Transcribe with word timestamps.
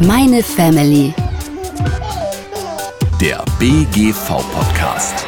Meine 0.00 0.42
Family. 0.42 1.14
Der 3.20 3.44
BGV-Podcast. 3.58 5.24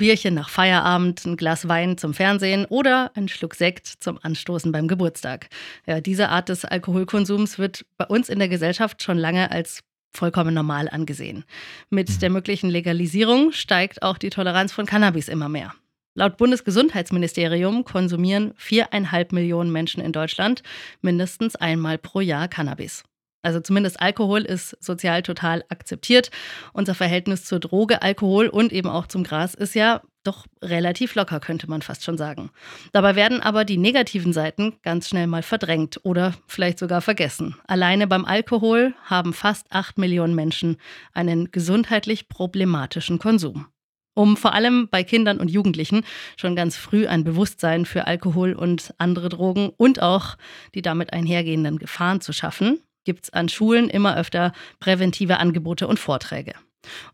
Bierchen 0.00 0.32
nach 0.32 0.48
Feierabend, 0.48 1.26
ein 1.26 1.36
Glas 1.36 1.68
Wein 1.68 1.98
zum 1.98 2.14
Fernsehen 2.14 2.64
oder 2.64 3.12
ein 3.14 3.28
Schluck 3.28 3.54
Sekt 3.54 3.86
zum 3.86 4.18
Anstoßen 4.22 4.72
beim 4.72 4.88
Geburtstag. 4.88 5.48
Ja, 5.86 6.00
diese 6.00 6.30
Art 6.30 6.48
des 6.48 6.64
Alkoholkonsums 6.64 7.58
wird 7.58 7.84
bei 7.98 8.06
uns 8.06 8.30
in 8.30 8.38
der 8.38 8.48
Gesellschaft 8.48 9.02
schon 9.02 9.18
lange 9.18 9.50
als 9.50 9.80
vollkommen 10.10 10.54
normal 10.54 10.88
angesehen. 10.88 11.44
Mit 11.90 12.08
mhm. 12.08 12.18
der 12.18 12.30
möglichen 12.30 12.70
Legalisierung 12.70 13.52
steigt 13.52 14.02
auch 14.02 14.16
die 14.16 14.30
Toleranz 14.30 14.72
von 14.72 14.86
Cannabis 14.86 15.28
immer 15.28 15.50
mehr. 15.50 15.74
Laut 16.14 16.38
Bundesgesundheitsministerium 16.38 17.84
konsumieren 17.84 18.54
viereinhalb 18.56 19.32
Millionen 19.32 19.70
Menschen 19.70 20.02
in 20.02 20.12
Deutschland 20.12 20.62
mindestens 21.02 21.56
einmal 21.56 21.98
pro 21.98 22.20
Jahr 22.20 22.48
Cannabis. 22.48 23.04
Also 23.42 23.60
zumindest 23.60 24.00
Alkohol 24.00 24.42
ist 24.42 24.76
sozial 24.82 25.22
total 25.22 25.64
akzeptiert. 25.68 26.30
Unser 26.72 26.94
Verhältnis 26.94 27.44
zur 27.44 27.60
Droge, 27.60 28.02
Alkohol 28.02 28.48
und 28.48 28.72
eben 28.72 28.88
auch 28.88 29.06
zum 29.06 29.24
Gras 29.24 29.54
ist 29.54 29.74
ja 29.74 30.02
doch 30.24 30.46
relativ 30.62 31.14
locker, 31.14 31.40
könnte 31.40 31.68
man 31.68 31.82
fast 31.82 32.04
schon 32.04 32.18
sagen. 32.18 32.50
Dabei 32.92 33.16
werden 33.16 33.40
aber 33.40 33.64
die 33.64 33.78
negativen 33.78 34.32
Seiten 34.32 34.74
ganz 34.82 35.08
schnell 35.08 35.26
mal 35.26 35.42
verdrängt 35.42 36.00
oder 36.02 36.34
vielleicht 36.46 36.78
sogar 36.78 37.00
vergessen. 37.00 37.56
Alleine 37.66 38.06
beim 38.06 38.24
Alkohol 38.24 38.94
haben 39.04 39.32
fast 39.32 39.66
acht 39.70 39.96
Millionen 39.98 40.34
Menschen 40.34 40.76
einen 41.14 41.50
gesundheitlich 41.50 42.28
problematischen 42.28 43.18
Konsum. 43.18 43.66
Um 44.12 44.36
vor 44.36 44.52
allem 44.52 44.88
bei 44.90 45.04
Kindern 45.04 45.38
und 45.38 45.50
Jugendlichen 45.50 46.04
schon 46.36 46.56
ganz 46.56 46.76
früh 46.76 47.06
ein 47.06 47.24
Bewusstsein 47.24 47.86
für 47.86 48.06
Alkohol 48.06 48.52
und 48.52 48.92
andere 48.98 49.28
Drogen 49.28 49.70
und 49.76 50.02
auch 50.02 50.36
die 50.74 50.82
damit 50.82 51.12
einhergehenden 51.12 51.78
Gefahren 51.78 52.20
zu 52.20 52.32
schaffen, 52.32 52.82
gibt 53.04 53.24
es 53.24 53.30
an 53.30 53.48
Schulen 53.48 53.88
immer 53.88 54.16
öfter 54.16 54.52
präventive 54.78 55.38
Angebote 55.38 55.86
und 55.86 55.98
Vorträge. 55.98 56.54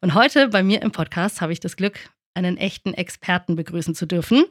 Und 0.00 0.14
heute 0.14 0.48
bei 0.48 0.62
mir 0.62 0.82
im 0.82 0.92
Podcast 0.92 1.40
habe 1.40 1.52
ich 1.52 1.60
das 1.60 1.76
Glück, 1.76 1.98
einen 2.34 2.56
echten 2.56 2.94
Experten 2.94 3.56
begrüßen 3.56 3.94
zu 3.94 4.06
dürfen. 4.06 4.44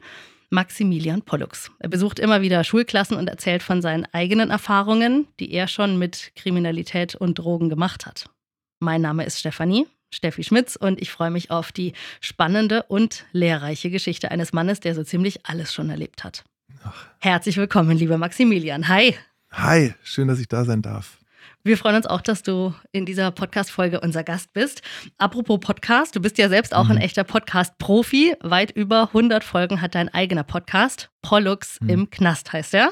Maximilian 0.50 1.22
Pollux. 1.22 1.70
Er 1.80 1.88
besucht 1.88 2.18
immer 2.18 2.40
wieder 2.40 2.62
Schulklassen 2.62 3.16
und 3.16 3.28
erzählt 3.28 3.62
von 3.62 3.82
seinen 3.82 4.06
eigenen 4.12 4.50
Erfahrungen, 4.50 5.26
die 5.40 5.52
er 5.52 5.66
schon 5.66 5.98
mit 5.98 6.32
Kriminalität 6.36 7.14
und 7.14 7.38
Drogen 7.38 7.68
gemacht 7.68 8.06
hat. 8.06 8.30
Mein 8.78 9.00
Name 9.00 9.24
ist 9.24 9.40
Stefanie, 9.40 9.86
Steffi 10.10 10.44
Schmitz, 10.44 10.76
und 10.76 11.00
ich 11.00 11.10
freue 11.10 11.30
mich 11.30 11.50
auf 11.50 11.72
die 11.72 11.94
spannende 12.20 12.84
und 12.84 13.24
lehrreiche 13.32 13.90
Geschichte 13.90 14.30
eines 14.30 14.52
Mannes, 14.52 14.80
der 14.80 14.94
so 14.94 15.02
ziemlich 15.02 15.46
alles 15.46 15.74
schon 15.74 15.90
erlebt 15.90 16.22
hat. 16.22 16.44
Ach. 16.84 17.06
Herzlich 17.18 17.56
willkommen, 17.56 17.96
lieber 17.96 18.18
Maximilian. 18.18 18.86
Hi. 18.88 19.16
Hi, 19.50 19.94
schön, 20.04 20.28
dass 20.28 20.38
ich 20.38 20.48
da 20.48 20.64
sein 20.64 20.82
darf. 20.82 21.18
Wir 21.66 21.76
freuen 21.76 21.96
uns 21.96 22.06
auch, 22.06 22.20
dass 22.20 22.44
du 22.44 22.72
in 22.92 23.06
dieser 23.06 23.32
Podcast-Folge 23.32 23.98
unser 23.98 24.22
Gast 24.22 24.52
bist. 24.52 24.82
Apropos 25.18 25.58
Podcast, 25.58 26.14
du 26.14 26.20
bist 26.20 26.38
ja 26.38 26.48
selbst 26.48 26.72
auch 26.72 26.84
mhm. 26.84 26.92
ein 26.92 26.98
echter 26.98 27.24
Podcast-Profi. 27.24 28.36
Weit 28.40 28.70
über 28.70 29.08
100 29.08 29.42
Folgen 29.42 29.80
hat 29.80 29.96
dein 29.96 30.08
eigener 30.08 30.44
Podcast. 30.44 31.10
Pollux 31.22 31.80
mhm. 31.80 31.88
im 31.88 32.10
Knast 32.10 32.52
heißt 32.52 32.72
er. 32.72 32.90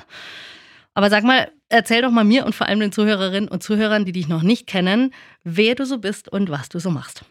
Aber 0.93 1.09
sag 1.09 1.23
mal, 1.23 1.53
erzähl 1.69 2.03
doch 2.03 2.11
mal 2.11 2.25
mir 2.25 2.45
und 2.45 2.57
vor 2.57 2.67
allem 2.67 2.81
den 2.81 2.91
Zuhörerinnen 2.91 3.49
und 3.49 3.63
Zuhörern, 3.63 4.07
die 4.07 4.13
dich 4.13 4.27
noch 4.27 4.43
nicht 4.43 4.67
kennen, 4.67 5.15
wer 5.45 5.77
du 5.77 5.87
so 5.87 5.99
bist 5.99 6.29
und 6.29 6.51
was 6.51 6.69
du 6.69 6.81
so 6.81 6.91
machst. 6.91 7.25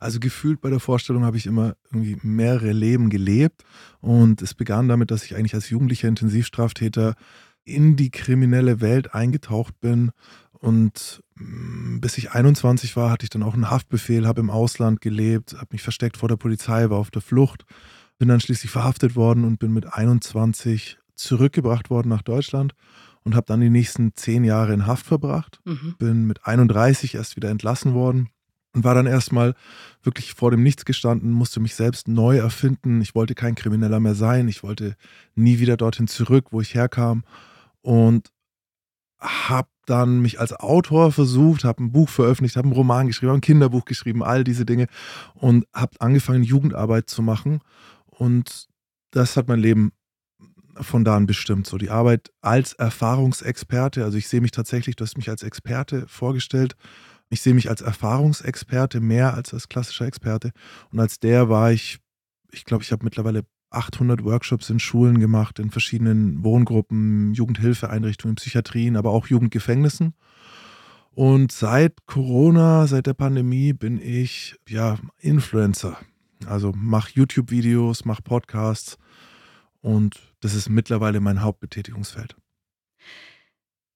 Also 0.00 0.18
gefühlt 0.18 0.60
bei 0.60 0.68
der 0.68 0.80
Vorstellung 0.80 1.24
habe 1.24 1.36
ich 1.36 1.46
immer 1.46 1.76
irgendwie 1.92 2.16
mehrere 2.22 2.72
Leben 2.72 3.08
gelebt 3.08 3.62
und 4.00 4.42
es 4.42 4.52
begann 4.52 4.88
damit, 4.88 5.12
dass 5.12 5.24
ich 5.24 5.36
eigentlich 5.36 5.54
als 5.54 5.70
jugendlicher 5.70 6.08
Intensivstraftäter 6.08 7.14
in 7.68 7.96
die 7.96 8.10
kriminelle 8.10 8.80
Welt 8.80 9.14
eingetaucht 9.14 9.78
bin 9.80 10.10
und 10.60 11.22
mm, 11.36 12.00
bis 12.00 12.18
ich 12.18 12.32
21 12.32 12.96
war, 12.96 13.10
hatte 13.10 13.24
ich 13.24 13.30
dann 13.30 13.42
auch 13.42 13.54
einen 13.54 13.70
Haftbefehl, 13.70 14.26
habe 14.26 14.40
im 14.40 14.50
Ausland 14.50 15.00
gelebt, 15.00 15.54
habe 15.54 15.68
mich 15.72 15.82
versteckt 15.82 16.16
vor 16.16 16.28
der 16.28 16.36
Polizei, 16.36 16.90
war 16.90 16.98
auf 16.98 17.10
der 17.10 17.22
Flucht, 17.22 17.64
bin 18.18 18.28
dann 18.28 18.40
schließlich 18.40 18.70
verhaftet 18.70 19.16
worden 19.16 19.44
und 19.44 19.58
bin 19.58 19.72
mit 19.72 19.92
21 19.92 20.98
zurückgebracht 21.14 21.90
worden 21.90 22.08
nach 22.08 22.22
Deutschland 22.22 22.74
und 23.24 23.34
habe 23.34 23.46
dann 23.46 23.60
die 23.60 23.70
nächsten 23.70 24.14
zehn 24.14 24.44
Jahre 24.44 24.72
in 24.72 24.86
Haft 24.86 25.06
verbracht. 25.06 25.60
Mhm. 25.64 25.94
Bin 25.98 26.26
mit 26.26 26.46
31 26.46 27.14
erst 27.14 27.36
wieder 27.36 27.50
entlassen 27.50 27.94
worden 27.94 28.30
und 28.74 28.84
war 28.84 28.94
dann 28.94 29.06
erstmal 29.06 29.54
wirklich 30.02 30.34
vor 30.34 30.50
dem 30.50 30.62
Nichts 30.62 30.84
gestanden, 30.84 31.30
musste 31.30 31.60
mich 31.60 31.74
selbst 31.74 32.08
neu 32.08 32.38
erfinden. 32.38 33.00
Ich 33.00 33.14
wollte 33.14 33.34
kein 33.34 33.54
Krimineller 33.54 34.00
mehr 34.00 34.14
sein. 34.14 34.48
Ich 34.48 34.62
wollte 34.62 34.96
nie 35.34 35.58
wieder 35.58 35.76
dorthin 35.76 36.06
zurück, 36.06 36.46
wo 36.52 36.60
ich 36.60 36.74
herkam. 36.74 37.24
Und 37.82 38.30
habe 39.20 39.68
dann 39.86 40.20
mich 40.20 40.38
als 40.38 40.52
Autor 40.52 41.12
versucht, 41.12 41.64
habe 41.64 41.82
ein 41.82 41.92
Buch 41.92 42.08
veröffentlicht, 42.08 42.56
habe 42.56 42.66
einen 42.66 42.76
Roman 42.76 43.06
geschrieben, 43.06 43.32
ein 43.32 43.40
Kinderbuch 43.40 43.84
geschrieben, 43.84 44.22
all 44.22 44.44
diese 44.44 44.64
Dinge 44.64 44.86
und 45.34 45.66
habe 45.74 46.00
angefangen, 46.00 46.42
Jugendarbeit 46.42 47.08
zu 47.08 47.22
machen. 47.22 47.60
Und 48.06 48.68
das 49.10 49.36
hat 49.36 49.48
mein 49.48 49.60
Leben 49.60 49.92
von 50.80 51.04
da 51.04 51.16
an 51.16 51.26
bestimmt. 51.26 51.66
So 51.66 51.78
die 51.78 51.90
Arbeit 51.90 52.30
als 52.40 52.74
Erfahrungsexperte. 52.74 54.04
Also 54.04 54.18
ich 54.18 54.28
sehe 54.28 54.40
mich 54.40 54.52
tatsächlich, 54.52 54.96
du 54.96 55.04
hast 55.04 55.16
mich 55.16 55.30
als 55.30 55.42
Experte 55.42 56.06
vorgestellt. 56.06 56.76
Ich 57.30 57.42
sehe 57.42 57.54
mich 57.54 57.68
als 57.68 57.80
Erfahrungsexperte 57.80 59.00
mehr 59.00 59.34
als 59.34 59.52
als 59.52 59.68
klassischer 59.68 60.06
Experte. 60.06 60.52
Und 60.90 61.00
als 61.00 61.18
der 61.18 61.48
war 61.48 61.72
ich, 61.72 61.98
ich 62.52 62.64
glaube, 62.64 62.84
ich 62.84 62.92
habe 62.92 63.04
mittlerweile 63.04 63.44
800 63.70 64.24
Workshops 64.24 64.70
in 64.70 64.78
Schulen 64.78 65.18
gemacht, 65.18 65.58
in 65.58 65.70
verschiedenen 65.70 66.42
Wohngruppen, 66.42 67.34
Jugendhilfeeinrichtungen, 67.34 68.36
Psychiatrien, 68.36 68.96
aber 68.96 69.10
auch 69.10 69.26
Jugendgefängnissen. 69.26 70.14
Und 71.14 71.52
seit 71.52 72.06
Corona, 72.06 72.86
seit 72.86 73.06
der 73.06 73.14
Pandemie 73.14 73.72
bin 73.72 74.00
ich 74.00 74.56
ja 74.68 74.98
Influencer. 75.18 75.98
Also 76.46 76.72
mache 76.76 77.10
YouTube-Videos, 77.14 78.04
mache 78.04 78.22
Podcasts 78.22 78.98
und 79.80 80.32
das 80.40 80.54
ist 80.54 80.68
mittlerweile 80.68 81.20
mein 81.20 81.42
Hauptbetätigungsfeld. 81.42 82.36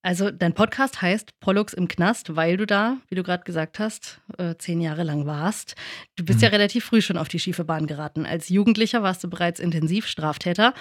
Also 0.04 0.32
dein 0.32 0.52
Podcast 0.52 1.00
heißt 1.00 1.38
Pollux 1.38 1.72
im 1.74 1.86
Knast, 1.86 2.34
weil 2.34 2.56
du 2.56 2.66
da, 2.66 2.98
wie 3.08 3.14
du 3.14 3.22
gerade 3.22 3.44
gesagt 3.44 3.78
hast, 3.78 4.20
äh, 4.36 4.56
zehn 4.58 4.80
Jahre 4.80 5.04
lang 5.04 5.26
warst. 5.26 5.76
Du 6.16 6.24
bist 6.24 6.40
mhm. 6.40 6.44
ja 6.44 6.48
relativ 6.50 6.84
früh 6.84 7.00
schon 7.00 7.16
auf 7.16 7.28
die 7.28 7.38
schiefe 7.38 7.64
Bahn 7.64 7.86
geraten. 7.86 8.26
Als 8.26 8.48
Jugendlicher 8.48 9.04
warst 9.04 9.22
du 9.22 9.30
bereits 9.30 9.60
Intensivstraftäter. 9.60 10.74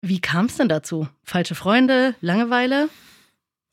Wie 0.00 0.20
kam 0.20 0.46
es 0.46 0.56
denn 0.56 0.68
dazu? 0.68 1.08
Falsche 1.24 1.56
Freunde, 1.56 2.14
Langeweile? 2.20 2.88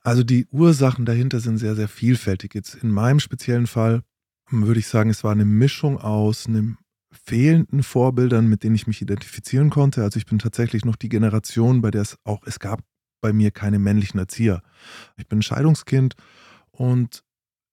Also 0.01 0.23
die 0.23 0.47
Ursachen 0.51 1.05
dahinter 1.05 1.39
sind 1.39 1.59
sehr, 1.59 1.75
sehr 1.75 1.87
vielfältig. 1.87 2.55
Jetzt 2.55 2.75
in 2.75 2.89
meinem 2.89 3.19
speziellen 3.19 3.67
Fall 3.67 4.01
würde 4.49 4.79
ich 4.79 4.87
sagen, 4.87 5.11
es 5.11 5.23
war 5.23 5.31
eine 5.31 5.45
Mischung 5.45 5.99
aus 5.99 6.47
einem 6.47 6.77
fehlenden 7.11 7.83
Vorbildern, 7.83 8.47
mit 8.47 8.63
denen 8.63 8.75
ich 8.75 8.87
mich 8.87 9.01
identifizieren 9.01 9.69
konnte. 9.69 10.03
Also 10.03 10.17
ich 10.17 10.25
bin 10.25 10.39
tatsächlich 10.39 10.83
noch 10.83 10.95
die 10.95 11.09
Generation, 11.09 11.81
bei 11.81 11.91
der 11.91 12.01
es 12.01 12.17
auch, 12.23 12.41
es 12.45 12.59
gab 12.59 12.81
bei 13.21 13.33
mir 13.33 13.51
keine 13.51 13.79
männlichen 13.79 14.19
Erzieher. 14.19 14.61
Ich 15.17 15.27
bin 15.27 15.39
ein 15.39 15.43
Scheidungskind 15.43 16.15
und 16.71 17.23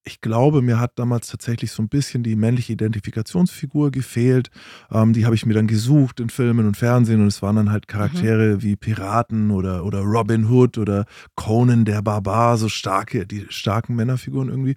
ich 0.05 0.21
glaube, 0.21 0.63
mir 0.63 0.81
hat 0.81 0.99
damals 0.99 1.29
tatsächlich 1.29 1.71
so 1.71 1.83
ein 1.83 1.89
bisschen 1.89 2.23
die 2.25 2.35
männliche 2.35 2.73
Identifikationsfigur 2.73 3.91
gefehlt. 3.93 4.51
Ähm, 4.91 5.13
die 5.13 5.25
habe 5.25 5.35
ich 5.35 5.47
mir 5.47 5.55
dann 5.55 5.69
gesucht 5.69 6.19
in 6.19 6.29
Filmen 6.29 6.67
und 6.67 6.77
Fernsehen 6.77 7.21
und 7.21 7.29
es 7.29 7.41
waren 7.41 7.57
dann 7.57 7.71
halt 7.71 7.87
Charaktere 7.87 8.57
mhm. 8.57 8.63
wie 8.63 8.77
Piraten 8.77 9.51
oder, 9.51 9.85
oder 9.85 10.01
Robin 10.01 10.47
Hood 10.47 10.79
oder 10.79 11.07
Conan 11.37 11.85
der 11.85 12.03
Barbar, 12.03 12.59
so 12.59 12.69
starke, 12.69 13.27
die 13.27 13.47
starken 13.49 13.95
Männerfiguren 13.95 14.49
irgendwie. 14.49 14.75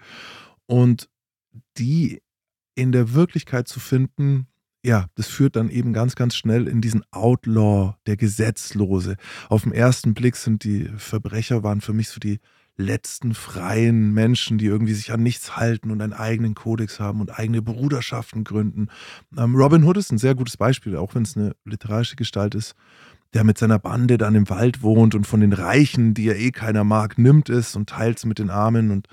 Und 0.67 1.09
die 1.77 2.21
in 2.75 2.91
der 2.91 3.13
Wirklichkeit 3.13 3.67
zu 3.67 3.79
finden, 3.79 4.47
ja, 4.85 5.07
das 5.15 5.27
führt 5.27 5.55
dann 5.55 5.69
eben 5.69 5.93
ganz, 5.93 6.15
ganz 6.15 6.35
schnell 6.35 6.67
in 6.67 6.79
diesen 6.79 7.03
Outlaw, 7.11 7.95
der 8.05 8.17
Gesetzlose. 8.17 9.15
Auf 9.49 9.63
den 9.63 9.71
ersten 9.71 10.13
Blick 10.13 10.35
sind 10.35 10.63
die 10.63 10.89
Verbrecher 10.95 11.63
waren 11.63 11.81
für 11.81 11.93
mich 11.93 12.09
so 12.09 12.19
die 12.19 12.39
letzten 12.77 13.33
freien 13.33 14.13
Menschen, 14.13 14.57
die 14.57 14.65
irgendwie 14.65 14.93
sich 14.93 15.11
an 15.11 15.23
nichts 15.23 15.57
halten 15.57 15.91
und 15.91 16.01
einen 16.01 16.13
eigenen 16.13 16.55
Kodex 16.55 16.99
haben 16.99 17.21
und 17.21 17.37
eigene 17.39 17.61
Bruderschaften 17.61 18.43
gründen. 18.43 18.89
Ähm, 19.37 19.55
Robin 19.55 19.83
Hood 19.85 19.97
ist 19.97 20.11
ein 20.11 20.17
sehr 20.17 20.35
gutes 20.35 20.57
Beispiel, 20.57 20.97
auch 20.97 21.15
wenn 21.15 21.23
es 21.23 21.35
eine 21.35 21.55
literarische 21.63 22.15
Gestalt 22.15 22.53
ist, 22.53 22.75
der 23.33 23.43
mit 23.43 23.57
seiner 23.57 23.79
Bande 23.79 24.17
dann 24.17 24.35
im 24.35 24.49
Wald 24.49 24.83
wohnt 24.83 25.15
und 25.15 25.25
von 25.25 25.39
den 25.39 25.53
Reichen, 25.53 26.13
die 26.13 26.25
ja 26.25 26.33
eh 26.33 26.51
keiner 26.51 26.83
mag, 26.83 27.17
nimmt 27.17 27.49
es 27.49 27.75
und 27.75 27.89
teilt 27.89 28.17
es 28.17 28.25
mit 28.25 28.39
den 28.39 28.49
Armen 28.49 28.91
und 28.91 29.07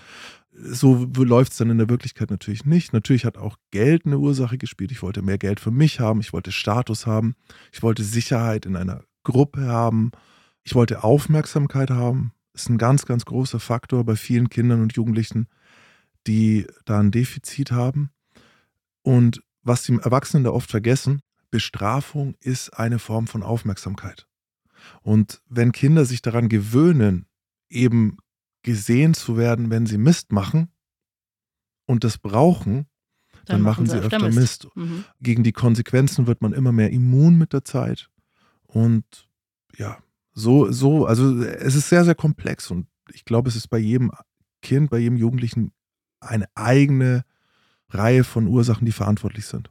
so 0.55 1.09
läuft 1.17 1.53
es 1.53 1.59
dann 1.59 1.71
in 1.71 1.79
der 1.79 1.89
Wirklichkeit 1.89 2.31
natürlich 2.31 2.65
nicht. 2.65 2.93
Natürlich 2.93 3.25
hat 3.25 3.39
auch 3.39 3.57
Geld 3.71 4.05
eine 4.05 4.19
Ursache 4.19 4.59
gespielt. 4.59 4.93
Ich 4.93 5.03
wollte 5.03 5.23
mehr 5.23 5.39
Geld 5.39 5.61
für 5.61 5.71
mich 5.71 5.99
haben, 5.99 6.21
ich 6.21 6.33
wollte 6.33 6.53
Status 6.53 7.07
haben, 7.07 7.35
ich 7.73 7.83
wollte 7.83 8.05
Sicherheit 8.05 8.67
in 8.67 8.77
einer 8.77 9.05
Gruppe 9.25 9.67
haben, 9.67 10.13
ich 10.63 10.75
wollte 10.75 11.05
Aufmerksamkeit 11.05 11.91
haben. 11.91 12.33
ist 12.55 12.69
ein 12.69 12.79
ganz, 12.79 13.07
ganz 13.07 13.25
großer 13.25 13.61
Faktor 13.61 14.05
bei 14.05 14.15
vielen 14.15 14.51
Kindern 14.51 14.83
und 14.83 14.95
Jugendlichen, 14.95 15.49
die 16.27 16.67
da 16.85 17.01
ein 17.01 17.11
Defizit 17.11 17.73
haben. 17.73 18.11
Und 19.03 19.43
was 19.63 19.83
die 19.85 19.95
Erwachsenen 19.95 20.45
da 20.45 20.51
oft 20.51 20.71
vergessen, 20.71 21.23
Bestrafung 21.51 22.35
ist 22.41 22.71
eine 22.71 22.99
Form 22.99 23.27
von 23.27 23.43
Aufmerksamkeit. 23.43 24.27
Und 25.03 25.41
wenn 25.49 25.73
Kinder 25.73 26.05
sich 26.05 26.23
daran 26.23 26.49
gewöhnen, 26.49 27.27
eben 27.69 28.19
gesehen 28.63 29.15
zu 29.15 29.37
werden, 29.37 29.71
wenn 29.71 29.87
sie 29.87 29.99
Mist 29.99 30.33
machen 30.33 30.69
und 31.87 32.05
das 32.05 32.19
brauchen, 32.19 32.87
dann, 33.45 33.57
dann 33.57 33.63
machen 33.63 33.87
sie 33.87 33.99
öfter, 33.99 34.21
Mist. 34.21 34.37
Mist. 34.37 34.69
Mhm. 34.75 35.05
Gegen 35.21 35.43
die 35.43 35.53
Konsequenzen 35.53 36.27
wird 36.27 36.43
man 36.43 36.53
immer 36.53 36.73
mehr 36.73 36.91
immun 36.91 37.37
mit 37.37 37.53
der 37.53 37.65
Zeit. 37.65 38.09
Und 38.65 39.29
ja, 39.77 39.99
so, 40.33 40.71
so, 40.71 41.07
also 41.07 41.43
es 41.43 41.75
ist 41.75 41.89
sehr, 41.89 42.05
sehr 42.05 42.15
komplex 42.15 42.71
und 42.71 42.87
ich 43.13 43.25
glaube, 43.25 43.49
es 43.49 43.57
ist 43.57 43.69
bei 43.69 43.79
jedem 43.79 44.13
Kind, 44.63 44.91
bei 44.91 44.99
jedem 44.99 45.17
Jugendlichen 45.17 45.73
eine 46.21 46.47
eigene 46.55 47.25
Reihe 47.89 48.25
von 48.25 48.47
Ursachen, 48.47 48.87
die 48.87 48.93
verantwortlich 48.93 49.47
sind. 49.47 49.71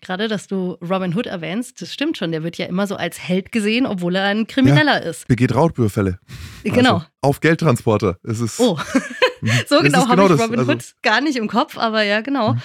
Gerade, 0.00 0.28
dass 0.28 0.46
du 0.46 0.78
Robin 0.80 1.14
Hood 1.14 1.26
erwähnst, 1.26 1.82
das 1.82 1.92
stimmt 1.92 2.16
schon. 2.16 2.32
Der 2.32 2.42
wird 2.42 2.58
ja 2.58 2.66
immer 2.66 2.86
so 2.86 2.96
als 2.96 3.18
Held 3.20 3.52
gesehen, 3.52 3.86
obwohl 3.86 4.16
er 4.16 4.24
ein 4.24 4.46
Krimineller 4.46 5.02
ja, 5.02 5.10
ist. 5.10 5.28
Begeht 5.28 5.54
Raubüberfälle. 5.54 6.18
Genau. 6.64 6.94
Also 6.94 7.06
auf 7.20 7.40
Geldtransporter. 7.40 8.18
Es 8.22 8.40
ist, 8.40 8.60
oh, 8.60 8.78
so 9.68 9.80
genau 9.80 10.08
habe 10.08 10.22
genau 10.22 10.34
ich 10.34 10.40
Robin 10.40 10.56
das, 10.56 10.68
also, 10.68 10.72
Hood 10.72 10.94
gar 11.02 11.20
nicht 11.20 11.36
im 11.36 11.48
Kopf, 11.48 11.76
aber 11.76 12.02
ja, 12.02 12.20
genau. 12.20 12.54
Mhm. 12.54 12.62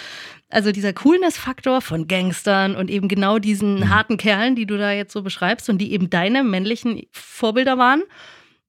Also 0.50 0.72
dieser 0.72 0.94
Coolness-Faktor 0.94 1.82
von 1.82 2.08
Gangstern 2.08 2.76
und 2.76 2.92
eben 2.92 3.08
genau 3.08 3.40
diesen 3.40 3.80
mhm. 3.80 3.90
harten 3.90 4.18
Kerlen, 4.18 4.56
die 4.56 4.68
du 4.68 4.78
da 4.78 4.92
jetzt 4.92 5.12
so 5.12 5.24
beschreibst 5.24 5.70
und 5.70 5.80
die 5.80 5.92
eben 5.92 6.10
deine 6.10 6.44
männlichen 6.44 7.08
Vorbilder 7.12 7.78
waren, 7.78 8.04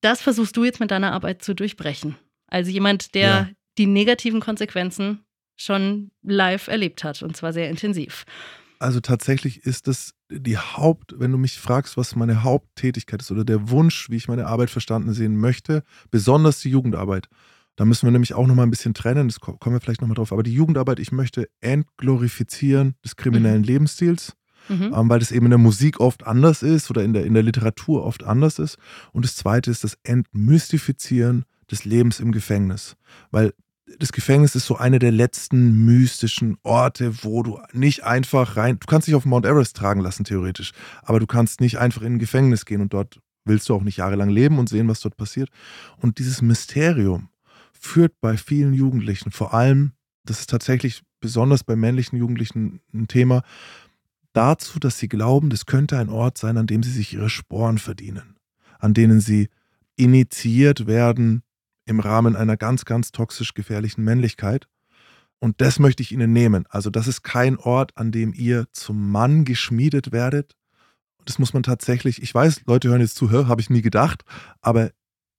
das 0.00 0.22
versuchst 0.22 0.56
du 0.56 0.64
jetzt 0.64 0.80
mit 0.80 0.90
deiner 0.90 1.12
Arbeit 1.12 1.42
zu 1.42 1.54
durchbrechen. 1.54 2.16
Also 2.46 2.70
jemand, 2.70 3.14
der 3.14 3.28
ja. 3.28 3.48
die 3.78 3.86
negativen 3.86 4.40
Konsequenzen 4.40 5.24
schon 5.56 6.10
live 6.22 6.68
erlebt 6.68 7.04
hat 7.04 7.22
und 7.22 7.36
zwar 7.36 7.52
sehr 7.52 7.70
intensiv. 7.70 8.24
Also 8.78 9.00
tatsächlich 9.00 9.64
ist 9.64 9.86
das 9.86 10.14
die 10.30 10.58
Haupt, 10.58 11.14
wenn 11.18 11.32
du 11.32 11.38
mich 11.38 11.58
fragst, 11.58 11.96
was 11.96 12.16
meine 12.16 12.42
Haupttätigkeit 12.42 13.22
ist 13.22 13.30
oder 13.30 13.44
der 13.44 13.70
Wunsch, 13.70 14.10
wie 14.10 14.16
ich 14.16 14.28
meine 14.28 14.46
Arbeit 14.46 14.70
verstanden 14.70 15.12
sehen 15.12 15.36
möchte, 15.36 15.84
besonders 16.10 16.60
die 16.60 16.70
Jugendarbeit. 16.70 17.28
Da 17.76 17.84
müssen 17.84 18.06
wir 18.06 18.12
nämlich 18.12 18.34
auch 18.34 18.46
nochmal 18.46 18.66
ein 18.66 18.70
bisschen 18.70 18.94
trennen, 18.94 19.28
das 19.28 19.40
kommen 19.40 19.74
wir 19.74 19.80
vielleicht 19.80 20.00
nochmal 20.00 20.14
drauf. 20.14 20.32
Aber 20.32 20.42
die 20.42 20.54
Jugendarbeit, 20.54 21.00
ich 21.00 21.12
möchte 21.12 21.48
Entglorifizieren 21.60 22.94
des 23.04 23.16
kriminellen 23.16 23.62
mhm. 23.62 23.66
Lebensstils, 23.66 24.34
mhm. 24.68 24.92
Ähm, 24.94 25.08
weil 25.08 25.18
das 25.18 25.32
eben 25.32 25.46
in 25.46 25.50
der 25.50 25.58
Musik 25.58 26.00
oft 26.00 26.26
anders 26.26 26.62
ist 26.62 26.90
oder 26.90 27.02
in 27.02 27.12
der, 27.12 27.24
in 27.24 27.34
der 27.34 27.42
Literatur 27.42 28.04
oft 28.04 28.22
anders 28.22 28.58
ist. 28.58 28.78
Und 29.12 29.24
das 29.24 29.34
zweite 29.34 29.70
ist 29.70 29.82
das 29.82 29.98
Entmystifizieren 30.04 31.44
des 31.70 31.84
Lebens 31.84 32.20
im 32.20 32.32
Gefängnis. 32.32 32.96
Weil 33.30 33.54
das 33.98 34.12
Gefängnis 34.12 34.54
ist 34.54 34.66
so 34.66 34.76
einer 34.76 34.98
der 34.98 35.12
letzten 35.12 35.84
mystischen 35.84 36.56
Orte, 36.62 37.22
wo 37.22 37.42
du 37.42 37.60
nicht 37.72 38.04
einfach 38.04 38.56
rein. 38.56 38.78
Du 38.80 38.86
kannst 38.86 39.08
dich 39.08 39.14
auf 39.14 39.24
Mount 39.24 39.46
Everest 39.46 39.76
tragen 39.76 40.00
lassen, 40.00 40.24
theoretisch. 40.24 40.72
Aber 41.02 41.20
du 41.20 41.26
kannst 41.26 41.60
nicht 41.60 41.78
einfach 41.78 42.02
in 42.02 42.14
ein 42.14 42.18
Gefängnis 42.18 42.64
gehen 42.64 42.80
und 42.80 42.92
dort 42.92 43.20
willst 43.44 43.68
du 43.68 43.74
auch 43.74 43.82
nicht 43.82 43.98
jahrelang 43.98 44.30
leben 44.30 44.58
und 44.58 44.68
sehen, 44.68 44.88
was 44.88 45.00
dort 45.00 45.16
passiert. 45.16 45.50
Und 45.98 46.18
dieses 46.18 46.40
Mysterium 46.40 47.28
führt 47.72 48.12
bei 48.20 48.36
vielen 48.38 48.72
Jugendlichen, 48.72 49.30
vor 49.30 49.52
allem, 49.52 49.92
das 50.24 50.40
ist 50.40 50.50
tatsächlich 50.50 51.02
besonders 51.20 51.62
bei 51.62 51.76
männlichen 51.76 52.18
Jugendlichen 52.18 52.80
ein 52.94 53.06
Thema, 53.06 53.42
dazu, 54.32 54.78
dass 54.78 54.98
sie 54.98 55.08
glauben, 55.08 55.50
das 55.50 55.66
könnte 55.66 55.98
ein 55.98 56.08
Ort 56.08 56.38
sein, 56.38 56.56
an 56.56 56.66
dem 56.66 56.82
sie 56.82 56.90
sich 56.90 57.12
ihre 57.12 57.28
Sporen 57.28 57.78
verdienen, 57.78 58.36
an 58.78 58.94
denen 58.94 59.20
sie 59.20 59.48
initiiert 59.96 60.86
werden 60.86 61.42
im 61.86 62.00
Rahmen 62.00 62.36
einer 62.36 62.56
ganz, 62.56 62.84
ganz 62.84 63.12
toxisch 63.12 63.54
gefährlichen 63.54 64.04
Männlichkeit. 64.04 64.68
Und 65.38 65.60
das 65.60 65.78
möchte 65.78 66.02
ich 66.02 66.12
Ihnen 66.12 66.32
nehmen. 66.32 66.64
Also 66.70 66.90
das 66.90 67.06
ist 67.06 67.22
kein 67.22 67.58
Ort, 67.58 67.92
an 67.96 68.12
dem 68.12 68.32
ihr 68.32 68.66
zum 68.72 69.10
Mann 69.10 69.44
geschmiedet 69.44 70.10
werdet. 70.10 70.56
Das 71.26 71.38
muss 71.38 71.52
man 71.52 71.62
tatsächlich, 71.62 72.22
ich 72.22 72.34
weiß, 72.34 72.62
Leute 72.66 72.88
hören 72.88 73.00
jetzt 73.00 73.16
zu, 73.16 73.30
habe 73.30 73.60
ich 73.60 73.70
nie 73.70 73.82
gedacht, 73.82 74.24
aber 74.60 74.90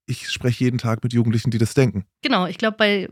ich 0.08 0.30
spreche 0.30 0.64
jeden 0.64 0.78
Tag 0.78 1.04
mit 1.04 1.14
Jugendlichen, 1.14 1.52
die 1.52 1.58
das 1.58 1.74
denken. 1.74 2.06
Genau, 2.22 2.46
ich 2.46 2.58
glaube, 2.58 2.78
bei 2.78 3.10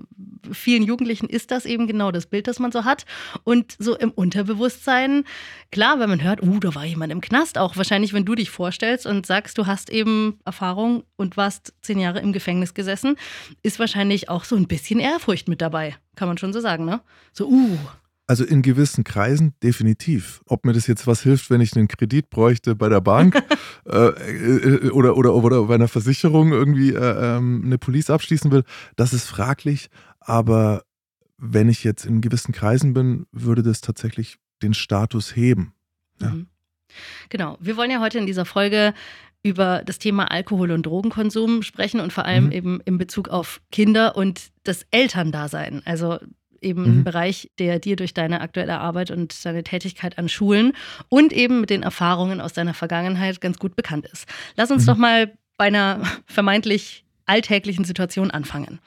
vielen 0.52 0.84
Jugendlichen 0.84 1.28
ist 1.28 1.52
das 1.52 1.66
eben 1.66 1.88
genau 1.88 2.12
das 2.12 2.28
Bild, 2.28 2.48
das 2.48 2.60
man 2.60 2.72
so 2.72 2.86
hat. 2.86 3.06
Und 3.44 3.76
so 3.80 3.98
im 3.98 4.12
Unterbewusstsein, 4.12 5.24
klar, 5.72 6.00
wenn 6.00 6.10
man 6.10 6.24
hört, 6.24 6.44
uh, 6.44 6.60
da 6.60 6.76
war 6.76 6.86
jemand 6.86 7.12
im 7.12 7.22
Knast, 7.22 7.58
auch 7.58 7.78
wahrscheinlich, 7.78 8.14
wenn 8.14 8.26
du 8.26 8.36
dich 8.36 8.50
vorstellst 8.50 9.06
und 9.06 9.26
sagst, 9.26 9.58
du 9.58 9.66
hast 9.66 9.90
eben 9.90 10.40
Erfahrung 10.46 11.04
und 11.16 11.38
warst 11.38 11.74
zehn 11.82 12.00
Jahre 12.00 12.20
im 12.20 12.34
Gefängnis 12.34 12.74
gesessen, 12.74 13.16
ist 13.64 13.80
wahrscheinlich 13.80 14.30
auch 14.30 14.44
so 14.44 14.56
ein 14.56 14.68
bisschen 14.68 15.00
Ehrfurcht 15.00 15.48
mit 15.48 15.62
dabei. 15.62 15.96
Kann 16.16 16.28
man 16.28 16.38
schon 16.38 16.54
so 16.54 16.60
sagen, 16.60 16.86
ne? 16.86 17.02
So, 17.32 17.48
uh, 17.48 17.78
also 18.28 18.46
in 18.46 18.62
gewissen 18.62 19.04
Kreisen 19.04 19.54
definitiv. 19.62 20.42
Ob 20.46 20.66
mir 20.66 20.74
das 20.74 20.88
jetzt 20.88 21.08
was 21.08 21.22
hilft, 21.22 21.50
wenn 21.50 21.62
ich 21.62 21.76
einen 21.76 21.88
Kredit 21.88 22.30
bräuchte 22.30 22.76
bei 22.76 22.90
der 22.90 23.02
Bank 23.02 23.36
äh, 23.86 24.08
äh, 24.08 24.90
oder, 24.92 25.18
oder, 25.18 25.36
oder 25.36 25.64
bei 25.64 25.76
einer 25.76 25.88
Versicherung 25.88 26.52
irgendwie 26.52 26.94
äh, 26.94 27.38
ähm, 27.38 27.64
eine 27.66 27.78
Police 27.78 28.10
abschließen 28.10 28.52
will, 28.52 28.64
das 28.96 29.14
ist 29.14 29.26
fraglich. 29.26 29.90
Aber 30.20 30.84
wenn 31.38 31.68
ich 31.68 31.84
jetzt 31.84 32.06
in 32.06 32.22
gewissen 32.22 32.54
Kreisen 32.54 32.94
bin, 32.94 33.26
würde 33.32 33.64
das 33.64 33.82
tatsächlich 33.82 34.38
den 34.62 34.74
Status 34.74 35.36
heben. 35.36 35.74
Ja. 36.22 36.30
Mhm. 36.30 36.48
Genau. 37.30 37.58
Wir 37.60 37.76
wollen 37.76 37.92
ja 37.92 38.00
heute 38.00 38.20
in 38.20 38.28
dieser 38.28 38.46
Folge 38.46 38.94
über 39.42 39.82
das 39.84 40.00
Thema 40.00 40.32
Alkohol- 40.32 40.72
und 40.72 40.86
Drogenkonsum 40.86 41.64
sprechen 41.64 42.00
und 42.00 42.14
vor 42.14 42.24
allem 42.24 42.46
mhm. 42.46 42.52
eben 42.52 42.82
in 42.86 42.98
Bezug 42.98 43.28
auf 43.28 43.62
Kinder 43.72 44.16
und 44.16 44.52
das 44.64 44.86
Elterndasein. 44.92 45.82
Also 45.84 46.20
eben 46.64 46.82
mhm. 46.82 47.00
ein 47.00 47.04
Bereich, 47.04 47.52
der 47.60 47.80
dir 47.80 47.96
durch 47.96 48.14
deine 48.14 48.42
aktuelle 48.42 48.80
Arbeit 48.80 49.12
und 49.12 49.46
deine 49.46 49.64
Tätigkeit 49.64 50.18
an 50.18 50.30
Schulen 50.30 50.74
und 51.10 51.34
eben 51.34 51.62
mit 51.62 51.70
den 51.70 51.84
Erfahrungen 51.84 52.42
aus 52.42 52.54
deiner 52.54 52.74
Vergangenheit 52.74 53.42
ganz 53.42 53.60
gut 53.60 53.76
bekannt 53.76 54.08
ist. 54.12 54.28
Lass 54.56 54.72
uns 54.72 54.84
mhm. 54.84 54.88
doch 54.88 54.98
mal 54.98 55.34
bei 55.58 55.66
einer 55.66 56.02
vermeintlich 56.26 57.06
alltäglichen 57.26 57.86
Situation 57.86 58.32
anfangen. 58.32 58.80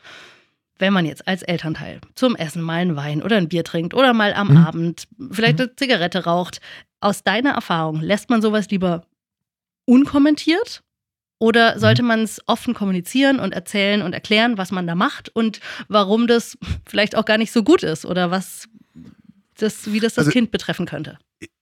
Wenn 0.78 0.92
man 0.92 1.06
jetzt 1.06 1.26
als 1.26 1.42
Elternteil 1.42 2.00
zum 2.14 2.36
Essen 2.36 2.60
mal 2.60 2.74
einen 2.74 2.96
Wein 2.96 3.22
oder 3.22 3.38
ein 3.38 3.48
Bier 3.48 3.64
trinkt 3.64 3.94
oder 3.94 4.12
mal 4.12 4.34
am 4.34 4.48
mhm. 4.48 4.56
Abend 4.58 5.08
vielleicht 5.30 5.58
mhm. 5.58 5.64
eine 5.64 5.76
Zigarette 5.76 6.24
raucht, 6.24 6.60
aus 7.00 7.22
deiner 7.22 7.52
Erfahrung 7.52 8.00
lässt 8.00 8.30
man 8.30 8.42
sowas 8.42 8.68
lieber 8.70 9.06
unkommentiert 9.86 10.82
oder 11.38 11.74
mhm. 11.74 11.80
sollte 11.80 12.02
man 12.02 12.20
es 12.20 12.40
offen 12.46 12.74
kommunizieren 12.74 13.38
und 13.38 13.52
erzählen 13.52 14.02
und 14.02 14.12
erklären, 14.12 14.58
was 14.58 14.70
man 14.70 14.86
da 14.86 14.94
macht 14.94 15.28
und 15.34 15.60
warum 15.88 16.26
das 16.26 16.56
vielleicht 16.86 17.16
auch 17.16 17.24
gar 17.24 17.38
nicht 17.38 17.52
so 17.52 17.62
gut 17.62 17.82
ist 17.82 18.04
oder 18.04 18.30
was 18.30 18.68
das, 19.58 19.92
wie 19.92 20.00
das 20.00 20.14
das 20.14 20.26
also, 20.26 20.30
Kind 20.30 20.50
betreffen 20.50 20.86
könnte? 20.86 21.18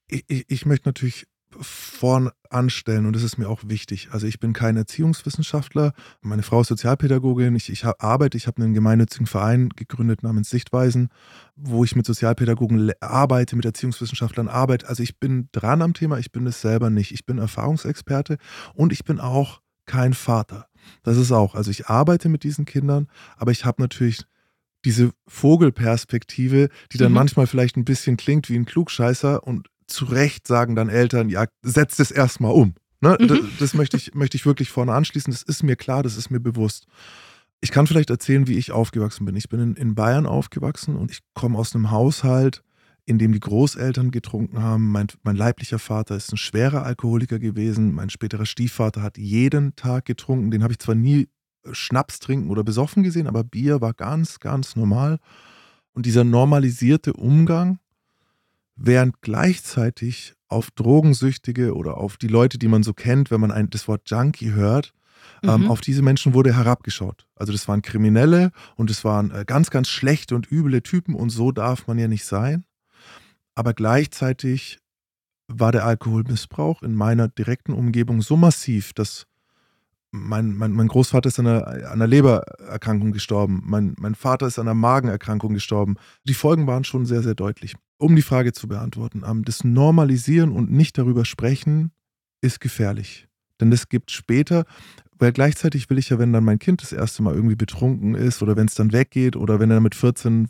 Ich, 0.08 0.24
ich, 0.28 0.44
ich 0.48 0.66
möchte 0.66 0.88
natürlich 0.88 1.26
vorn 1.60 2.30
anstellen 2.50 3.06
und 3.06 3.14
das 3.14 3.22
ist 3.22 3.38
mir 3.38 3.48
auch 3.48 3.62
wichtig. 3.66 4.08
Also 4.10 4.26
ich 4.26 4.40
bin 4.40 4.52
kein 4.52 4.76
Erziehungswissenschaftler, 4.76 5.92
meine 6.20 6.42
Frau 6.42 6.60
ist 6.60 6.68
Sozialpädagogin, 6.68 7.54
ich, 7.54 7.70
ich 7.70 7.84
arbeite, 7.84 8.36
ich 8.36 8.46
habe 8.46 8.62
einen 8.62 8.74
gemeinnützigen 8.74 9.26
Verein 9.26 9.68
gegründet 9.70 10.22
namens 10.22 10.50
Sichtweisen, 10.50 11.08
wo 11.56 11.84
ich 11.84 11.96
mit 11.96 12.06
Sozialpädagogen 12.06 12.92
arbeite, 13.00 13.56
mit 13.56 13.64
Erziehungswissenschaftlern 13.64 14.48
arbeite. 14.48 14.88
Also 14.88 15.02
ich 15.02 15.18
bin 15.18 15.48
dran 15.52 15.82
am 15.82 15.94
Thema, 15.94 16.18
ich 16.18 16.32
bin 16.32 16.46
es 16.46 16.60
selber 16.60 16.90
nicht. 16.90 17.12
Ich 17.12 17.24
bin 17.24 17.38
Erfahrungsexperte 17.38 18.38
und 18.74 18.92
ich 18.92 19.04
bin 19.04 19.20
auch 19.20 19.60
kein 19.86 20.14
Vater. 20.14 20.66
Das 21.02 21.16
ist 21.16 21.32
auch, 21.32 21.54
also 21.54 21.70
ich 21.70 21.86
arbeite 21.86 22.28
mit 22.28 22.44
diesen 22.44 22.64
Kindern, 22.64 23.08
aber 23.36 23.50
ich 23.50 23.64
habe 23.64 23.80
natürlich 23.80 24.24
diese 24.84 25.12
Vogelperspektive, 25.26 26.68
die 26.92 26.98
dann 26.98 27.12
mhm. 27.12 27.16
manchmal 27.16 27.46
vielleicht 27.46 27.76
ein 27.76 27.84
bisschen 27.84 28.16
klingt 28.16 28.48
wie 28.50 28.56
ein 28.56 28.66
Klugscheißer 28.66 29.42
und 29.42 29.68
zu 29.86 30.04
Recht 30.06 30.46
sagen 30.46 30.74
dann 30.74 30.88
Eltern, 30.88 31.28
ja, 31.28 31.46
setzt 31.62 32.00
es 32.00 32.10
erstmal 32.10 32.52
um. 32.52 32.74
Ne? 33.00 33.16
Mhm. 33.20 33.28
Das, 33.28 33.38
das, 33.58 33.74
möchte, 33.74 33.96
ich, 33.96 34.14
möchte 34.14 34.36
ich 34.36 34.46
wirklich 34.46 34.70
vorne 34.70 34.92
anschließen. 34.92 35.32
Das 35.32 35.42
ist 35.42 35.62
mir 35.62 35.76
klar, 35.76 36.02
das 36.02 36.16
ist 36.16 36.30
mir 36.30 36.40
bewusst. 36.40 36.86
Ich 37.60 37.70
kann 37.70 37.86
vielleicht 37.86 38.10
erzählen, 38.10 38.46
wie 38.46 38.58
ich 38.58 38.72
aufgewachsen 38.72 39.24
bin. 39.24 39.36
Ich 39.36 39.48
bin 39.48 39.60
in, 39.60 39.74
in 39.76 39.94
Bayern 39.94 40.26
aufgewachsen 40.26 40.96
und 40.96 41.10
ich 41.10 41.20
komme 41.34 41.58
aus 41.58 41.74
einem 41.74 41.90
Haushalt, 41.90 42.62
in 43.06 43.18
dem 43.18 43.32
die 43.32 43.40
Großeltern 43.40 44.10
getrunken 44.10 44.62
haben. 44.62 44.90
Mein, 44.90 45.08
mein 45.22 45.36
leiblicher 45.36 45.78
Vater 45.78 46.16
ist 46.16 46.32
ein 46.32 46.38
schwerer 46.38 46.84
Alkoholiker 46.84 47.38
gewesen. 47.38 47.94
Mein 47.94 48.10
späterer 48.10 48.46
Stiefvater 48.46 49.02
hat 49.02 49.18
jeden 49.18 49.76
Tag 49.76 50.06
getrunken. 50.06 50.50
Den 50.50 50.62
habe 50.62 50.72
ich 50.72 50.78
zwar 50.78 50.94
nie 50.94 51.28
äh, 51.64 51.72
Schnaps 51.72 52.18
trinken 52.18 52.50
oder 52.50 52.64
besoffen 52.64 53.02
gesehen, 53.02 53.26
aber 53.26 53.44
Bier 53.44 53.80
war 53.80 53.92
ganz, 53.92 54.40
ganz 54.40 54.74
normal. 54.74 55.18
Und 55.92 56.06
dieser 56.06 56.24
normalisierte 56.24 57.12
Umgang, 57.12 57.78
während 58.74 59.20
gleichzeitig 59.20 60.34
auf 60.48 60.70
Drogensüchtige 60.70 61.74
oder 61.74 61.98
auf 61.98 62.16
die 62.16 62.28
Leute, 62.28 62.58
die 62.58 62.68
man 62.68 62.82
so 62.82 62.94
kennt, 62.94 63.30
wenn 63.30 63.40
man 63.40 63.50
ein, 63.50 63.70
das 63.70 63.86
Wort 63.86 64.02
Junkie 64.06 64.52
hört, 64.52 64.94
ähm, 65.42 65.50
mhm. 65.50 65.64
ähm, 65.64 65.70
auf 65.70 65.80
diese 65.80 66.02
Menschen 66.02 66.32
wurde 66.32 66.54
herabgeschaut. 66.54 67.26
Also 67.36 67.52
das 67.52 67.68
waren 67.68 67.82
Kriminelle 67.82 68.50
und 68.76 68.90
es 68.90 69.04
waren 69.04 69.30
äh, 69.30 69.44
ganz, 69.46 69.70
ganz 69.70 69.88
schlechte 69.88 70.34
und 70.34 70.50
üble 70.50 70.82
Typen 70.82 71.14
und 71.14 71.30
so 71.30 71.52
darf 71.52 71.86
man 71.86 71.98
ja 71.98 72.08
nicht 72.08 72.24
sein. 72.24 72.64
Aber 73.54 73.74
gleichzeitig 73.74 74.78
war 75.46 75.72
der 75.72 75.84
Alkoholmissbrauch 75.84 76.82
in 76.82 76.94
meiner 76.94 77.28
direkten 77.28 77.72
Umgebung 77.72 78.22
so 78.22 78.36
massiv, 78.36 78.92
dass 78.92 79.26
mein, 80.10 80.54
mein, 80.54 80.72
mein 80.72 80.88
Großvater 80.88 81.28
ist 81.28 81.40
an 81.40 81.48
einer, 81.48 81.66
an 81.66 81.84
einer 81.84 82.06
Lebererkrankung 82.06 83.12
gestorben. 83.12 83.62
Mein, 83.66 83.94
mein 83.98 84.14
Vater 84.14 84.46
ist 84.46 84.58
an 84.58 84.68
einer 84.68 84.74
Magenerkrankung 84.74 85.54
gestorben. 85.54 85.96
Die 86.22 86.34
Folgen 86.34 86.66
waren 86.66 86.84
schon 86.84 87.04
sehr, 87.04 87.22
sehr 87.22 87.34
deutlich. 87.34 87.74
Um 87.98 88.14
die 88.14 88.22
Frage 88.22 88.52
zu 88.52 88.68
beantworten, 88.68 89.22
das 89.44 89.64
Normalisieren 89.64 90.52
und 90.52 90.70
nicht 90.70 90.98
darüber 90.98 91.24
sprechen 91.24 91.90
ist 92.40 92.60
gefährlich. 92.60 93.26
Denn 93.60 93.70
das 93.70 93.88
gibt 93.88 94.10
später, 94.10 94.64
weil 95.18 95.32
gleichzeitig 95.32 95.90
will 95.90 95.98
ich 95.98 96.10
ja, 96.10 96.18
wenn 96.18 96.32
dann 96.32 96.44
mein 96.44 96.58
Kind 96.58 96.82
das 96.82 96.92
erste 96.92 97.22
Mal 97.22 97.34
irgendwie 97.34 97.56
betrunken 97.56 98.14
ist 98.14 98.42
oder 98.42 98.56
wenn 98.56 98.66
es 98.66 98.74
dann 98.74 98.92
weggeht 98.92 99.36
oder 99.36 99.58
wenn 99.60 99.70
er 99.70 99.80
mit 99.80 99.94
14 99.94 100.48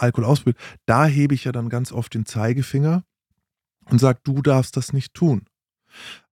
Alkohol 0.00 0.24
ausprobiert, 0.24 0.58
da 0.86 1.06
hebe 1.06 1.34
ich 1.34 1.44
ja 1.44 1.52
dann 1.52 1.68
ganz 1.68 1.92
oft 1.92 2.14
den 2.14 2.26
Zeigefinger 2.26 3.04
und 3.86 3.98
sage, 3.98 4.20
du 4.24 4.42
darfst 4.42 4.76
das 4.76 4.92
nicht 4.92 5.14
tun. 5.14 5.42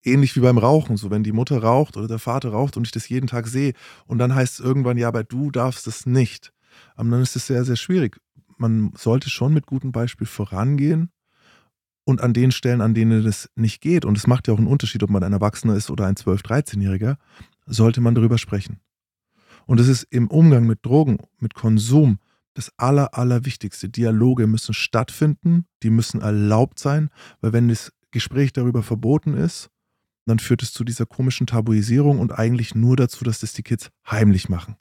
Ähnlich 0.04 0.36
wie 0.36 0.40
beim 0.40 0.58
Rauchen, 0.58 0.96
so 0.96 1.10
wenn 1.10 1.24
die 1.24 1.32
Mutter 1.32 1.62
raucht 1.62 1.96
oder 1.96 2.06
der 2.06 2.18
Vater 2.18 2.50
raucht 2.50 2.76
und 2.76 2.86
ich 2.86 2.92
das 2.92 3.08
jeden 3.08 3.26
Tag 3.26 3.48
sehe 3.48 3.72
und 4.06 4.18
dann 4.18 4.34
heißt 4.34 4.60
es 4.60 4.64
irgendwann, 4.64 4.96
ja, 4.96 5.08
aber 5.08 5.24
du 5.24 5.50
darfst 5.50 5.86
es 5.86 6.06
nicht. 6.06 6.52
Aber 6.94 7.10
dann 7.10 7.22
ist 7.22 7.36
es 7.36 7.46
sehr, 7.46 7.64
sehr 7.64 7.76
schwierig. 7.76 8.20
Man 8.56 8.92
sollte 8.96 9.30
schon 9.30 9.52
mit 9.52 9.66
gutem 9.66 9.92
Beispiel 9.92 10.26
vorangehen 10.26 11.10
und 12.04 12.22
an 12.22 12.32
den 12.32 12.52
Stellen, 12.52 12.80
an 12.80 12.94
denen 12.94 13.26
es 13.26 13.50
nicht 13.54 13.80
geht, 13.80 14.04
und 14.04 14.16
es 14.16 14.26
macht 14.26 14.48
ja 14.48 14.54
auch 14.54 14.58
einen 14.58 14.66
Unterschied, 14.66 15.02
ob 15.02 15.10
man 15.10 15.22
ein 15.22 15.32
Erwachsener 15.32 15.74
ist 15.74 15.90
oder 15.90 16.06
ein 16.06 16.14
12-, 16.14 16.42
13-Jähriger, 16.42 17.16
sollte 17.66 18.00
man 18.00 18.14
darüber 18.14 18.38
sprechen. 18.38 18.80
Und 19.66 19.78
es 19.78 19.88
ist 19.88 20.04
im 20.04 20.28
Umgang 20.28 20.66
mit 20.66 20.86
Drogen, 20.86 21.18
mit 21.38 21.54
Konsum, 21.54 22.18
das 22.54 22.72
Aller, 22.76 23.16
Allerwichtigste. 23.16 23.88
Dialoge 23.88 24.46
müssen 24.46 24.74
stattfinden, 24.74 25.66
die 25.82 25.90
müssen 25.90 26.20
erlaubt 26.20 26.78
sein, 26.78 27.10
weil 27.40 27.52
wenn 27.52 27.68
das 27.68 27.92
Gespräch 28.10 28.52
darüber 28.52 28.82
verboten 28.82 29.34
ist, 29.34 29.70
dann 30.26 30.38
führt 30.38 30.62
es 30.62 30.72
zu 30.72 30.84
dieser 30.84 31.06
komischen 31.06 31.46
Tabuisierung 31.46 32.18
und 32.18 32.32
eigentlich 32.38 32.74
nur 32.74 32.96
dazu, 32.96 33.24
dass 33.24 33.40
das 33.40 33.52
die 33.52 33.62
Kids 33.62 33.90
heimlich 34.08 34.48
machen. 34.48 34.76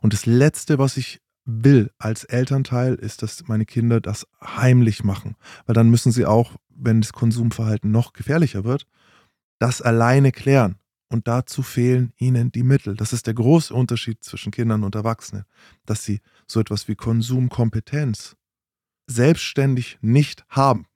Und 0.00 0.12
das 0.12 0.26
Letzte, 0.26 0.78
was 0.78 0.96
ich 0.96 1.20
will 1.44 1.90
als 1.98 2.24
Elternteil, 2.24 2.94
ist, 2.94 3.22
dass 3.22 3.48
meine 3.48 3.66
Kinder 3.66 4.00
das 4.00 4.26
heimlich 4.40 5.02
machen. 5.02 5.34
Weil 5.66 5.74
dann 5.74 5.90
müssen 5.90 6.12
sie 6.12 6.24
auch, 6.24 6.52
wenn 6.68 7.00
das 7.00 7.12
Konsumverhalten 7.12 7.90
noch 7.90 8.12
gefährlicher 8.12 8.64
wird, 8.64 8.86
das 9.58 9.82
alleine 9.82 10.32
klären. 10.32 10.76
Und 11.12 11.28
dazu 11.28 11.62
fehlen 11.62 12.14
ihnen 12.16 12.52
die 12.52 12.62
Mittel. 12.62 12.96
Das 12.96 13.12
ist 13.12 13.26
der 13.26 13.34
große 13.34 13.74
Unterschied 13.74 14.24
zwischen 14.24 14.50
Kindern 14.50 14.82
und 14.82 14.94
Erwachsenen, 14.94 15.44
dass 15.84 16.04
sie 16.04 16.20
so 16.46 16.58
etwas 16.58 16.88
wie 16.88 16.94
Konsumkompetenz 16.94 18.34
selbstständig 19.06 19.98
nicht 20.00 20.44
haben. 20.48 20.86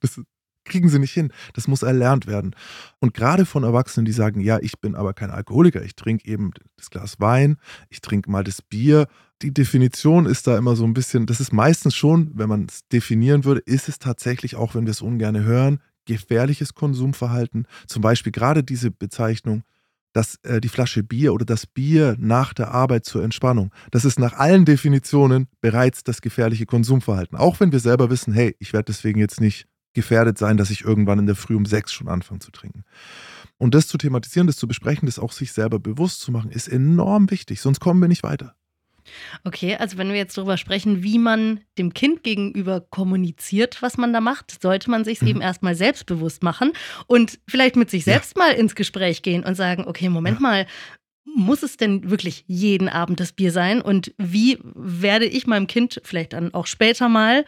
Das 0.00 0.20
kriegen 0.64 0.88
sie 0.88 0.98
nicht 0.98 1.12
hin. 1.12 1.32
Das 1.52 1.68
muss 1.68 1.82
erlernt 1.82 2.26
werden. 2.26 2.56
Und 2.98 3.12
gerade 3.12 3.44
von 3.44 3.62
Erwachsenen, 3.62 4.06
die 4.06 4.12
sagen, 4.12 4.40
ja, 4.40 4.58
ich 4.60 4.80
bin 4.80 4.94
aber 4.94 5.12
kein 5.14 5.30
Alkoholiker, 5.30 5.82
ich 5.82 5.96
trinke 5.96 6.26
eben 6.26 6.50
das 6.76 6.90
Glas 6.90 7.20
Wein, 7.20 7.58
ich 7.90 8.00
trinke 8.00 8.30
mal 8.30 8.44
das 8.44 8.62
Bier. 8.62 9.06
Die 9.42 9.52
Definition 9.52 10.26
ist 10.26 10.46
da 10.46 10.56
immer 10.56 10.76
so 10.76 10.84
ein 10.84 10.94
bisschen, 10.94 11.26
das 11.26 11.40
ist 11.40 11.52
meistens 11.52 11.94
schon, 11.94 12.32
wenn 12.34 12.48
man 12.48 12.66
es 12.68 12.88
definieren 12.88 13.44
würde, 13.44 13.60
ist 13.60 13.88
es 13.88 13.98
tatsächlich, 13.98 14.56
auch 14.56 14.74
wenn 14.74 14.84
wir 14.84 14.92
es 14.92 15.02
ungern 15.02 15.42
hören, 15.42 15.80
gefährliches 16.08 16.74
Konsumverhalten. 16.74 17.66
Zum 17.86 18.02
Beispiel 18.02 18.32
gerade 18.32 18.64
diese 18.64 18.90
Bezeichnung, 18.90 19.62
dass 20.12 20.36
äh, 20.42 20.60
die 20.60 20.68
Flasche 20.68 21.04
Bier 21.04 21.34
oder 21.34 21.44
das 21.44 21.66
Bier 21.66 22.16
nach 22.18 22.54
der 22.54 22.72
Arbeit 22.72 23.04
zur 23.04 23.22
Entspannung, 23.22 23.70
das 23.90 24.04
ist 24.04 24.18
nach 24.18 24.32
allen 24.32 24.64
Definitionen 24.64 25.46
bereits 25.60 26.02
das 26.02 26.22
gefährliche 26.22 26.66
Konsumverhalten. 26.66 27.38
Auch 27.38 27.60
wenn 27.60 27.72
wir 27.72 27.78
selber 27.78 28.10
wissen, 28.10 28.32
hey, 28.32 28.56
ich 28.58 28.72
werde 28.72 28.86
deswegen 28.86 29.20
jetzt 29.20 29.40
nicht 29.40 29.66
gefährdet 29.92 30.38
sein, 30.38 30.56
dass 30.56 30.70
ich 30.70 30.82
irgendwann 30.82 31.18
in 31.18 31.26
der 31.26 31.36
Früh 31.36 31.54
um 31.54 31.66
sechs 31.66 31.92
schon 31.92 32.08
anfange 32.08 32.40
zu 32.40 32.50
trinken. 32.50 32.84
Und 33.58 33.74
das 33.74 33.86
zu 33.86 33.98
thematisieren, 33.98 34.46
das 34.46 34.56
zu 34.56 34.66
besprechen, 34.66 35.06
das 35.06 35.18
auch 35.18 35.32
sich 35.32 35.52
selber 35.52 35.78
bewusst 35.78 36.20
zu 36.20 36.32
machen, 36.32 36.50
ist 36.50 36.68
enorm 36.68 37.30
wichtig, 37.30 37.60
sonst 37.60 37.80
kommen 37.80 38.00
wir 38.00 38.08
nicht 38.08 38.22
weiter. 38.22 38.54
Okay, 39.44 39.76
also 39.76 39.98
wenn 39.98 40.08
wir 40.08 40.16
jetzt 40.16 40.36
darüber 40.36 40.56
sprechen, 40.56 41.02
wie 41.02 41.18
man 41.18 41.60
dem 41.78 41.94
Kind 41.94 42.22
gegenüber 42.22 42.80
kommuniziert, 42.80 43.82
was 43.82 43.96
man 43.96 44.12
da 44.12 44.20
macht, 44.20 44.62
sollte 44.62 44.90
man 44.90 45.04
sich 45.04 45.22
mhm. 45.22 45.28
eben 45.28 45.40
erstmal 45.40 45.74
selbstbewusst 45.74 46.42
machen 46.42 46.72
und 47.06 47.38
vielleicht 47.46 47.76
mit 47.76 47.90
sich 47.90 48.04
selbst 48.04 48.36
ja. 48.36 48.44
mal 48.44 48.52
ins 48.52 48.74
Gespräch 48.74 49.22
gehen 49.22 49.44
und 49.44 49.54
sagen, 49.54 49.84
okay, 49.86 50.08
Moment 50.08 50.38
ja. 50.38 50.42
mal, 50.42 50.66
muss 51.24 51.62
es 51.62 51.76
denn 51.76 52.10
wirklich 52.10 52.44
jeden 52.46 52.88
Abend 52.88 53.20
das 53.20 53.32
Bier 53.32 53.52
sein? 53.52 53.80
Und 53.80 54.14
wie 54.18 54.58
werde 54.62 55.26
ich 55.26 55.46
meinem 55.46 55.66
Kind 55.66 56.00
vielleicht 56.04 56.32
dann 56.32 56.54
auch 56.54 56.66
später 56.66 57.08
mal 57.08 57.44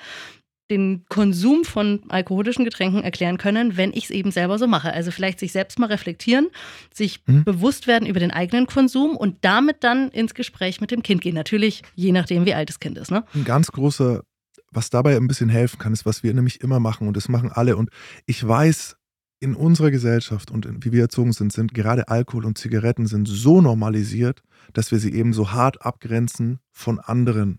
den 0.70 1.04
Konsum 1.08 1.64
von 1.64 2.00
alkoholischen 2.08 2.64
Getränken 2.64 3.02
erklären 3.02 3.36
können, 3.36 3.76
wenn 3.76 3.92
ich 3.92 4.04
es 4.04 4.10
eben 4.10 4.30
selber 4.30 4.58
so 4.58 4.66
mache. 4.66 4.92
Also 4.92 5.10
vielleicht 5.10 5.40
sich 5.40 5.52
selbst 5.52 5.78
mal 5.78 5.86
reflektieren, 5.86 6.48
sich 6.94 7.22
mhm. 7.26 7.44
bewusst 7.44 7.86
werden 7.86 8.06
über 8.06 8.20
den 8.20 8.30
eigenen 8.30 8.66
Konsum 8.66 9.16
und 9.16 9.36
damit 9.42 9.82
dann 9.84 10.08
ins 10.10 10.34
Gespräch 10.34 10.80
mit 10.80 10.90
dem 10.90 11.02
Kind 11.02 11.20
gehen. 11.20 11.34
Natürlich 11.34 11.82
je 11.94 12.12
nachdem, 12.12 12.46
wie 12.46 12.54
alt 12.54 12.68
das 12.68 12.80
Kind 12.80 12.96
ist. 12.96 13.10
Ne? 13.10 13.24
Ein 13.34 13.44
ganz 13.44 13.72
großer, 13.72 14.22
was 14.70 14.90
dabei 14.90 15.16
ein 15.16 15.26
bisschen 15.26 15.48
helfen 15.48 15.78
kann, 15.78 15.92
ist, 15.92 16.06
was 16.06 16.22
wir 16.22 16.32
nämlich 16.32 16.60
immer 16.60 16.80
machen 16.80 17.08
und 17.08 17.16
das 17.16 17.28
machen 17.28 17.50
alle. 17.52 17.76
Und 17.76 17.90
ich 18.26 18.46
weiß, 18.46 18.96
in 19.40 19.54
unserer 19.54 19.90
Gesellschaft 19.90 20.50
und 20.50 20.68
wie 20.84 20.92
wir 20.92 21.00
erzogen 21.00 21.32
sind, 21.32 21.52
sind 21.52 21.72
gerade 21.72 22.08
Alkohol 22.08 22.44
und 22.44 22.58
Zigaretten 22.58 23.06
sind 23.06 23.26
so 23.26 23.62
normalisiert, 23.62 24.42
dass 24.74 24.92
wir 24.92 24.98
sie 24.98 25.14
eben 25.14 25.32
so 25.32 25.50
hart 25.50 25.84
abgrenzen 25.84 26.58
von 26.70 27.00
anderen 27.00 27.58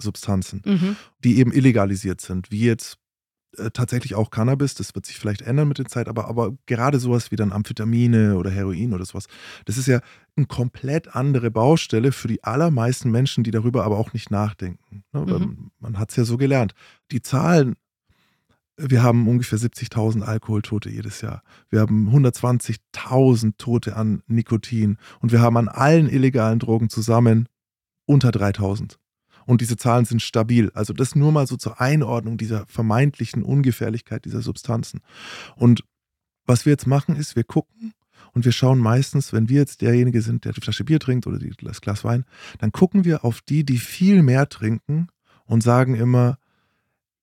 Substanzen, 0.00 0.62
mhm. 0.64 0.96
die 1.24 1.38
eben 1.38 1.52
illegalisiert 1.52 2.20
sind, 2.20 2.50
wie 2.50 2.64
jetzt 2.64 2.98
äh, 3.56 3.70
tatsächlich 3.70 4.14
auch 4.14 4.30
Cannabis, 4.30 4.74
das 4.74 4.94
wird 4.94 5.06
sich 5.06 5.18
vielleicht 5.18 5.42
ändern 5.42 5.68
mit 5.68 5.78
der 5.78 5.86
Zeit, 5.86 6.08
aber, 6.08 6.28
aber 6.28 6.56
gerade 6.66 6.98
sowas 6.98 7.30
wie 7.30 7.36
dann 7.36 7.52
Amphetamine 7.52 8.36
oder 8.36 8.50
Heroin 8.50 8.94
oder 8.94 9.04
sowas, 9.04 9.26
das 9.64 9.76
ist 9.76 9.88
ja 9.88 10.00
eine 10.36 10.46
komplett 10.46 11.14
andere 11.16 11.50
Baustelle 11.50 12.12
für 12.12 12.28
die 12.28 12.44
allermeisten 12.44 13.10
Menschen, 13.10 13.42
die 13.42 13.50
darüber 13.50 13.84
aber 13.84 13.98
auch 13.98 14.12
nicht 14.12 14.30
nachdenken. 14.30 15.04
Ne? 15.12 15.24
Mhm. 15.24 15.70
Man 15.80 15.98
hat 15.98 16.10
es 16.10 16.16
ja 16.16 16.24
so 16.24 16.36
gelernt. 16.36 16.74
Die 17.10 17.22
Zahlen 17.22 17.76
wir 18.82 19.02
haben 19.02 19.28
ungefähr 19.28 19.58
70.000 19.58 20.22
Alkoholtote 20.22 20.88
jedes 20.88 21.20
Jahr. 21.20 21.42
Wir 21.68 21.80
haben 21.80 22.08
120.000 22.08 23.54
Tote 23.58 23.94
an 23.94 24.22
Nikotin 24.26 24.96
und 25.20 25.32
wir 25.32 25.40
haben 25.40 25.56
an 25.56 25.68
allen 25.68 26.08
illegalen 26.08 26.58
Drogen 26.58 26.88
zusammen 26.88 27.46
unter 28.06 28.30
3.000 28.30 28.96
und 29.50 29.60
diese 29.60 29.76
Zahlen 29.76 30.04
sind 30.04 30.22
stabil. 30.22 30.70
Also 30.74 30.92
das 30.92 31.16
nur 31.16 31.32
mal 31.32 31.44
so 31.48 31.56
zur 31.56 31.80
Einordnung 31.80 32.38
dieser 32.38 32.66
vermeintlichen 32.66 33.42
Ungefährlichkeit 33.42 34.24
dieser 34.24 34.42
Substanzen. 34.42 35.00
Und 35.56 35.82
was 36.46 36.66
wir 36.66 36.70
jetzt 36.70 36.86
machen, 36.86 37.16
ist, 37.16 37.34
wir 37.34 37.42
gucken 37.42 37.92
und 38.32 38.44
wir 38.44 38.52
schauen 38.52 38.78
meistens, 38.78 39.32
wenn 39.32 39.48
wir 39.48 39.58
jetzt 39.58 39.82
derjenige 39.82 40.22
sind, 40.22 40.44
der 40.44 40.52
die 40.52 40.60
Flasche 40.60 40.84
Bier 40.84 41.00
trinkt 41.00 41.26
oder 41.26 41.40
das 41.62 41.80
Glas 41.80 42.04
Wein, 42.04 42.26
dann 42.60 42.70
gucken 42.70 43.04
wir 43.04 43.24
auf 43.24 43.40
die, 43.40 43.64
die 43.64 43.78
viel 43.78 44.22
mehr 44.22 44.48
trinken 44.48 45.08
und 45.46 45.64
sagen 45.64 45.96
immer, 45.96 46.38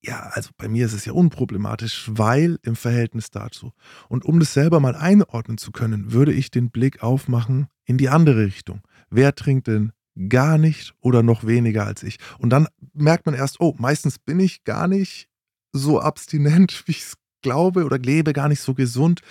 ja, 0.01 0.29
also 0.33 0.49
bei 0.57 0.67
mir 0.67 0.85
ist 0.85 0.93
es 0.93 1.05
ja 1.05 1.13
unproblematisch, 1.13 2.09
weil 2.11 2.59
im 2.61 2.75
Verhältnis 2.75 3.31
dazu. 3.31 3.71
Und 4.09 4.25
um 4.25 4.41
das 4.41 4.53
selber 4.53 4.81
mal 4.81 4.95
einordnen 4.95 5.57
zu 5.57 5.71
können, 5.71 6.11
würde 6.11 6.33
ich 6.33 6.51
den 6.51 6.71
Blick 6.71 7.01
aufmachen 7.01 7.67
in 7.85 7.97
die 7.97 8.09
andere 8.09 8.45
Richtung. 8.45 8.81
Wer 9.09 9.33
trinkt 9.33 9.67
denn 9.67 9.93
gar 10.29 10.57
nicht 10.57 10.93
oder 11.01 11.23
noch 11.23 11.45
weniger 11.45 11.85
als 11.85 12.03
ich. 12.03 12.17
Und 12.39 12.49
dann 12.49 12.67
merkt 12.93 13.25
man 13.25 13.35
erst, 13.35 13.59
oh, 13.59 13.75
meistens 13.77 14.19
bin 14.19 14.39
ich 14.39 14.63
gar 14.63 14.87
nicht 14.87 15.27
so 15.73 15.99
abstinent, 15.99 16.83
wie 16.87 16.91
ich 16.91 17.01
es 17.03 17.13
glaube 17.41 17.85
oder 17.85 17.97
lebe, 17.97 18.33
gar 18.33 18.49
nicht 18.49 18.61
so 18.61 18.73
gesund. 18.73 19.21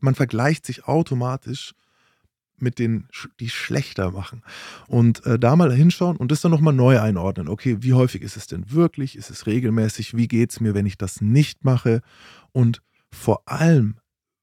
Man 0.00 0.14
vergleicht 0.14 0.66
sich 0.66 0.86
automatisch 0.86 1.74
mit 2.58 2.78
denen, 2.78 3.08
die 3.40 3.48
schlechter 3.48 4.10
machen. 4.10 4.42
Und 4.86 5.24
äh, 5.26 5.38
da 5.38 5.56
mal 5.56 5.72
hinschauen 5.72 6.16
und 6.16 6.30
das 6.30 6.40
dann 6.40 6.50
nochmal 6.50 6.74
neu 6.74 7.00
einordnen. 7.00 7.48
Okay, 7.48 7.78
wie 7.80 7.94
häufig 7.94 8.22
ist 8.22 8.36
es 8.36 8.46
denn 8.46 8.70
wirklich? 8.70 9.16
Ist 9.16 9.30
es 9.30 9.46
regelmäßig? 9.46 10.16
Wie 10.16 10.28
geht 10.28 10.50
es 10.50 10.60
mir, 10.60 10.74
wenn 10.74 10.86
ich 10.86 10.96
das 10.96 11.20
nicht 11.20 11.64
mache? 11.64 12.00
Und 12.52 12.80
vor 13.10 13.42
allem, 13.46 13.96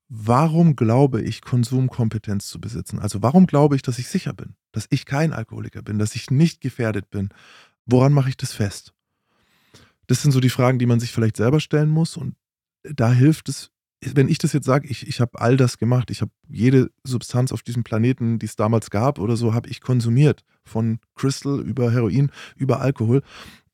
warum 0.09 0.75
glaube 0.75 1.21
ich, 1.21 1.41
Konsumkompetenz 1.41 2.47
zu 2.47 2.59
besitzen? 2.59 2.99
Also 2.99 3.21
warum 3.21 3.47
glaube 3.47 3.75
ich, 3.75 3.81
dass 3.81 3.97
ich 3.97 4.07
sicher 4.07 4.33
bin, 4.33 4.55
dass 4.71 4.87
ich 4.89 5.05
kein 5.05 5.33
Alkoholiker 5.33 5.81
bin, 5.81 5.99
dass 5.99 6.15
ich 6.15 6.31
nicht 6.31 6.61
gefährdet 6.61 7.09
bin? 7.09 7.29
Woran 7.85 8.13
mache 8.13 8.29
ich 8.29 8.37
das 8.37 8.53
fest? 8.53 8.93
Das 10.07 10.21
sind 10.21 10.31
so 10.31 10.39
die 10.39 10.49
Fragen, 10.49 10.79
die 10.79 10.85
man 10.85 10.99
sich 10.99 11.11
vielleicht 11.11 11.37
selber 11.37 11.59
stellen 11.59 11.89
muss. 11.89 12.17
Und 12.17 12.35
da 12.83 13.11
hilft 13.11 13.49
es, 13.49 13.71
wenn 14.03 14.29
ich 14.29 14.39
das 14.39 14.53
jetzt 14.53 14.65
sage, 14.65 14.87
ich, 14.87 15.07
ich 15.07 15.21
habe 15.21 15.39
all 15.39 15.57
das 15.57 15.77
gemacht, 15.77 16.09
ich 16.09 16.21
habe 16.21 16.31
jede 16.49 16.89
Substanz 17.03 17.51
auf 17.51 17.61
diesem 17.61 17.83
Planeten, 17.83 18.39
die 18.39 18.47
es 18.47 18.55
damals 18.55 18.89
gab 18.89 19.19
oder 19.19 19.37
so, 19.37 19.53
habe 19.53 19.69
ich 19.69 19.81
konsumiert. 19.81 20.43
Von 20.63 20.99
Crystal 21.15 21.59
über 21.59 21.91
Heroin, 21.91 22.31
über 22.55 22.81
Alkohol. 22.81 23.21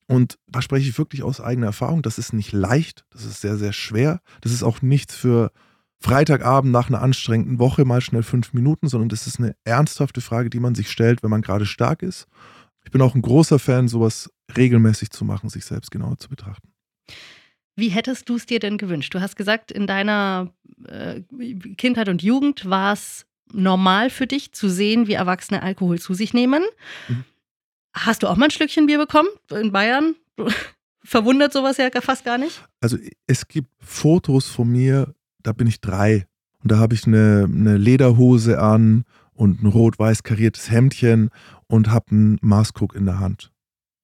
Und 0.08 0.38
da 0.48 0.62
spreche 0.62 0.90
ich 0.90 0.98
wirklich 0.98 1.24
aus 1.24 1.42
eigener 1.42 1.68
Erfahrung. 1.68 2.02
Das 2.02 2.18
ist 2.18 2.34
nicht 2.34 2.52
leicht, 2.52 3.06
das 3.10 3.26
ist 3.26 3.42
sehr, 3.42 3.58
sehr 3.58 3.74
schwer. 3.74 4.22
Das 4.42 4.52
ist 4.52 4.64
auch 4.64 4.82
nichts 4.82 5.16
für 5.16 5.52
Freitagabend 6.00 6.72
nach 6.72 6.90
einer 6.90 7.02
anstrengenden 7.02 7.60
Woche 7.60 7.84
mal 7.86 8.02
schnell 8.02 8.24
fünf 8.24 8.54
Minuten, 8.54 8.88
sondern 8.88 9.10
das 9.10 9.26
ist 9.26 9.40
eine 9.40 9.56
ernsthafte 9.64 10.22
Frage, 10.22 10.50
die 10.50 10.60
man 10.60 10.76
sich 10.76 10.92
stellt, 10.92 11.24
wenn 11.24 11.32
man 11.32 11.42
gerade 11.42 11.66
stark 11.66 12.04
ist. 12.04 12.28
Ich 12.86 12.92
bin 12.92 13.02
auch 13.02 13.16
ein 13.16 13.22
großer 13.22 13.60
Fan, 13.60 13.88
sowas 13.88 14.32
regelmäßig 14.56 15.10
zu 15.10 15.26
machen, 15.26 15.50
sich 15.50 15.66
selbst 15.66 15.92
genauer 15.92 16.18
zu 16.18 16.30
betrachten. 16.30 16.70
Wie 17.76 17.90
hättest 17.90 18.30
du 18.30 18.36
es 18.36 18.46
dir 18.46 18.60
denn 18.60 18.78
gewünscht? 18.78 19.14
Du 19.14 19.22
hast 19.22 19.36
gesagt, 19.36 19.72
in 19.72 19.88
deiner 19.88 20.52
äh, 20.88 21.22
Kindheit 21.78 22.10
und 22.10 22.24
Jugend 22.24 22.70
war 22.70 22.94
es 22.94 23.26
normal 23.52 24.10
für 24.10 24.28
dich 24.28 24.52
zu 24.52 24.70
sehen, 24.70 25.08
wie 25.08 25.14
Erwachsene 25.14 25.62
Alkohol 25.62 26.00
zu 26.00 26.14
sich 26.14 26.34
nehmen. 26.34 26.64
Mhm. 27.08 27.24
Hast 27.94 28.24
du 28.24 28.28
auch 28.28 28.36
mal 28.36 28.46
ein 28.46 28.52
Schlückchen 28.52 28.86
Bier 28.86 28.98
bekommen 28.98 29.30
in 29.52 29.72
Bayern? 29.72 30.16
Verwundert 31.04 31.54
sowas 31.54 31.78
ja 31.78 31.90
fast 32.02 32.26
gar 32.26 32.38
nicht. 32.38 32.64
Also 32.82 32.98
es 33.28 33.48
gibt 33.48 33.70
Fotos 33.80 34.48
von 34.50 34.70
mir, 34.70 35.14
da 35.48 35.54
bin 35.54 35.68
ich 35.68 35.80
drei. 35.80 36.26
Und 36.62 36.72
da 36.72 36.78
habe 36.78 36.94
ich 36.94 37.08
eine, 37.08 37.48
eine 37.50 37.78
Lederhose 37.78 38.60
an 38.60 39.06
und 39.34 39.64
ein 39.64 39.68
rot-weiß 39.68 40.24
kariertes 40.24 40.70
Hemdchen 40.70 41.30
und 41.68 41.90
habe 41.90 42.12
einen 42.12 42.38
Maßkrug 42.42 42.96
in 42.96 43.06
der 43.06 43.20
Hand. 43.20 43.52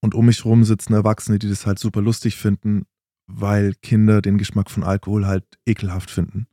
Und 0.01 0.15
um 0.15 0.25
mich 0.25 0.45
rum 0.45 0.63
sitzen 0.63 0.93
Erwachsene, 0.93 1.39
die 1.39 1.49
das 1.49 1.65
halt 1.65 1.79
super 1.79 2.01
lustig 2.01 2.37
finden, 2.37 2.85
weil 3.27 3.73
Kinder 3.81 4.21
den 4.21 4.37
Geschmack 4.37 4.69
von 4.69 4.83
Alkohol 4.83 5.25
halt 5.25 5.43
ekelhaft 5.65 6.11
finden. 6.11 6.47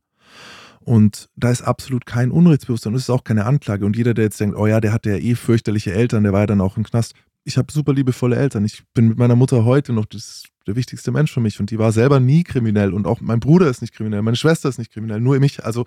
Und 0.79 1.29
da 1.35 1.51
ist 1.51 1.61
absolut 1.61 2.05
kein 2.05 2.31
Unrechtsbewusstsein 2.31 2.93
und 2.93 2.97
es 2.97 3.03
ist 3.03 3.09
auch 3.11 3.23
keine 3.23 3.45
Anklage. 3.45 3.85
Und 3.85 3.95
jeder, 3.95 4.13
der 4.13 4.25
jetzt 4.25 4.39
denkt, 4.39 4.57
oh 4.57 4.67
ja, 4.67 4.81
der 4.81 4.91
hatte 4.91 5.11
ja 5.11 5.17
eh 5.17 5.35
fürchterliche 5.35 5.93
Eltern, 5.93 6.23
der 6.23 6.33
war 6.33 6.41
ja 6.41 6.47
dann 6.47 6.61
auch 6.61 6.75
im 6.75 6.83
Knast. 6.83 7.13
Ich 7.43 7.57
habe 7.57 7.71
super 7.71 7.93
liebevolle 7.93 8.35
Eltern. 8.35 8.65
Ich 8.65 8.83
bin 8.93 9.07
mit 9.07 9.17
meiner 9.17 9.35
Mutter 9.35 9.65
heute 9.65 9.93
noch 9.93 10.05
das, 10.05 10.43
der 10.67 10.75
wichtigste 10.75 11.11
Mensch 11.11 11.31
für 11.31 11.39
mich. 11.39 11.59
Und 11.59 11.71
die 11.71 11.79
war 11.79 11.91
selber 11.91 12.19
nie 12.19 12.43
kriminell. 12.43 12.93
Und 12.93 13.07
auch 13.07 13.21
mein 13.21 13.39
Bruder 13.39 13.69
ist 13.69 13.81
nicht 13.81 13.93
kriminell, 13.93 14.21
meine 14.21 14.37
Schwester 14.37 14.69
ist 14.69 14.77
nicht 14.77 14.91
kriminell, 14.91 15.19
nur 15.19 15.39
mich. 15.39 15.63
Also 15.63 15.85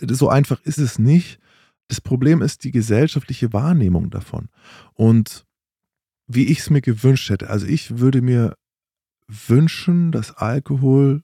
so 0.00 0.28
einfach 0.28 0.60
ist 0.62 0.78
es 0.78 0.98
nicht. 0.98 1.38
Das 1.88 2.00
Problem 2.00 2.42
ist 2.42 2.64
die 2.64 2.70
gesellschaftliche 2.70 3.52
Wahrnehmung 3.52 4.10
davon. 4.10 4.48
Und 4.94 5.44
wie 6.26 6.46
ich 6.46 6.60
es 6.60 6.70
mir 6.70 6.80
gewünscht 6.80 7.30
hätte. 7.30 7.50
Also 7.50 7.66
ich 7.66 7.98
würde 7.98 8.20
mir 8.22 8.54
wünschen, 9.28 10.12
dass 10.12 10.36
Alkohol 10.36 11.22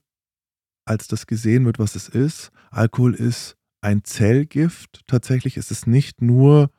als 0.85 1.07
das 1.07 1.27
gesehen 1.27 1.65
wird, 1.65 1.79
was 1.79 1.95
es 1.95 2.09
ist. 2.09 2.51
Alkohol 2.71 3.13
ist 3.13 3.55
ein 3.81 4.03
Zellgift. 4.03 5.01
Tatsächlich 5.07 5.57
ist 5.57 5.71
es 5.71 5.87
nicht 5.87 6.21
nur 6.21 6.71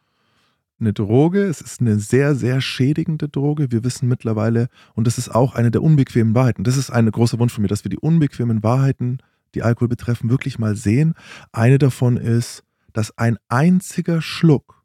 eine 0.85 0.93
Droge, 0.93 1.45
es 1.45 1.61
ist 1.61 1.81
eine 1.81 1.99
sehr, 1.99 2.35
sehr 2.35 2.61
schädigende 2.61 3.29
Droge. 3.29 3.73
Wir 3.73 3.85
wissen 3.85 4.09
mittlerweile, 4.09 4.69
und 4.95 5.07
das 5.07 5.19
ist 5.19 5.29
auch 5.29 5.55
eine 5.55 5.71
der 5.71 5.83
unbequemen 5.83 6.35
Wahrheiten, 6.35 6.65
das 6.65 6.77
ist 6.77 6.91
ein 6.91 7.11
großer 7.11 7.39
Wunsch 7.39 7.53
von 7.53 7.63
mir, 7.63 7.69
dass 7.69 7.85
wir 7.85 7.91
die 7.91 7.99
unbequemen 7.99 8.63
Wahrheiten, 8.63 9.19
die 9.55 9.63
Alkohol 9.63 9.89
betreffen, 9.89 10.31
wirklich 10.31 10.59
mal 10.59 10.77
sehen. 10.77 11.15
Eine 11.53 11.79
davon 11.79 12.17
ist, 12.17 12.65
dass 12.93 13.17
ein 13.17 13.39
einziger 13.49 14.21
Schluck 14.21 14.83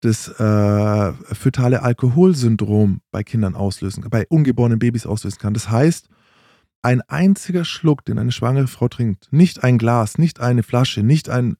das 0.00 0.28
äh, 0.28 1.12
fötale 1.34 1.82
Alkoholsyndrom 1.82 3.00
bei 3.10 3.22
Kindern 3.22 3.54
auslösen, 3.54 4.04
bei 4.10 4.26
ungeborenen 4.28 4.78
Babys 4.78 5.06
auslösen 5.06 5.38
kann. 5.38 5.54
Das 5.54 5.70
heißt, 5.70 6.08
ein 6.82 7.00
einziger 7.02 7.64
Schluck, 7.64 8.04
den 8.04 8.18
eine 8.18 8.32
schwangere 8.32 8.66
Frau 8.66 8.88
trinkt, 8.88 9.28
nicht 9.30 9.64
ein 9.64 9.78
Glas, 9.78 10.18
nicht 10.18 10.40
eine 10.40 10.62
Flasche, 10.62 11.02
nicht 11.02 11.30
ein 11.30 11.56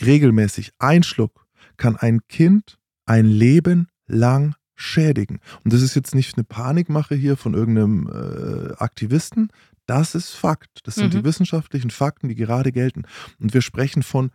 regelmäßig, 0.00 0.70
ein 0.78 1.02
Schluck, 1.02 1.46
kann 1.76 1.96
ein 1.96 2.20
Kind 2.28 2.78
ein 3.10 3.26
Leben 3.26 3.88
lang 4.06 4.54
schädigen. 4.76 5.40
Und 5.64 5.72
das 5.72 5.82
ist 5.82 5.96
jetzt 5.96 6.14
nicht 6.14 6.36
eine 6.36 6.44
Panikmache 6.44 7.16
hier 7.16 7.36
von 7.36 7.54
irgendeinem 7.54 8.06
äh, 8.06 8.72
Aktivisten. 8.76 9.48
Das 9.86 10.14
ist 10.14 10.30
Fakt. 10.30 10.78
Das 10.84 10.94
sind 10.94 11.12
mhm. 11.12 11.18
die 11.18 11.24
wissenschaftlichen 11.24 11.90
Fakten, 11.90 12.28
die 12.28 12.36
gerade 12.36 12.70
gelten. 12.70 13.02
Und 13.40 13.52
wir 13.52 13.62
sprechen 13.62 14.04
von 14.04 14.30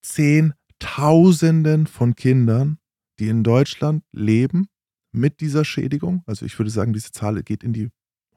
Zehntausenden 0.00 1.86
von 1.86 2.14
Kindern, 2.14 2.78
die 3.18 3.28
in 3.28 3.44
Deutschland 3.44 4.04
leben 4.10 4.68
mit 5.12 5.42
dieser 5.42 5.66
Schädigung. 5.66 6.22
Also 6.24 6.46
ich 6.46 6.58
würde 6.58 6.70
sagen, 6.70 6.94
diese 6.94 7.12
Zahl 7.12 7.42
geht 7.42 7.62
in 7.62 7.74
die 7.74 7.90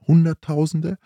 Hunderttausende, 0.06 0.98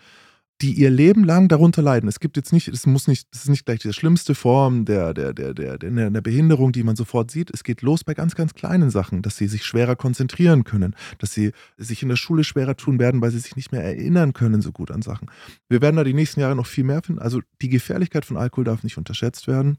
die 0.63 0.73
ihr 0.73 0.89
Leben 0.89 1.25
lang 1.25 1.49
darunter 1.49 1.83
leiden. 1.83 2.09
Es 2.09 2.19
gibt 2.19 2.37
jetzt 2.37 2.53
nicht, 2.53 2.69
es 2.69 2.87
muss 2.87 3.09
nicht, 3.09 3.29
das 3.33 3.43
ist 3.43 3.51
nicht 3.51 3.67
gleich 3.67 3.81
die 3.81 3.93
schlimmste 3.93 4.35
Form 4.35 4.87
der, 4.87 5.13
der, 5.13 5.35
der, 5.35 5.53
der, 5.53 5.77
der, 5.77 6.11
der 6.11 6.21
Behinderung, 6.23 6.73
die 6.73 6.83
man 6.83 6.97
sofort 6.97 7.31
sieht. 7.31 7.51
Es 7.51 7.63
geht 7.63 7.83
los 7.83 8.05
bei 8.05 8.15
ganz, 8.15 8.35
ganz 8.35 8.55
kleinen 8.55 8.91
Sachen, 8.91 9.21
dass 9.21 9.37
sie 9.37 9.49
sich 9.49 9.65
schwerer 9.65 9.97
konzentrieren 9.97 10.65
können, 10.65 10.95
dass 11.19 11.35
sie 11.35 11.53
sich 11.77 12.03
in 12.03 12.09
der 12.09 12.17
Schule 12.17 12.43
schwerer 12.43 12.77
tun 12.77 12.99
werden, 12.99 13.21
weil 13.21 13.31
sie 13.31 13.39
sich 13.39 13.57
nicht 13.57 13.71
mehr 13.71 13.85
erinnern 13.85 14.33
können 14.33 14.63
so 14.63 14.73
gut 14.73 14.91
an 14.91 15.03
Sachen. 15.03 15.31
Wir 15.69 15.83
werden 15.83 15.97
da 15.97 16.05
die 16.05 16.15
nächsten 16.15 16.41
Jahre 16.41 16.57
noch 16.57 16.67
viel 16.67 16.85
mehr 16.85 17.03
finden. 17.03 17.21
Also 17.21 17.43
die 17.61 17.69
Gefährlichkeit 17.69 18.25
von 18.25 18.39
Alkohol 18.39 18.65
darf 18.65 18.83
nicht 18.83 18.97
unterschätzt 18.97 19.49
werden. 19.49 19.77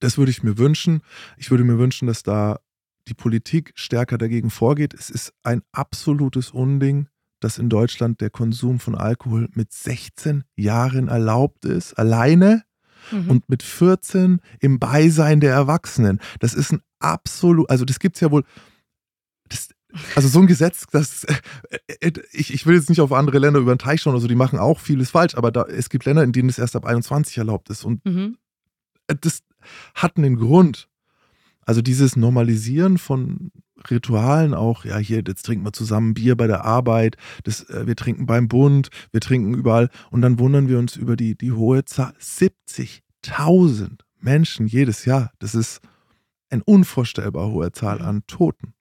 Das 0.00 0.18
würde 0.18 0.30
ich 0.30 0.42
mir 0.42 0.58
wünschen. 0.58 1.00
Ich 1.38 1.50
würde 1.50 1.64
mir 1.64 1.78
wünschen, 1.78 2.06
dass 2.06 2.22
da 2.22 2.60
die 3.08 3.14
Politik 3.14 3.72
stärker 3.74 4.18
dagegen 4.18 4.50
vorgeht. 4.50 4.92
Es 4.92 5.08
ist 5.08 5.32
ein 5.42 5.62
absolutes 5.72 6.50
Unding, 6.50 7.08
dass 7.40 7.58
in 7.58 7.68
Deutschland 7.68 8.20
der 8.20 8.30
Konsum 8.30 8.80
von 8.80 8.94
Alkohol 8.94 9.48
mit 9.54 9.72
16 9.72 10.44
Jahren 10.56 11.08
erlaubt 11.08 11.64
ist, 11.64 11.94
alleine 11.94 12.64
mhm. 13.10 13.30
und 13.30 13.48
mit 13.48 13.62
14 13.62 14.40
im 14.60 14.78
Beisein 14.78 15.40
der 15.40 15.52
Erwachsenen. 15.52 16.20
Das 16.40 16.54
ist 16.54 16.72
ein 16.72 16.82
absolut, 16.98 17.70
also 17.70 17.84
das 17.84 17.98
gibt 17.98 18.16
es 18.16 18.20
ja 18.20 18.30
wohl. 18.30 18.44
Das, 19.48 19.68
also 20.14 20.28
so 20.28 20.40
ein 20.40 20.46
Gesetz, 20.46 20.86
das 20.90 21.24
äh, 21.24 21.34
äh, 22.00 22.12
ich, 22.32 22.52
ich 22.52 22.66
will 22.66 22.76
jetzt 22.76 22.88
nicht 22.88 23.00
auf 23.00 23.12
andere 23.12 23.38
Länder 23.38 23.60
über 23.60 23.74
den 23.74 23.78
Teich 23.78 24.02
schauen, 24.02 24.14
also 24.14 24.28
die 24.28 24.34
machen 24.34 24.58
auch 24.58 24.80
vieles 24.80 25.10
falsch, 25.10 25.34
aber 25.34 25.50
da, 25.50 25.62
es 25.62 25.88
gibt 25.88 26.04
Länder, 26.04 26.22
in 26.24 26.32
denen 26.32 26.48
es 26.48 26.58
erst 26.58 26.76
ab 26.76 26.84
21 26.84 27.38
erlaubt 27.38 27.70
ist. 27.70 27.84
Und 27.84 28.04
mhm. 28.04 28.36
das 29.06 29.42
hat 29.94 30.16
einen 30.16 30.36
Grund. 30.36 30.88
Also 31.64 31.82
dieses 31.82 32.16
Normalisieren 32.16 32.96
von 32.96 33.52
Ritualen 33.90 34.54
auch, 34.54 34.84
ja, 34.84 34.98
hier, 34.98 35.22
jetzt 35.26 35.44
trinken 35.44 35.64
wir 35.64 35.72
zusammen 35.72 36.14
Bier 36.14 36.36
bei 36.36 36.46
der 36.46 36.64
Arbeit, 36.64 37.16
das, 37.44 37.68
äh, 37.70 37.86
wir 37.86 37.96
trinken 37.96 38.26
beim 38.26 38.48
Bund, 38.48 38.88
wir 39.12 39.20
trinken 39.20 39.54
überall 39.54 39.88
und 40.10 40.22
dann 40.22 40.38
wundern 40.38 40.68
wir 40.68 40.78
uns 40.78 40.96
über 40.96 41.16
die, 41.16 41.36
die 41.36 41.52
hohe 41.52 41.84
Zahl. 41.84 42.14
70.000 42.20 44.00
Menschen 44.20 44.66
jedes 44.66 45.04
Jahr. 45.04 45.30
Das 45.38 45.54
ist 45.54 45.80
eine 46.50 46.64
unvorstellbar 46.64 47.50
hohe 47.50 47.72
Zahl 47.72 48.00
an 48.02 48.22
Toten. 48.26 48.74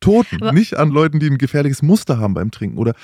Toten, 0.00 0.42
Aber 0.42 0.52
nicht 0.52 0.76
an 0.76 0.90
Leuten, 0.90 1.20
die 1.20 1.28
ein 1.28 1.38
gefährliches 1.38 1.82
Muster 1.82 2.18
haben 2.18 2.34
beim 2.34 2.50
Trinken. 2.50 2.78
Oder 2.78 2.94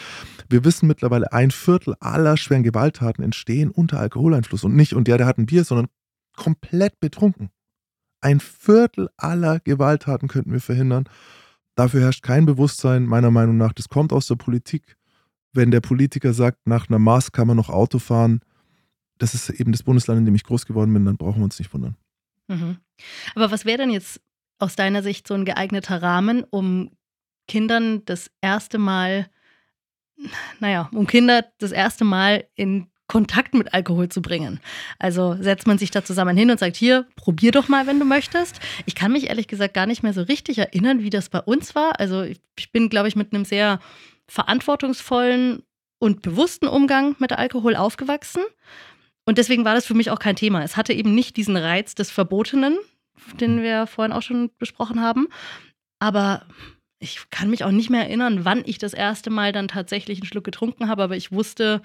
wir 0.49 0.65
wissen 0.65 0.87
mittlerweile, 0.87 1.33
ein 1.33 1.51
Viertel 1.51 1.95
aller 2.01 2.37
schweren 2.37 2.63
Gewalttaten 2.63 3.25
entstehen 3.25 3.71
unter 3.71 3.99
Alkoholeinfluss 3.99 4.65
und 4.65 4.77
nicht, 4.77 4.93
und 4.93 5.09
der, 5.09 5.19
der 5.19 5.27
hat 5.27 5.39
ein 5.39 5.47
Bier, 5.47 5.65
sondern 5.65 5.89
komplett 6.37 7.01
betrunken. 7.01 7.51
Ein 8.23 8.41
Viertel 8.41 9.11
aller 9.17 9.61
Gewalttaten 9.61 10.29
könnten 10.29 10.53
wir 10.53 10.61
verhindern. 10.61 11.09
Dafür 11.75 12.01
herrscht 12.01 12.23
kein 12.23 12.47
Bewusstsein, 12.47 13.05
meiner 13.05 13.31
Meinung 13.31 13.57
nach. 13.57 13.73
Das 13.73 13.89
kommt 13.89 14.13
aus 14.13 14.29
der 14.29 14.37
Politik. 14.37 14.97
Wenn 15.53 15.71
der 15.71 15.81
Politiker 15.81 16.33
sagt, 16.33 16.67
nach 16.67 16.89
einer 16.89 16.99
Maß 16.99 17.33
kann 17.33 17.49
man 17.49 17.57
noch 17.57 17.69
Auto 17.69 17.99
fahren, 17.99 18.41
das 19.19 19.35
ist 19.35 19.51
eben 19.51 19.73
das 19.73 19.83
Bundesland, 19.83 20.21
in 20.21 20.25
dem 20.25 20.35
ich 20.35 20.45
groß 20.45 20.67
geworden 20.67 20.93
bin, 20.95 21.05
dann 21.05 21.17
brauchen 21.17 21.39
wir 21.41 21.45
uns 21.45 21.59
nicht 21.59 21.73
wundern. 21.75 21.97
Mhm. 22.49 22.79
Aber 23.35 23.51
was 23.51 23.65
wäre 23.65 23.79
denn 23.79 23.91
jetzt 23.91 24.21
aus 24.59 24.77
deiner 24.77 25.03
Sicht 25.03 25.27
so 25.27 25.35
ein 25.35 25.45
geeigneter 25.45 26.03
Rahmen, 26.03 26.45
um 26.51 26.91
Kindern 27.49 28.05
das 28.05 28.31
erste 28.41 28.79
Mal, 28.79 29.29
naja, 30.61 30.89
um 30.93 31.07
Kinder 31.07 31.45
das 31.59 31.73
erste 31.73 32.05
Mal 32.05 32.47
in 32.55 32.87
Kontakt 33.13 33.53
mit 33.53 33.75
Alkohol 33.75 34.09
zu 34.09 34.23
bringen. 34.23 34.59
Also 34.99 35.37
setzt 35.39 35.67
man 35.67 35.77
sich 35.77 35.91
da 35.91 36.03
zusammen 36.03 36.35
hin 36.35 36.51
und 36.51 36.59
sagt, 36.59 36.77
hier, 36.77 37.07
probier 37.15 37.53
doch 37.53 37.69
mal, 37.69 37.87
wenn 37.87 37.99
du 37.99 38.07
möchtest. 38.07 38.59
Ich 38.87 38.95
kann 38.95 39.13
mich 39.13 39.29
ehrlich 39.29 39.49
gesagt 39.49 39.75
gar 39.75 39.85
nicht 39.85 40.03
mehr 40.03 40.15
so 40.15 40.23
richtig 40.23 40.57
erinnern, 40.57 41.03
wie 41.03 41.11
das 41.11 41.29
bei 41.29 41.41
uns 41.41 41.75
war. 41.75 42.01
Also 42.01 42.23
ich 42.23 42.73
bin, 42.73 42.89
glaube 42.89 43.09
ich, 43.09 43.15
mit 43.15 43.35
einem 43.35 43.45
sehr 43.45 43.81
verantwortungsvollen 44.29 45.63
und 45.99 46.23
bewussten 46.23 46.67
Umgang 46.67 47.15
mit 47.19 47.33
Alkohol 47.33 47.77
aufgewachsen. 47.77 48.45
Und 49.27 49.37
deswegen 49.37 49.67
war 49.67 49.75
das 49.75 49.85
für 49.85 49.93
mich 49.93 50.11
auch 50.11 50.19
kein 50.19 50.37
Thema. 50.37 50.63
Es 50.63 50.79
hatte 50.79 50.95
eben 50.95 51.15
nicht 51.15 51.37
diesen 51.37 51.59
Reiz 51.59 51.95
des 51.95 52.11
Verbotenen, 52.11 52.79
den 53.39 53.61
wir 53.61 53.87
vorhin 53.87 54.15
auch 54.15 54.23
schon 54.23 54.49
besprochen 54.59 55.03
haben. 55.03 55.29
Aber 55.99 56.47
ich 56.99 57.29
kann 57.29 57.51
mich 57.51 57.63
auch 57.63 57.73
nicht 57.73 57.91
mehr 57.91 58.05
erinnern, 58.05 58.47
wann 58.47 58.63
ich 58.65 58.79
das 58.79 58.95
erste 58.95 59.29
Mal 59.29 59.53
dann 59.53 59.69
tatsächlich 59.69 60.21
einen 60.21 60.27
Schluck 60.27 60.45
getrunken 60.45 60.89
habe. 60.89 61.03
Aber 61.03 61.15
ich 61.15 61.31
wusste, 61.31 61.83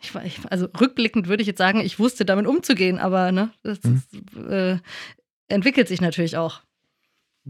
ich, 0.00 0.40
also 0.50 0.66
rückblickend 0.80 1.28
würde 1.28 1.42
ich 1.42 1.46
jetzt 1.46 1.58
sagen, 1.58 1.80
ich 1.80 1.98
wusste 1.98 2.24
damit 2.24 2.46
umzugehen, 2.46 2.98
aber 2.98 3.32
ne, 3.32 3.50
das 3.62 3.82
mhm. 3.82 3.96
ist, 3.96 4.36
äh, 4.48 4.78
entwickelt 5.48 5.88
sich 5.88 6.00
natürlich 6.00 6.36
auch. 6.36 6.62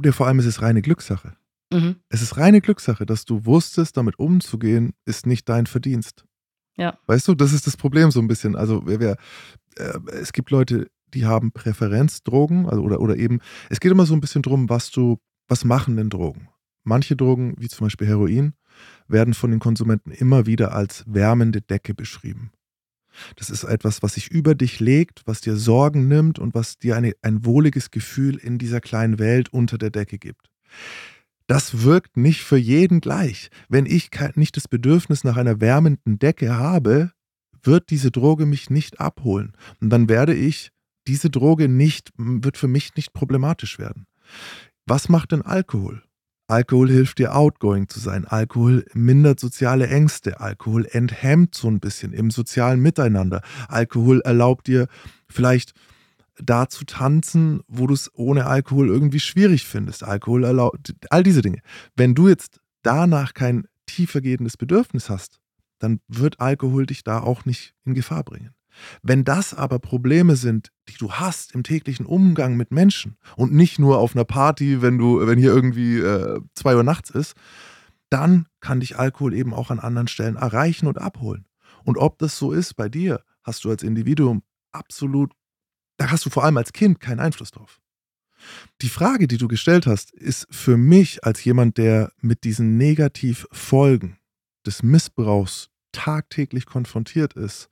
Ja, 0.02 0.12
vor 0.12 0.26
allem 0.26 0.38
ist 0.38 0.46
es 0.46 0.62
reine 0.62 0.82
Glückssache. 0.82 1.36
Mhm. 1.72 1.96
Es 2.08 2.22
ist 2.22 2.36
reine 2.36 2.60
Glückssache, 2.60 3.06
dass 3.06 3.24
du 3.24 3.44
wusstest, 3.44 3.96
damit 3.96 4.18
umzugehen, 4.18 4.92
ist 5.04 5.26
nicht 5.26 5.48
dein 5.48 5.66
Verdienst. 5.66 6.24
Ja. 6.76 6.98
Weißt 7.06 7.28
du, 7.28 7.34
das 7.34 7.52
ist 7.52 7.66
das 7.66 7.76
Problem 7.76 8.10
so 8.10 8.20
ein 8.20 8.28
bisschen. 8.28 8.56
Also 8.56 8.82
wer, 8.86 9.00
wer, 9.00 9.16
äh, 9.76 9.98
es 10.12 10.32
gibt 10.32 10.50
Leute, 10.50 10.90
die 11.14 11.26
haben 11.26 11.52
Präferenzdrogen, 11.52 12.66
also 12.68 12.82
oder, 12.82 13.00
oder 13.00 13.16
eben, 13.16 13.40
es 13.68 13.80
geht 13.80 13.92
immer 13.92 14.06
so 14.06 14.14
ein 14.14 14.20
bisschen 14.20 14.42
drum, 14.42 14.68
was 14.68 14.90
du, 14.90 15.18
was 15.48 15.64
machen 15.64 15.96
denn 15.96 16.10
Drogen? 16.10 16.48
Manche 16.84 17.16
Drogen, 17.16 17.54
wie 17.58 17.68
zum 17.68 17.86
Beispiel 17.86 18.06
Heroin, 18.06 18.54
werden 19.10 19.34
von 19.34 19.50
den 19.50 19.60
Konsumenten 19.60 20.10
immer 20.10 20.46
wieder 20.46 20.72
als 20.72 21.04
wärmende 21.06 21.60
Decke 21.60 21.94
beschrieben. 21.94 22.52
Das 23.36 23.50
ist 23.50 23.64
etwas, 23.64 24.02
was 24.02 24.14
sich 24.14 24.30
über 24.30 24.54
dich 24.54 24.80
legt, 24.80 25.22
was 25.26 25.40
dir 25.40 25.56
Sorgen 25.56 26.08
nimmt 26.08 26.38
und 26.38 26.54
was 26.54 26.78
dir 26.78 26.96
eine, 26.96 27.14
ein 27.22 27.44
wohliges 27.44 27.90
Gefühl 27.90 28.36
in 28.36 28.58
dieser 28.58 28.80
kleinen 28.80 29.18
Welt 29.18 29.52
unter 29.52 29.78
der 29.78 29.90
Decke 29.90 30.18
gibt. 30.18 30.48
Das 31.46 31.82
wirkt 31.82 32.16
nicht 32.16 32.42
für 32.42 32.56
jeden 32.56 33.00
gleich. 33.00 33.50
Wenn 33.68 33.86
ich 33.86 34.10
nicht 34.36 34.56
das 34.56 34.68
Bedürfnis 34.68 35.24
nach 35.24 35.36
einer 35.36 35.60
wärmenden 35.60 36.18
Decke 36.18 36.56
habe, 36.56 37.12
wird 37.62 37.90
diese 37.90 38.10
Droge 38.10 38.46
mich 38.46 38.70
nicht 38.70 39.00
abholen. 39.00 39.52
Und 39.80 39.90
dann 39.90 40.08
werde 40.08 40.34
ich 40.34 40.70
diese 41.06 41.30
Droge 41.30 41.68
nicht, 41.68 42.10
wird 42.16 42.56
für 42.56 42.68
mich 42.68 42.94
nicht 42.94 43.12
problematisch 43.12 43.78
werden. 43.78 44.06
Was 44.86 45.08
macht 45.08 45.32
denn 45.32 45.42
Alkohol? 45.42 46.02
Alkohol 46.50 46.90
hilft 46.90 47.18
dir 47.18 47.36
outgoing 47.36 47.88
zu 47.88 48.00
sein. 48.00 48.24
Alkohol 48.24 48.84
mindert 48.92 49.38
soziale 49.38 49.86
Ängste. 49.86 50.40
Alkohol 50.40 50.84
enthemmt 50.84 51.54
so 51.54 51.68
ein 51.68 51.78
bisschen 51.78 52.12
im 52.12 52.30
sozialen 52.30 52.80
Miteinander. 52.80 53.42
Alkohol 53.68 54.20
erlaubt 54.22 54.66
dir 54.66 54.88
vielleicht 55.28 55.74
da 56.42 56.68
zu 56.68 56.84
tanzen, 56.84 57.60
wo 57.68 57.86
du 57.86 57.94
es 57.94 58.10
ohne 58.14 58.46
Alkohol 58.46 58.88
irgendwie 58.88 59.20
schwierig 59.20 59.64
findest. 59.64 60.02
Alkohol 60.02 60.42
erlaubt 60.42 60.94
all 61.10 61.22
diese 61.22 61.42
Dinge. 61.42 61.60
Wenn 61.94 62.16
du 62.16 62.28
jetzt 62.28 62.60
danach 62.82 63.34
kein 63.34 63.66
tiefergehendes 63.86 64.56
Bedürfnis 64.56 65.08
hast, 65.08 65.38
dann 65.78 66.00
wird 66.08 66.40
Alkohol 66.40 66.86
dich 66.86 67.04
da 67.04 67.20
auch 67.20 67.44
nicht 67.44 67.74
in 67.84 67.94
Gefahr 67.94 68.24
bringen. 68.24 68.50
Wenn 69.02 69.24
das 69.24 69.54
aber 69.54 69.78
Probleme 69.78 70.36
sind, 70.36 70.70
die 70.88 70.96
du 70.96 71.12
hast 71.12 71.54
im 71.54 71.62
täglichen 71.62 72.06
Umgang 72.06 72.56
mit 72.56 72.70
Menschen 72.70 73.16
und 73.36 73.52
nicht 73.52 73.78
nur 73.78 73.98
auf 73.98 74.14
einer 74.14 74.24
Party, 74.24 74.82
wenn 74.82 74.98
du, 74.98 75.26
wenn 75.26 75.38
hier 75.38 75.52
irgendwie 75.52 75.98
äh, 75.98 76.40
zwei 76.54 76.76
Uhr 76.76 76.84
nachts 76.84 77.10
ist, 77.10 77.34
dann 78.10 78.46
kann 78.60 78.80
dich 78.80 78.98
Alkohol 78.98 79.34
eben 79.34 79.54
auch 79.54 79.70
an 79.70 79.78
anderen 79.78 80.08
Stellen 80.08 80.36
erreichen 80.36 80.86
und 80.86 80.98
abholen. 80.98 81.46
Und 81.84 81.96
ob 81.96 82.18
das 82.18 82.36
so 82.36 82.52
ist 82.52 82.74
bei 82.74 82.88
dir, 82.88 83.22
hast 83.42 83.64
du 83.64 83.70
als 83.70 83.82
Individuum 83.82 84.42
absolut, 84.72 85.32
da 85.96 86.10
hast 86.10 86.26
du 86.26 86.30
vor 86.30 86.44
allem 86.44 86.56
als 86.56 86.72
Kind 86.72 87.00
keinen 87.00 87.20
Einfluss 87.20 87.50
drauf. 87.50 87.80
Die 88.80 88.88
Frage, 88.88 89.28
die 89.28 89.36
du 89.36 89.48
gestellt 89.48 89.86
hast, 89.86 90.10
ist 90.12 90.46
für 90.50 90.76
mich 90.76 91.24
als 91.24 91.44
jemand, 91.44 91.76
der 91.78 92.12
mit 92.20 92.44
diesen 92.44 92.76
Negativfolgen 92.76 94.18
des 94.66 94.82
Missbrauchs 94.82 95.68
tagtäglich 95.92 96.66
konfrontiert 96.66 97.34
ist, 97.34 97.68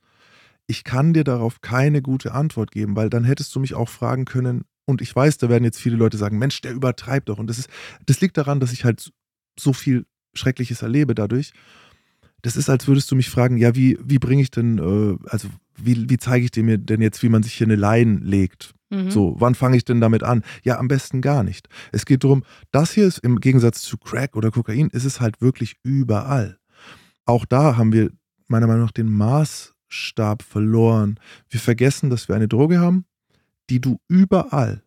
ich 0.69 0.83
kann 0.83 1.13
dir 1.13 1.23
darauf 1.23 1.61
keine 1.61 2.01
gute 2.01 2.33
Antwort 2.33 2.71
geben, 2.71 2.95
weil 2.95 3.09
dann 3.09 3.23
hättest 3.23 3.55
du 3.55 3.59
mich 3.59 3.73
auch 3.73 3.89
fragen 3.89 4.25
können, 4.25 4.65
und 4.89 5.01
ich 5.01 5.15
weiß, 5.15 5.37
da 5.37 5.49
werden 5.49 5.63
jetzt 5.63 5.79
viele 5.79 5.97
Leute 5.97 6.17
sagen, 6.17 6.39
Mensch, 6.39 6.61
der 6.61 6.73
übertreibt 6.73 7.29
doch. 7.29 7.37
Und 7.37 7.47
das 7.47 7.59
ist, 7.59 7.69
das 8.07 8.21
liegt 8.21 8.37
daran, 8.37 8.59
dass 8.59 8.73
ich 8.73 8.85
halt 8.85 9.11
so 9.57 9.71
viel 9.71 10.07
Schreckliches 10.33 10.81
erlebe 10.81 11.13
dadurch. 11.13 11.51
Das 12.41 12.55
ist, 12.55 12.71
als 12.71 12.87
würdest 12.87 13.11
du 13.11 13.15
mich 13.15 13.29
fragen, 13.29 13.57
ja, 13.57 13.75
wie, 13.75 13.99
wie 14.03 14.17
bringe 14.17 14.41
ich 14.41 14.49
denn, 14.49 14.79
äh, 14.79 15.29
also 15.29 15.47
wie, 15.77 16.09
wie 16.09 16.17
zeige 16.17 16.45
ich 16.45 16.51
dir 16.51 16.63
mir 16.63 16.79
denn 16.79 17.01
jetzt, 17.01 17.21
wie 17.21 17.29
man 17.29 17.43
sich 17.43 17.53
hier 17.53 17.67
eine 17.67 17.75
Leine 17.75 18.17
legt? 18.17 18.73
Mhm. 18.89 19.11
So, 19.11 19.35
wann 19.37 19.53
fange 19.53 19.77
ich 19.77 19.85
denn 19.85 20.01
damit 20.01 20.23
an? 20.23 20.43
Ja, 20.63 20.79
am 20.79 20.87
besten 20.87 21.21
gar 21.21 21.43
nicht. 21.43 21.69
Es 21.91 22.05
geht 22.05 22.23
darum, 22.23 22.43
das 22.71 22.91
hier 22.91 23.05
ist 23.05 23.19
im 23.19 23.39
Gegensatz 23.39 23.83
zu 23.83 23.97
Crack 23.97 24.35
oder 24.35 24.49
Kokain, 24.49 24.89
ist 24.89 25.05
es 25.05 25.21
halt 25.21 25.39
wirklich 25.39 25.75
überall. 25.83 26.57
Auch 27.25 27.45
da 27.45 27.77
haben 27.77 27.93
wir 27.93 28.09
meiner 28.47 28.65
Meinung 28.65 28.85
nach 28.85 28.91
den 28.91 29.11
Maßstab 29.89 30.43
verloren. 30.43 31.19
Wir 31.49 31.59
vergessen, 31.59 32.09
dass 32.09 32.27
wir 32.27 32.35
eine 32.35 32.47
Droge 32.47 32.79
haben, 32.79 33.05
die 33.69 33.81
du 33.81 33.99
überall 34.07 34.83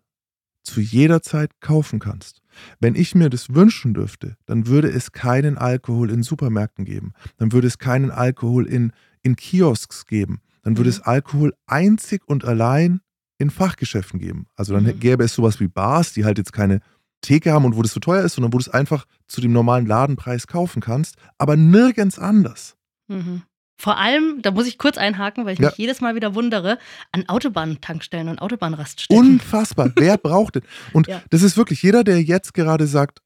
zu 0.63 0.81
jeder 0.81 1.23
Zeit 1.23 1.61
kaufen 1.61 1.99
kannst. 1.99 2.41
Wenn 2.79 2.95
ich 2.95 3.15
mir 3.15 3.31
das 3.31 3.55
wünschen 3.55 3.95
dürfte, 3.95 4.37
dann 4.47 4.67
würde 4.67 4.89
es 4.89 5.13
keinen 5.13 5.59
Alkohol 5.59 6.11
in 6.11 6.23
Supermärkten 6.23 6.85
geben. 6.85 7.13
Dann 7.37 7.53
würde 7.53 7.67
es 7.67 7.79
keinen 7.79 8.11
Alkohol 8.11 8.67
in, 8.67 8.93
in 9.23 9.35
Kiosks 9.37 10.07
geben. 10.07 10.41
Dann 10.63 10.77
würde 10.77 10.91
mhm. 10.91 10.97
es 10.97 11.01
Alkohol 11.01 11.55
einzig 11.67 12.23
und 12.27 12.45
allein 12.45 13.01
in 13.39 13.51
Fachgeschäften 13.51 14.21
geben. 14.21 14.47
Also 14.55 14.75
dann 14.75 14.85
mhm. 14.85 15.01
gäbe 15.01 15.25
es 15.25 15.35
sowas 15.35 15.59
wie 15.59 15.67
Bars, 15.67 16.13
die 16.13 16.25
halt 16.25 16.39
jetzt 16.39 16.53
keine 16.53 16.81
Theke 17.23 17.53
haben 17.53 17.65
und 17.65 17.77
wo 17.77 17.83
das 17.83 17.93
so 17.93 18.01
teuer 18.01 18.23
ist, 18.23 18.35
sondern 18.35 18.53
wo 18.53 18.59
du 18.59 18.63
es 18.63 18.69
einfach 18.69 19.07
zu 19.27 19.41
dem 19.41 19.53
normalen 19.53 19.87
Ladenpreis 19.87 20.47
kaufen 20.47 20.81
kannst, 20.81 21.17
aber 21.39 21.57
nirgends 21.57 22.19
anders. 22.19 22.77
Mhm. 23.09 23.43
Vor 23.77 23.99
allem, 23.99 24.41
da 24.43 24.51
muss 24.51 24.67
ich 24.67 24.79
kurz 24.79 24.97
einhaken, 24.97 25.45
weil 25.45 25.55
ich 25.55 25.59
ja. 25.59 25.69
mich 25.69 25.79
jedes 25.79 26.01
Mal 26.01 26.15
wieder 26.15 26.35
wundere, 26.35 26.79
an 27.11 27.29
Autobahntankstellen 27.29 28.29
und 28.29 28.41
Autobahnraststätten. 28.41 29.17
Unfassbar. 29.17 29.93
Wer 29.97 30.19
braucht 30.19 30.57
es? 30.57 30.63
Und 30.93 31.09
ja. 31.09 31.23
das 31.31 31.43
ist 31.43 31.57
wirklich 31.57 31.83
jeder, 31.83 32.05
der 32.05 32.23
jetzt 32.23 32.55
gerade 32.55 32.87
sagt, 32.87 33.21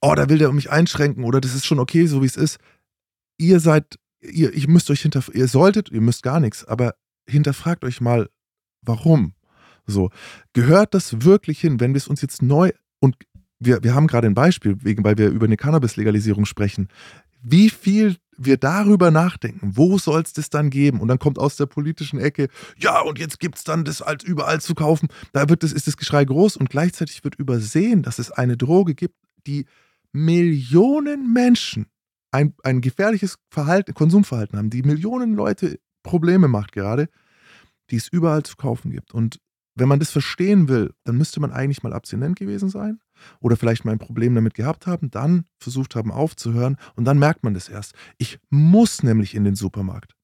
oh, 0.00 0.14
da 0.14 0.28
will 0.28 0.38
der 0.38 0.52
mich 0.52 0.70
einschränken 0.70 1.24
oder 1.24 1.40
das 1.40 1.54
ist 1.54 1.66
schon 1.66 1.78
okay, 1.78 2.06
so 2.06 2.22
wie 2.22 2.26
es 2.26 2.36
ist. 2.36 2.58
Ihr 3.38 3.60
seid, 3.60 3.98
ihr, 4.20 4.52
ihr 4.52 4.68
müsst 4.68 4.90
euch 4.90 5.02
hinter, 5.02 5.22
ihr 5.32 5.48
solltet, 5.48 5.90
ihr 5.90 6.00
müsst 6.00 6.22
gar 6.22 6.40
nichts, 6.40 6.64
aber 6.64 6.94
hinterfragt 7.26 7.84
euch 7.84 8.00
mal, 8.00 8.28
warum? 8.82 9.34
So, 9.86 10.10
gehört 10.52 10.94
das 10.94 11.24
wirklich 11.24 11.60
hin, 11.60 11.80
wenn 11.80 11.92
wir 11.92 11.98
es 11.98 12.08
uns 12.08 12.22
jetzt 12.22 12.42
neu 12.42 12.70
und 13.00 13.16
wir, 13.58 13.82
wir 13.82 13.94
haben 13.94 14.06
gerade 14.06 14.26
ein 14.26 14.34
Beispiel, 14.34 14.76
wegen, 14.82 15.04
weil 15.04 15.18
wir 15.18 15.28
über 15.28 15.46
eine 15.46 15.56
Cannabis-Legalisierung 15.56 16.46
sprechen, 16.46 16.88
wie 17.42 17.70
viel 17.70 18.16
wir 18.44 18.56
darüber 18.56 19.10
nachdenken, 19.10 19.72
wo 19.74 19.98
soll 19.98 20.22
es 20.22 20.32
das 20.32 20.50
dann 20.50 20.70
geben? 20.70 21.00
Und 21.00 21.08
dann 21.08 21.18
kommt 21.18 21.38
aus 21.38 21.56
der 21.56 21.66
politischen 21.66 22.18
Ecke, 22.18 22.48
ja, 22.76 23.00
und 23.00 23.18
jetzt 23.18 23.40
gibt 23.40 23.58
es 23.58 23.64
dann 23.64 23.84
das 23.84 24.02
als 24.02 24.24
überall 24.24 24.60
zu 24.60 24.74
kaufen. 24.74 25.08
Da 25.32 25.48
wird 25.48 25.62
das, 25.62 25.72
ist 25.72 25.86
das 25.86 25.96
Geschrei 25.96 26.24
groß 26.24 26.56
und 26.56 26.70
gleichzeitig 26.70 27.24
wird 27.24 27.34
übersehen, 27.36 28.02
dass 28.02 28.18
es 28.18 28.30
eine 28.30 28.56
Droge 28.56 28.94
gibt, 28.94 29.16
die 29.46 29.66
Millionen 30.12 31.32
Menschen 31.32 31.86
ein, 32.30 32.54
ein 32.62 32.80
gefährliches 32.80 33.36
Verhalten, 33.50 33.94
Konsumverhalten 33.94 34.58
haben, 34.58 34.70
die 34.70 34.82
Millionen 34.82 35.34
Leute 35.34 35.78
Probleme 36.02 36.48
macht 36.48 36.72
gerade, 36.72 37.08
die 37.90 37.96
es 37.96 38.08
überall 38.08 38.42
zu 38.42 38.56
kaufen 38.56 38.90
gibt. 38.90 39.12
Und 39.12 39.38
wenn 39.74 39.88
man 39.88 40.00
das 40.00 40.10
verstehen 40.10 40.68
will, 40.68 40.92
dann 41.04 41.16
müsste 41.16 41.40
man 41.40 41.52
eigentlich 41.52 41.82
mal 41.82 41.92
abstinent 41.92 42.38
gewesen 42.38 42.68
sein 42.68 43.00
oder 43.40 43.56
vielleicht 43.56 43.84
mal 43.84 43.92
ein 43.92 43.98
Problem 43.98 44.34
damit 44.34 44.54
gehabt 44.54 44.86
haben, 44.86 45.10
dann 45.10 45.44
versucht 45.58 45.96
haben 45.96 46.10
aufzuhören 46.10 46.76
und 46.94 47.04
dann 47.04 47.18
merkt 47.18 47.44
man 47.44 47.54
das 47.54 47.68
erst. 47.68 47.94
Ich 48.18 48.38
muss 48.50 49.02
nämlich 49.02 49.34
in 49.34 49.44
den 49.44 49.54
Supermarkt. 49.54 50.14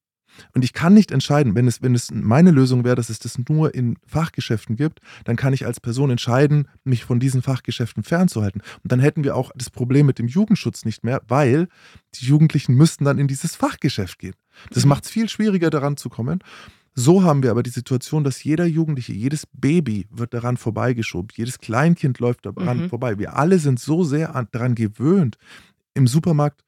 Und 0.53 0.63
ich 0.63 0.73
kann 0.73 0.93
nicht 0.93 1.11
entscheiden, 1.11 1.55
wenn 1.55 1.67
es, 1.67 1.81
wenn 1.81 1.95
es 1.95 2.11
meine 2.11 2.51
Lösung 2.51 2.83
wäre, 2.83 2.95
dass 2.95 3.09
es 3.09 3.19
das 3.19 3.37
nur 3.49 3.73
in 3.73 3.97
Fachgeschäften 4.05 4.75
gibt, 4.75 4.99
dann 5.25 5.35
kann 5.35 5.53
ich 5.53 5.65
als 5.65 5.79
Person 5.79 6.09
entscheiden, 6.09 6.67
mich 6.83 7.03
von 7.03 7.19
diesen 7.19 7.41
Fachgeschäften 7.41 8.03
fernzuhalten. 8.03 8.61
Und 8.83 8.91
dann 8.91 8.99
hätten 8.99 9.23
wir 9.23 9.35
auch 9.35 9.51
das 9.55 9.69
Problem 9.69 10.05
mit 10.05 10.19
dem 10.19 10.27
Jugendschutz 10.27 10.85
nicht 10.85 11.03
mehr, 11.03 11.21
weil 11.27 11.67
die 12.15 12.25
Jugendlichen 12.25 12.75
müssten 12.75 13.05
dann 13.05 13.19
in 13.19 13.27
dieses 13.27 13.55
Fachgeschäft 13.55 14.19
gehen. 14.19 14.35
Das 14.71 14.83
mhm. 14.83 14.89
macht 14.89 15.05
es 15.05 15.11
viel 15.11 15.29
schwieriger, 15.29 15.69
daran 15.69 15.97
zu 15.97 16.09
kommen. 16.09 16.39
So 16.99 17.23
haben 17.23 17.43
wir 17.43 17.51
aber 17.51 17.63
die 17.63 17.69
Situation, 17.69 18.25
dass 18.25 18.43
jeder 18.43 18.65
Jugendliche, 18.65 19.13
jedes 19.13 19.47
Baby 19.53 20.05
wird 20.11 20.33
daran 20.33 20.57
vorbeigeschoben, 20.57 21.29
jedes 21.33 21.59
Kleinkind 21.59 22.19
läuft 22.19 22.45
daran 22.45 22.83
mhm. 22.83 22.89
vorbei. 22.89 23.17
Wir 23.17 23.37
alle 23.37 23.57
sind 23.59 23.79
so 23.79 24.03
sehr 24.03 24.35
an, 24.35 24.49
daran 24.51 24.75
gewöhnt, 24.75 25.37
im 25.93 26.07
Supermarkt 26.07 26.65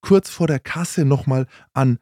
kurz 0.00 0.28
vor 0.28 0.48
der 0.48 0.58
Kasse 0.58 1.04
nochmal 1.04 1.46
an 1.72 2.00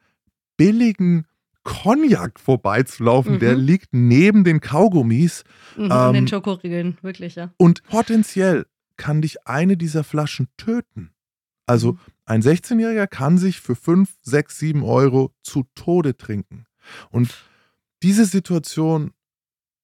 billigen 0.56 1.26
Cognac 1.62 2.40
vorbeizulaufen. 2.40 3.34
Mhm. 3.34 3.38
Der 3.40 3.54
liegt 3.54 3.88
neben 3.92 4.44
den 4.44 4.60
Kaugummis. 4.60 5.44
Mhm, 5.76 5.90
ähm, 5.92 6.12
den 6.14 6.28
Schokoriegeln, 6.28 6.96
wirklich, 7.02 7.34
ja. 7.34 7.52
Und 7.58 7.82
potenziell 7.82 8.64
kann 8.96 9.20
dich 9.20 9.46
eine 9.46 9.76
dieser 9.76 10.04
Flaschen 10.04 10.48
töten. 10.56 11.10
Also 11.66 11.92
mhm. 11.92 11.98
ein 12.24 12.42
16-Jähriger 12.42 13.06
kann 13.06 13.36
sich 13.36 13.60
für 13.60 13.76
5, 13.76 14.08
6, 14.22 14.58
7 14.58 14.82
Euro 14.84 15.34
zu 15.42 15.66
Tode 15.74 16.16
trinken. 16.16 16.64
Und 17.10 17.34
diese 18.02 18.24
Situation 18.24 19.12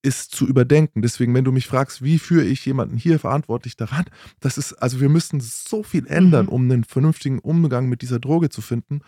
ist 0.04 0.32
zu 0.32 0.46
überdenken. 0.46 1.02
Deswegen, 1.02 1.34
wenn 1.34 1.44
du 1.44 1.52
mich 1.52 1.66
fragst, 1.66 2.02
wie 2.02 2.18
führe 2.18 2.44
ich 2.44 2.64
jemanden 2.66 2.96
hier 2.96 3.18
verantwortlich 3.18 3.76
daran, 3.76 4.04
das 4.40 4.58
ist, 4.58 4.74
also 4.74 5.00
wir 5.00 5.08
müssen 5.08 5.40
so 5.40 5.82
viel 5.82 6.06
ändern, 6.06 6.46
mhm. 6.46 6.52
um 6.52 6.62
einen 6.62 6.84
vernünftigen 6.84 7.38
Umgang 7.38 7.88
mit 7.88 8.02
dieser 8.02 8.20
Droge 8.20 8.50
zu 8.50 8.60
finden. 8.60 9.00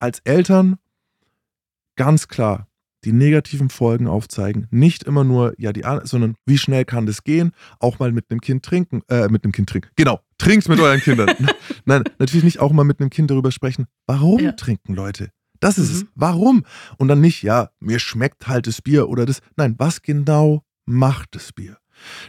Als 0.00 0.18
Eltern 0.20 0.76
ganz 1.96 2.28
klar 2.28 2.66
die 3.04 3.12
negativen 3.12 3.70
Folgen 3.70 4.06
aufzeigen. 4.06 4.66
Nicht 4.70 5.04
immer 5.04 5.24
nur, 5.24 5.54
ja, 5.56 5.72
die, 5.72 5.84
sondern 6.02 6.34
wie 6.44 6.58
schnell 6.58 6.84
kann 6.84 7.06
das 7.06 7.24
gehen? 7.24 7.52
Auch 7.78 7.98
mal 7.98 8.12
mit 8.12 8.26
einem 8.28 8.40
Kind 8.40 8.62
trinken, 8.62 9.02
äh, 9.08 9.28
mit 9.28 9.44
einem 9.44 9.52
Kind 9.52 9.70
trinken. 9.70 9.88
Genau, 9.96 10.20
trinkt 10.36 10.68
mit 10.68 10.80
euren 10.80 11.00
Kindern. 11.00 11.34
Nein, 11.86 12.04
natürlich 12.18 12.44
nicht 12.44 12.58
auch 12.58 12.72
mal 12.72 12.84
mit 12.84 13.00
einem 13.00 13.08
Kind 13.08 13.30
darüber 13.30 13.52
sprechen. 13.52 13.86
Warum 14.06 14.40
ja. 14.40 14.52
trinken 14.52 14.94
Leute? 14.94 15.30
Das 15.60 15.78
ist 15.78 15.90
mhm. 15.90 15.96
es. 15.96 16.06
Warum? 16.14 16.64
Und 16.96 17.08
dann 17.08 17.20
nicht, 17.20 17.42
ja, 17.42 17.70
mir 17.78 17.98
schmeckt 17.98 18.48
halt 18.48 18.66
das 18.66 18.82
Bier 18.82 19.08
oder 19.08 19.26
das. 19.26 19.40
Nein, 19.56 19.74
was 19.78 20.02
genau 20.02 20.64
macht 20.86 21.34
das 21.34 21.52
Bier? 21.52 21.78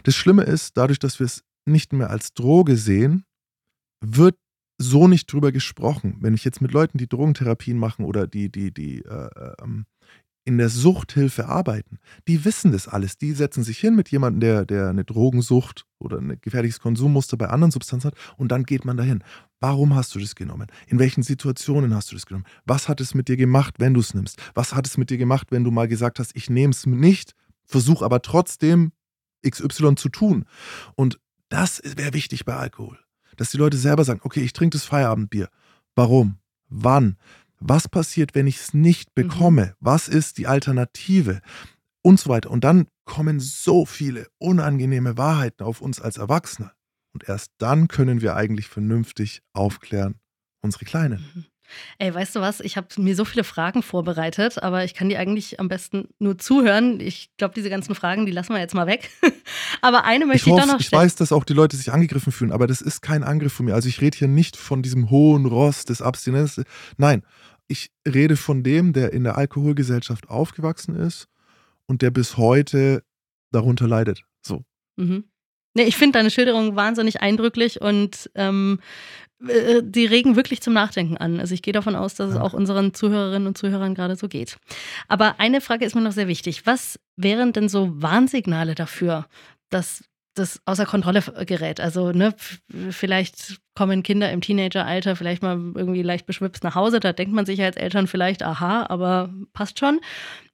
Das 0.04 0.14
Schlimme 0.14 0.42
ist, 0.42 0.76
dadurch, 0.76 0.98
dass 0.98 1.18
wir 1.18 1.26
es 1.26 1.42
nicht 1.64 1.92
mehr 1.92 2.10
als 2.10 2.34
Droge 2.34 2.76
sehen, 2.76 3.24
wird 4.04 4.36
so 4.78 5.08
nicht 5.08 5.32
drüber 5.32 5.52
gesprochen. 5.52 6.16
Wenn 6.20 6.34
ich 6.34 6.44
jetzt 6.44 6.60
mit 6.60 6.72
Leuten, 6.72 6.98
die 6.98 7.08
Drogentherapien 7.08 7.78
machen 7.78 8.04
oder 8.04 8.26
die, 8.26 8.50
die, 8.50 8.72
die 8.72 9.02
äh, 9.04 9.54
ähm, 9.62 9.86
in 10.44 10.58
der 10.58 10.68
Suchthilfe 10.68 11.48
arbeiten, 11.48 11.98
die 12.26 12.44
wissen 12.44 12.72
das 12.72 12.88
alles. 12.88 13.16
Die 13.16 13.32
setzen 13.32 13.62
sich 13.62 13.78
hin 13.78 13.94
mit 13.94 14.10
jemandem, 14.10 14.40
der, 14.40 14.66
der 14.66 14.88
eine 14.88 15.04
Drogensucht 15.04 15.86
oder 15.98 16.18
ein 16.18 16.38
gefährliches 16.40 16.80
Konsummuster 16.80 17.36
bei 17.36 17.48
anderen 17.48 17.70
Substanzen 17.70 18.08
hat 18.08 18.16
und 18.36 18.48
dann 18.48 18.64
geht 18.64 18.84
man 18.84 18.96
dahin. 18.96 19.22
Warum 19.60 19.94
hast 19.94 20.14
du 20.14 20.18
das 20.18 20.34
genommen? 20.34 20.66
In 20.88 20.98
welchen 20.98 21.22
Situationen 21.22 21.94
hast 21.94 22.10
du 22.10 22.16
das 22.16 22.26
genommen? 22.26 22.46
Was 22.64 22.88
hat 22.88 23.00
es 23.00 23.14
mit 23.14 23.28
dir 23.28 23.36
gemacht, 23.36 23.74
wenn 23.78 23.94
du 23.94 24.00
es 24.00 24.14
nimmst? 24.14 24.40
Was 24.54 24.74
hat 24.74 24.86
es 24.86 24.98
mit 24.98 25.10
dir 25.10 25.18
gemacht, 25.18 25.48
wenn 25.50 25.62
du 25.62 25.70
mal 25.70 25.86
gesagt 25.86 26.18
hast, 26.18 26.34
ich 26.34 26.50
nehme 26.50 26.72
es 26.72 26.86
nicht, 26.86 27.34
versuche 27.64 28.04
aber 28.04 28.22
trotzdem 28.22 28.92
XY 29.48 29.94
zu 29.94 30.08
tun? 30.08 30.44
Und 30.96 31.20
das 31.48 31.80
wäre 31.84 32.14
wichtig 32.14 32.44
bei 32.44 32.56
Alkohol. 32.56 32.98
Dass 33.36 33.50
die 33.50 33.58
Leute 33.58 33.76
selber 33.76 34.04
sagen, 34.04 34.20
okay, 34.24 34.40
ich 34.40 34.52
trinke 34.52 34.76
das 34.76 34.84
Feierabendbier. 34.84 35.48
Warum? 35.94 36.38
Wann? 36.68 37.16
Was 37.64 37.88
passiert, 37.88 38.34
wenn 38.34 38.46
ich 38.46 38.56
es 38.56 38.74
nicht 38.74 39.10
mhm. 39.10 39.22
bekomme? 39.22 39.66
Mhm. 39.66 39.74
Was 39.80 40.08
ist 40.08 40.38
die 40.38 40.46
Alternative? 40.46 41.40
und 42.02 42.20
so 42.20 42.28
weiter. 42.28 42.50
Und 42.50 42.64
dann 42.64 42.86
kommen 43.04 43.40
so 43.40 43.86
viele 43.86 44.26
unangenehme 44.38 45.16
Wahrheiten 45.16 45.64
auf 45.64 45.80
uns 45.80 46.00
als 46.00 46.18
Erwachsene. 46.18 46.72
Und 47.14 47.28
erst 47.28 47.52
dann 47.58 47.88
können 47.88 48.20
wir 48.20 48.36
eigentlich 48.36 48.68
vernünftig 48.68 49.42
aufklären, 49.52 50.16
unsere 50.62 50.84
Kleinen. 50.84 51.24
Mhm. 51.34 51.44
Ey, 51.98 52.12
weißt 52.12 52.36
du 52.36 52.40
was? 52.40 52.60
Ich 52.60 52.76
habe 52.76 52.88
mir 52.98 53.16
so 53.16 53.24
viele 53.24 53.44
Fragen 53.44 53.82
vorbereitet, 53.82 54.62
aber 54.62 54.84
ich 54.84 54.92
kann 54.92 55.08
die 55.08 55.16
eigentlich 55.16 55.58
am 55.58 55.68
besten 55.68 56.08
nur 56.18 56.36
zuhören. 56.36 57.00
Ich 57.00 57.30
glaube, 57.38 57.54
diese 57.54 57.70
ganzen 57.70 57.94
Fragen, 57.94 58.26
die 58.26 58.32
lassen 58.32 58.52
wir 58.52 58.60
jetzt 58.60 58.74
mal 58.74 58.86
weg. 58.86 59.08
aber 59.80 60.04
eine 60.04 60.26
möchte 60.26 60.50
ich, 60.50 60.54
ich 60.54 60.60
doch 60.60 60.66
noch 60.66 60.80
stellen. 60.80 61.00
Ich 61.00 61.06
weiß, 61.06 61.14
dass 61.16 61.32
auch 61.32 61.44
die 61.44 61.54
Leute 61.54 61.78
sich 61.78 61.90
angegriffen 61.90 62.30
fühlen, 62.30 62.52
aber 62.52 62.66
das 62.66 62.82
ist 62.82 63.00
kein 63.00 63.22
Angriff 63.22 63.54
von 63.54 63.64
mir. 63.66 63.74
Also 63.74 63.88
ich 63.88 64.02
rede 64.02 64.18
hier 64.18 64.28
nicht 64.28 64.56
von 64.56 64.82
diesem 64.82 65.08
hohen 65.08 65.46
Ross 65.46 65.86
des 65.86 66.02
Abstinenz. 66.02 66.60
Nein, 66.98 67.22
ich 67.68 67.90
rede 68.06 68.36
von 68.36 68.62
dem, 68.62 68.92
der 68.92 69.12
in 69.12 69.24
der 69.24 69.36
Alkoholgesellschaft 69.38 70.28
aufgewachsen 70.28 70.96
ist 70.96 71.28
und 71.86 72.02
der 72.02 72.10
bis 72.10 72.36
heute 72.36 73.02
darunter 73.50 73.88
leidet. 73.88 74.24
So. 74.44 74.64
Mhm. 74.96 75.24
Nee, 75.74 75.84
ich 75.84 75.96
finde 75.96 76.18
deine 76.18 76.30
Schilderung 76.30 76.76
wahnsinnig 76.76 77.22
eindrücklich 77.22 77.80
und 77.80 78.30
ähm, 78.34 78.80
äh, 79.46 79.82
die 79.82 80.04
regen 80.04 80.36
wirklich 80.36 80.60
zum 80.60 80.74
Nachdenken 80.74 81.16
an. 81.16 81.40
Also 81.40 81.54
ich 81.54 81.62
gehe 81.62 81.72
davon 81.72 81.96
aus, 81.96 82.14
dass 82.14 82.30
es 82.30 82.36
auch 82.36 82.52
unseren 82.52 82.92
Zuhörerinnen 82.92 83.48
und 83.48 83.56
Zuhörern 83.56 83.94
gerade 83.94 84.16
so 84.16 84.28
geht. 84.28 84.58
Aber 85.08 85.40
eine 85.40 85.60
Frage 85.60 85.84
ist 85.84 85.94
mir 85.94 86.02
noch 86.02 86.12
sehr 86.12 86.28
wichtig. 86.28 86.66
Was 86.66 86.98
wären 87.16 87.52
denn 87.52 87.68
so 87.68 87.90
Warnsignale 88.02 88.74
dafür, 88.74 89.26
dass 89.70 90.04
das 90.34 90.60
außer 90.64 90.86
Kontrolle 90.86 91.22
gerät? 91.46 91.80
Also 91.80 92.12
ne, 92.12 92.34
vielleicht 92.90 93.60
kommen 93.74 94.02
Kinder 94.02 94.30
im 94.30 94.40
Teenageralter 94.40 95.16
vielleicht 95.16 95.42
mal 95.42 95.56
irgendwie 95.74 96.02
leicht 96.02 96.26
beschwipst 96.26 96.64
nach 96.64 96.74
Hause. 96.74 97.00
Da 97.00 97.12
denkt 97.12 97.34
man 97.34 97.46
sich 97.46 97.62
als 97.62 97.76
Eltern 97.76 98.06
vielleicht, 98.06 98.42
aha, 98.42 98.86
aber 98.88 99.32
passt 99.52 99.78
schon. 99.78 100.00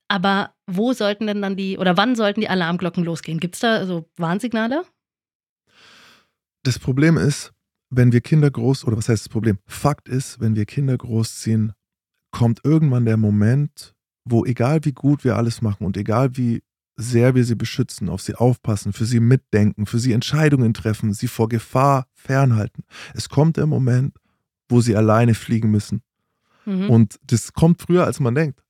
Aber 0.08 0.54
wo 0.66 0.92
sollten 0.92 1.26
denn 1.26 1.42
dann 1.42 1.56
die, 1.56 1.78
oder 1.78 1.96
wann 1.96 2.16
sollten 2.16 2.40
die 2.40 2.48
Alarmglocken 2.48 3.04
losgehen? 3.04 3.40
Gibt 3.40 3.54
es 3.56 3.60
da 3.60 3.86
so 3.86 4.08
Warnsignale? 4.16 4.84
Das 6.62 6.78
Problem 6.78 7.16
ist, 7.16 7.52
wenn 7.90 8.12
wir 8.12 8.20
Kinder 8.20 8.50
groß, 8.50 8.84
oder 8.84 8.96
was 8.96 9.08
heißt 9.08 9.26
das 9.26 9.28
Problem? 9.28 9.58
Fakt 9.66 10.08
ist, 10.08 10.40
wenn 10.40 10.56
wir 10.56 10.66
Kinder 10.66 10.96
großziehen, 10.96 11.72
kommt 12.30 12.60
irgendwann 12.64 13.04
der 13.04 13.16
Moment, 13.16 13.94
wo 14.24 14.44
egal 14.44 14.84
wie 14.84 14.92
gut 14.92 15.24
wir 15.24 15.36
alles 15.36 15.62
machen 15.62 15.86
und 15.86 15.96
egal 15.96 16.36
wie 16.36 16.62
sehr 17.00 17.36
wir 17.36 17.44
sie 17.44 17.54
beschützen, 17.54 18.08
auf 18.08 18.20
sie 18.20 18.34
aufpassen, 18.34 18.92
für 18.92 19.06
sie 19.06 19.20
mitdenken, 19.20 19.86
für 19.86 20.00
sie 20.00 20.12
Entscheidungen 20.12 20.74
treffen, 20.74 21.14
sie 21.14 21.28
vor 21.28 21.48
Gefahr 21.48 22.08
fernhalten. 22.12 22.82
Es 23.14 23.28
kommt 23.28 23.56
der 23.56 23.66
Moment, 23.66 24.16
wo 24.68 24.80
sie 24.80 24.96
alleine 24.96 25.34
fliegen 25.34 25.70
müssen. 25.70 26.02
Mhm. 26.66 26.90
Und 26.90 27.20
das 27.24 27.52
kommt 27.52 27.80
früher, 27.80 28.04
als 28.04 28.18
man 28.18 28.34
denkt. 28.34 28.62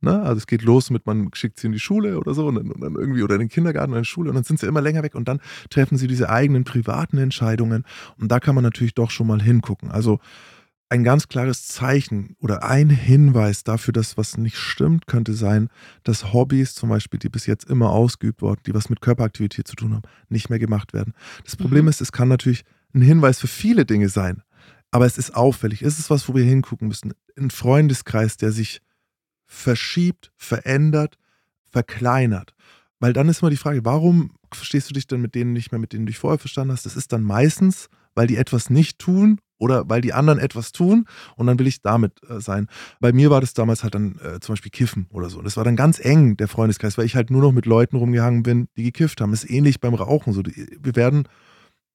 Ne? 0.00 0.22
Also 0.22 0.38
es 0.38 0.46
geht 0.46 0.62
los 0.62 0.90
mit, 0.90 1.06
man 1.06 1.30
schickt 1.34 1.58
sie 1.58 1.66
in 1.66 1.72
die 1.72 1.80
Schule 1.80 2.18
oder 2.18 2.34
so 2.34 2.46
und 2.46 2.54
dann, 2.54 2.70
und 2.70 2.80
dann, 2.80 2.94
irgendwie 2.94 3.22
oder 3.22 3.34
in 3.34 3.40
den 3.40 3.48
Kindergarten 3.48 3.90
oder 3.90 3.98
in 3.98 4.04
die 4.04 4.08
Schule 4.08 4.30
und 4.30 4.36
dann 4.36 4.44
sind 4.44 4.58
sie 4.58 4.66
immer 4.66 4.80
länger 4.80 5.02
weg 5.02 5.14
und 5.14 5.28
dann 5.28 5.40
treffen 5.70 5.96
sie 5.96 6.08
diese 6.08 6.28
eigenen 6.28 6.64
privaten 6.64 7.18
Entscheidungen 7.18 7.84
und 8.18 8.32
da 8.32 8.40
kann 8.40 8.56
man 8.56 8.64
natürlich 8.64 8.94
doch 8.94 9.10
schon 9.10 9.28
mal 9.28 9.40
hingucken. 9.40 9.92
Also 9.92 10.18
ein 10.92 11.04
ganz 11.04 11.28
klares 11.28 11.66
Zeichen 11.66 12.36
oder 12.38 12.64
ein 12.64 12.90
Hinweis 12.90 13.64
dafür, 13.64 13.92
dass 13.92 14.18
was 14.18 14.36
nicht 14.36 14.58
stimmt, 14.58 15.06
könnte 15.06 15.32
sein, 15.32 15.70
dass 16.04 16.34
Hobbys 16.34 16.74
zum 16.74 16.90
Beispiel, 16.90 17.18
die 17.18 17.30
bis 17.30 17.46
jetzt 17.46 17.64
immer 17.64 17.90
ausgeübt 17.90 18.42
wurden, 18.42 18.60
die 18.66 18.74
was 18.74 18.90
mit 18.90 19.00
Körperaktivität 19.00 19.66
zu 19.66 19.74
tun 19.74 19.94
haben, 19.94 20.02
nicht 20.28 20.50
mehr 20.50 20.58
gemacht 20.58 20.92
werden. 20.92 21.14
Das 21.44 21.56
Problem 21.56 21.86
mhm. 21.86 21.88
ist, 21.88 22.02
es 22.02 22.12
kann 22.12 22.28
natürlich 22.28 22.64
ein 22.92 23.00
Hinweis 23.00 23.40
für 23.40 23.46
viele 23.46 23.86
Dinge 23.86 24.10
sein, 24.10 24.42
aber 24.90 25.06
es 25.06 25.16
ist 25.16 25.34
auffällig. 25.34 25.80
Es 25.80 25.98
ist 25.98 26.10
was, 26.10 26.28
wo 26.28 26.34
wir 26.34 26.44
hingucken 26.44 26.88
müssen. 26.88 27.14
Ein 27.38 27.50
Freundeskreis, 27.50 28.36
der 28.36 28.52
sich 28.52 28.82
verschiebt, 29.46 30.30
verändert, 30.36 31.16
verkleinert. 31.64 32.52
Weil 33.00 33.14
dann 33.14 33.30
ist 33.30 33.40
immer 33.40 33.50
die 33.50 33.56
Frage, 33.56 33.86
warum 33.86 34.32
verstehst 34.52 34.90
du 34.90 34.94
dich 34.94 35.06
dann 35.06 35.22
mit 35.22 35.34
denen 35.34 35.54
nicht 35.54 35.72
mehr, 35.72 35.78
mit 35.78 35.94
denen 35.94 36.04
du 36.04 36.10
dich 36.10 36.18
vorher 36.18 36.38
verstanden 36.38 36.74
hast? 36.74 36.84
Das 36.84 36.96
ist 36.96 37.14
dann 37.14 37.22
meistens, 37.22 37.88
weil 38.14 38.26
die 38.26 38.36
etwas 38.36 38.68
nicht 38.68 38.98
tun 38.98 39.38
oder 39.62 39.88
weil 39.88 40.00
die 40.00 40.12
anderen 40.12 40.40
etwas 40.40 40.72
tun 40.72 41.06
und 41.36 41.46
dann 41.46 41.58
will 41.58 41.68
ich 41.68 41.82
damit 41.82 42.20
äh, 42.28 42.40
sein. 42.40 42.66
Bei 43.00 43.12
mir 43.12 43.30
war 43.30 43.40
das 43.40 43.54
damals 43.54 43.84
halt 43.84 43.94
dann 43.94 44.18
äh, 44.18 44.40
zum 44.40 44.54
Beispiel 44.54 44.72
Kiffen 44.72 45.06
oder 45.10 45.30
so. 45.30 45.40
Das 45.40 45.56
war 45.56 45.64
dann 45.64 45.76
ganz 45.76 46.04
eng, 46.04 46.36
der 46.36 46.48
Freundeskreis, 46.48 46.98
weil 46.98 47.06
ich 47.06 47.14
halt 47.14 47.30
nur 47.30 47.42
noch 47.42 47.52
mit 47.52 47.64
Leuten 47.64 47.96
rumgehangen 47.96 48.42
bin, 48.42 48.68
die 48.76 48.82
gekifft 48.82 49.20
haben. 49.20 49.30
Das 49.30 49.44
ist 49.44 49.50
ähnlich 49.50 49.80
beim 49.80 49.94
Rauchen 49.94 50.32
so. 50.32 50.42
Wir 50.44 50.96
werden 50.96 51.28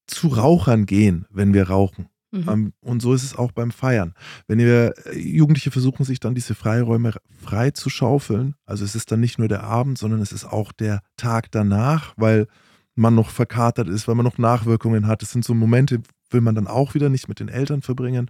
zu 0.08 0.30
Rauchern 0.30 0.86
gehen, 0.86 1.26
wenn 1.30 1.54
wir 1.54 1.68
rauchen. 1.68 2.08
Mhm. 2.32 2.50
Ähm, 2.50 2.74
und 2.80 3.02
so 3.02 3.14
ist 3.14 3.24
es 3.24 3.36
auch 3.36 3.52
beim 3.52 3.72
Feiern. 3.72 4.14
Wenn 4.48 4.60
wir 4.60 4.94
äh, 5.06 5.20
Jugendliche 5.20 5.72
versuchen, 5.72 6.06
sich 6.06 6.22
dann 6.22 6.36
diese 6.36 6.56
Freiräume 6.56 7.14
frei 7.44 7.72
zu 7.72 7.90
schaufeln, 7.90 8.56
also 8.66 8.86
es 8.86 8.96
ist 8.96 9.12
dann 9.12 9.20
nicht 9.20 9.40
nur 9.40 9.50
der 9.50 9.64
Abend, 9.64 9.98
sondern 9.98 10.22
es 10.22 10.32
ist 10.32 10.46
auch 10.46 10.72
der 10.72 11.02
Tag 11.18 11.52
danach, 11.52 12.14
weil 12.16 12.48
man 12.96 13.16
noch 13.16 13.30
verkatert 13.30 13.88
ist, 13.88 14.08
weil 14.08 14.16
man 14.16 14.26
noch 14.26 14.38
Nachwirkungen 14.38 15.08
hat. 15.08 15.22
Es 15.22 15.32
sind 15.32 15.46
so 15.46 15.54
Momente, 15.54 16.02
will 16.30 16.42
man 16.42 16.56
dann 16.56 16.68
auch 16.68 16.94
wieder 16.94 17.10
nicht 17.10 17.28
mit 17.28 17.40
den 17.40 17.50
Eltern 17.50 17.82
verbringen. 17.82 18.30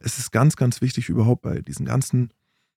Es 0.00 0.18
ist 0.18 0.32
ganz, 0.32 0.56
ganz 0.56 0.80
wichtig 0.80 1.08
überhaupt 1.08 1.42
bei 1.42 1.60
diesen 1.60 1.86
ganzen 1.86 2.30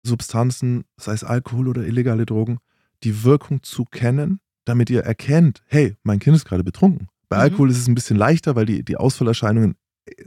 Substanzen, 0.04 0.86
sei 0.98 1.14
es 1.14 1.24
Alkohol 1.24 1.68
oder 1.68 1.86
illegale 1.86 2.26
Drogen, 2.26 2.60
die 3.04 3.24
Wirkung 3.24 3.64
zu 3.64 3.86
kennen, 3.86 4.40
damit 4.66 4.90
ihr 4.90 5.02
erkennt, 5.02 5.64
hey, 5.68 5.96
mein 6.04 6.20
Kind 6.20 6.36
ist 6.36 6.46
gerade 6.46 6.64
betrunken. 6.64 7.08
Bei 7.30 7.38
mhm. 7.38 7.42
Alkohol 7.44 7.72
ist 7.72 7.80
es 7.80 7.88
ein 7.88 7.96
bisschen 7.96 8.18
leichter, 8.18 8.56
weil 8.56 8.66
die, 8.66 8.84
die 8.84 8.98
Ausfallerscheinungen 8.98 9.76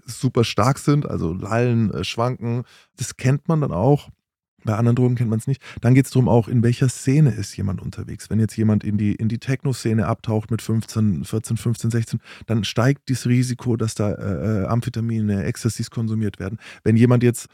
super 0.07 0.45
stark 0.45 0.79
sind, 0.79 1.07
also 1.07 1.33
lallen, 1.33 1.93
äh, 1.93 2.05
schwanken. 2.05 2.65
Das 2.97 3.17
kennt 3.17 3.49
man 3.49 3.61
dann 3.61 3.73
auch. 3.73 4.11
Bei 4.65 4.75
anderen 4.75 4.97
Drogen 4.97 5.15
kennt 5.15 5.31
man 5.31 5.39
es 5.39 5.47
nicht. 5.47 5.63
Dann 5.81 5.95
geht 5.95 6.07
es 6.07 6.11
darum 6.11 6.29
auch, 6.29 6.49
in 6.49 6.63
welcher 6.63 6.89
Szene 6.89 7.31
ist 7.31 7.57
jemand 7.57 7.81
unterwegs. 7.81 8.31
Wenn 8.31 8.41
jetzt 8.41 8.57
jemand 8.57 8.85
in 8.85 8.99
die, 8.99 9.15
in 9.15 9.29
die 9.29 9.39
Techno-Szene 9.39 10.07
abtaucht 10.07 10.51
mit 10.51 10.63
15, 10.63 11.25
14, 11.25 11.57
15, 11.57 11.91
16, 11.91 12.21
dann 12.47 12.65
steigt 12.65 13.11
das 13.11 13.27
Risiko, 13.27 13.77
dass 13.77 13.95
da 13.95 14.13
äh, 14.13 14.63
äh, 14.63 14.67
Amphetamine, 14.67 15.45
Ecstasys 15.45 15.91
konsumiert 15.91 16.39
werden. 16.39 16.59
Wenn 16.85 16.97
jemand 16.97 17.23
jetzt 17.23 17.49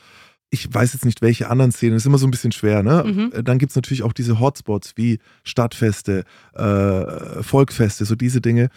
ich 0.49 0.73
weiß 0.73 0.93
jetzt 0.93 1.05
nicht, 1.05 1.23
welche 1.23 1.51
anderen 1.51 1.73
Szenen, 1.73 1.97
ist 1.97 2.07
immer 2.07 2.19
so 2.19 2.27
ein 2.27 2.31
bisschen 2.31 2.53
schwer, 2.53 2.83
ne? 2.83 3.05
Mhm. 3.05 3.33
Äh, 3.35 3.43
dann 3.43 3.59
gibt 3.59 3.71
es 3.71 3.77
natürlich 3.77 4.05
auch 4.05 4.13
diese 4.13 4.39
Hotspots 4.39 4.93
wie 4.97 5.19
Stadtfeste, 5.43 6.25
äh, 6.55 7.43
Volkfeste, 7.43 8.05
so 8.05 8.15
diese 8.15 8.41
Dinge 8.41 8.71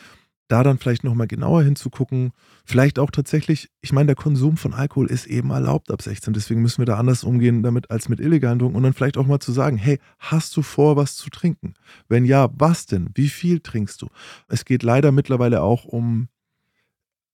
da 0.50 0.64
dann 0.64 0.80
vielleicht 0.80 1.04
nochmal 1.04 1.28
genauer 1.28 1.64
hinzugucken. 1.64 2.32
Vielleicht 2.66 3.00
auch 3.00 3.12
tatsächlich, 3.12 3.70
ich 3.82 3.94
meine, 3.94 4.08
der 4.08 4.16
Konsum 4.16 4.58
von 4.58 4.74
Alkohol 4.74 5.08
ist 5.08 5.28
eben 5.28 5.52
erlaubt 5.52 5.92
ab 5.92 6.02
16, 6.02 6.34
deswegen 6.34 6.62
müssen 6.62 6.80
wir 6.80 6.88
da 6.88 6.98
anders 6.98 7.24
umgehen 7.24 7.64
damit 7.64 7.90
als 7.92 8.10
mit 8.10 8.20
illegalen 8.20 8.60
Drogen 8.60 8.76
und 8.76 8.84
dann 8.84 8.94
vielleicht 8.94 9.18
auch 9.18 9.28
mal 9.28 9.40
zu 9.40 9.52
sagen, 9.52 9.78
hey, 9.78 10.00
hast 10.18 10.58
du 10.58 10.64
vor, 10.64 10.98
was 10.98 11.16
zu 11.16 11.30
trinken? 11.30 11.76
Wenn 12.10 12.26
ja, 12.26 12.50
was 12.54 12.88
denn? 12.88 13.12
Wie 13.14 13.30
viel 13.30 13.60
trinkst 13.60 14.02
du? 14.02 14.08
Es 14.48 14.66
geht 14.66 14.82
leider 14.82 15.12
mittlerweile 15.12 15.62
auch 15.62 15.86
um 15.86 16.30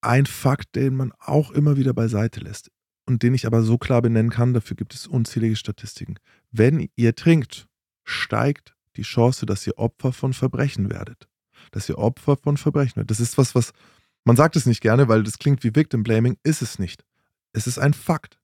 einen 0.02 0.26
Fakt, 0.26 0.76
den 0.76 0.96
man 0.96 1.14
auch 1.20 1.52
immer 1.52 1.78
wieder 1.78 1.94
beiseite 1.94 2.42
lässt 2.42 2.70
und 3.06 3.24
den 3.24 3.34
ich 3.34 3.48
aber 3.48 3.64
so 3.64 3.78
klar 3.78 4.02
benennen 4.02 4.30
kann, 4.30 4.54
dafür 4.54 4.76
gibt 4.76 4.94
es 4.94 5.08
unzählige 5.08 5.56
Statistiken. 5.56 6.16
Wenn 6.52 6.90
ihr 6.98 7.16
trinkt, 7.16 7.68
steigt 8.04 8.76
die 8.98 9.04
Chance, 9.04 9.46
dass 9.46 9.66
ihr 9.66 9.78
Opfer 9.78 10.12
von 10.12 10.34
Verbrechen 10.34 10.92
werdet 10.92 11.30
dass 11.76 11.90
ihr 11.90 11.98
Opfer 11.98 12.38
von 12.38 12.58
Verbrechen 12.58 12.96
werdet. 12.96 13.12
Das 13.12 13.20
ist 13.20 13.38
was, 13.38 13.54
was 13.54 13.74
man 14.24 14.36
sagt 14.36 14.56
es 14.56 14.66
nicht 14.66 14.82
gerne, 14.82 15.08
weil 15.08 15.24
das 15.24 15.38
klingt 15.38 15.64
wie 15.64 15.76
Victim 15.76 16.02
Blaming, 16.02 16.38
ist 16.44 16.62
es 16.62 16.80
nicht. 16.80 17.06
Es 17.54 17.68
ist 17.68 17.78
ein 17.78 17.94
Fakt. 17.94 18.40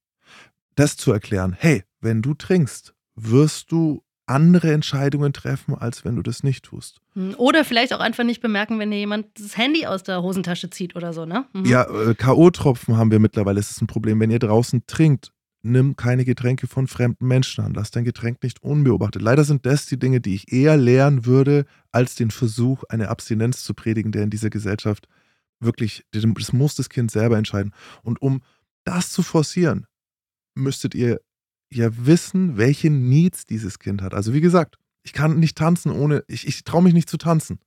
Das 0.75 0.95
zu 0.95 1.11
erklären, 1.11 1.55
hey, 1.57 1.83
wenn 1.99 2.21
du 2.21 2.33
trinkst, 2.33 2.93
wirst 3.15 3.71
du 3.71 4.03
andere 4.27 4.71
Entscheidungen 4.71 5.33
treffen, 5.33 5.75
als 5.75 6.05
wenn 6.05 6.15
du 6.15 6.21
das 6.21 6.43
nicht 6.43 6.65
tust. 6.65 7.01
Hm, 7.13 7.33
oder 7.37 7.65
vielleicht 7.65 7.93
auch 7.93 7.99
einfach 7.99 8.23
nicht 8.23 8.41
bemerken, 8.41 8.79
wenn 8.79 8.91
dir 8.91 8.99
jemand 8.99 9.27
das 9.37 9.57
Handy 9.57 9.85
aus 9.85 10.03
der 10.03 10.21
Hosentasche 10.21 10.69
zieht 10.69 10.95
oder 10.95 11.11
so, 11.11 11.25
ne? 11.25 11.45
Mhm. 11.53 11.65
Ja, 11.65 11.83
äh, 11.83 12.15
K.O.-Tropfen 12.15 12.95
haben 12.95 13.11
wir 13.11 13.19
mittlerweile. 13.19 13.59
Das 13.59 13.71
ist 13.71 13.81
ein 13.81 13.87
Problem. 13.87 14.19
Wenn 14.19 14.31
ihr 14.31 14.39
draußen 14.39 14.83
trinkt, 14.87 15.33
nimm 15.63 15.95
keine 15.95 16.25
Getränke 16.25 16.67
von 16.67 16.87
fremden 16.87 17.27
Menschen 17.27 17.63
an. 17.63 17.73
Lass 17.73 17.91
dein 17.91 18.03
Getränk 18.03 18.41
nicht 18.43 18.63
unbeobachtet. 18.63 19.21
Leider 19.21 19.43
sind 19.43 19.65
das 19.65 19.85
die 19.85 19.99
Dinge, 19.99 20.21
die 20.21 20.35
ich 20.35 20.51
eher 20.51 20.77
lehren 20.77 21.25
würde, 21.25 21.65
als 21.91 22.15
den 22.15 22.31
Versuch, 22.31 22.83
eine 22.89 23.09
Abstinenz 23.09 23.63
zu 23.63 23.73
predigen, 23.73 24.11
der 24.11 24.23
in 24.23 24.29
dieser 24.29 24.49
Gesellschaft 24.49 25.07
wirklich, 25.59 26.05
das 26.11 26.53
muss 26.53 26.75
das 26.75 26.89
Kind 26.89 27.11
selber 27.11 27.37
entscheiden. 27.37 27.73
Und 28.01 28.21
um 28.21 28.41
das 28.83 29.11
zu 29.11 29.21
forcieren, 29.21 29.85
müsstet 30.55 30.95
ihr 30.95 31.21
ja 31.71 31.89
wissen, 32.05 32.57
welche 32.57 32.89
Needs 32.89 33.45
dieses 33.45 33.79
Kind 33.79 34.01
hat. 34.01 34.13
Also 34.13 34.33
wie 34.33 34.41
gesagt, 34.41 34.77
ich 35.03 35.13
kann 35.13 35.39
nicht 35.39 35.57
tanzen 35.57 35.91
ohne, 35.91 36.23
ich, 36.27 36.47
ich 36.47 36.63
traue 36.63 36.83
mich 36.83 36.93
nicht 36.93 37.09
zu 37.09 37.17
tanzen 37.17 37.59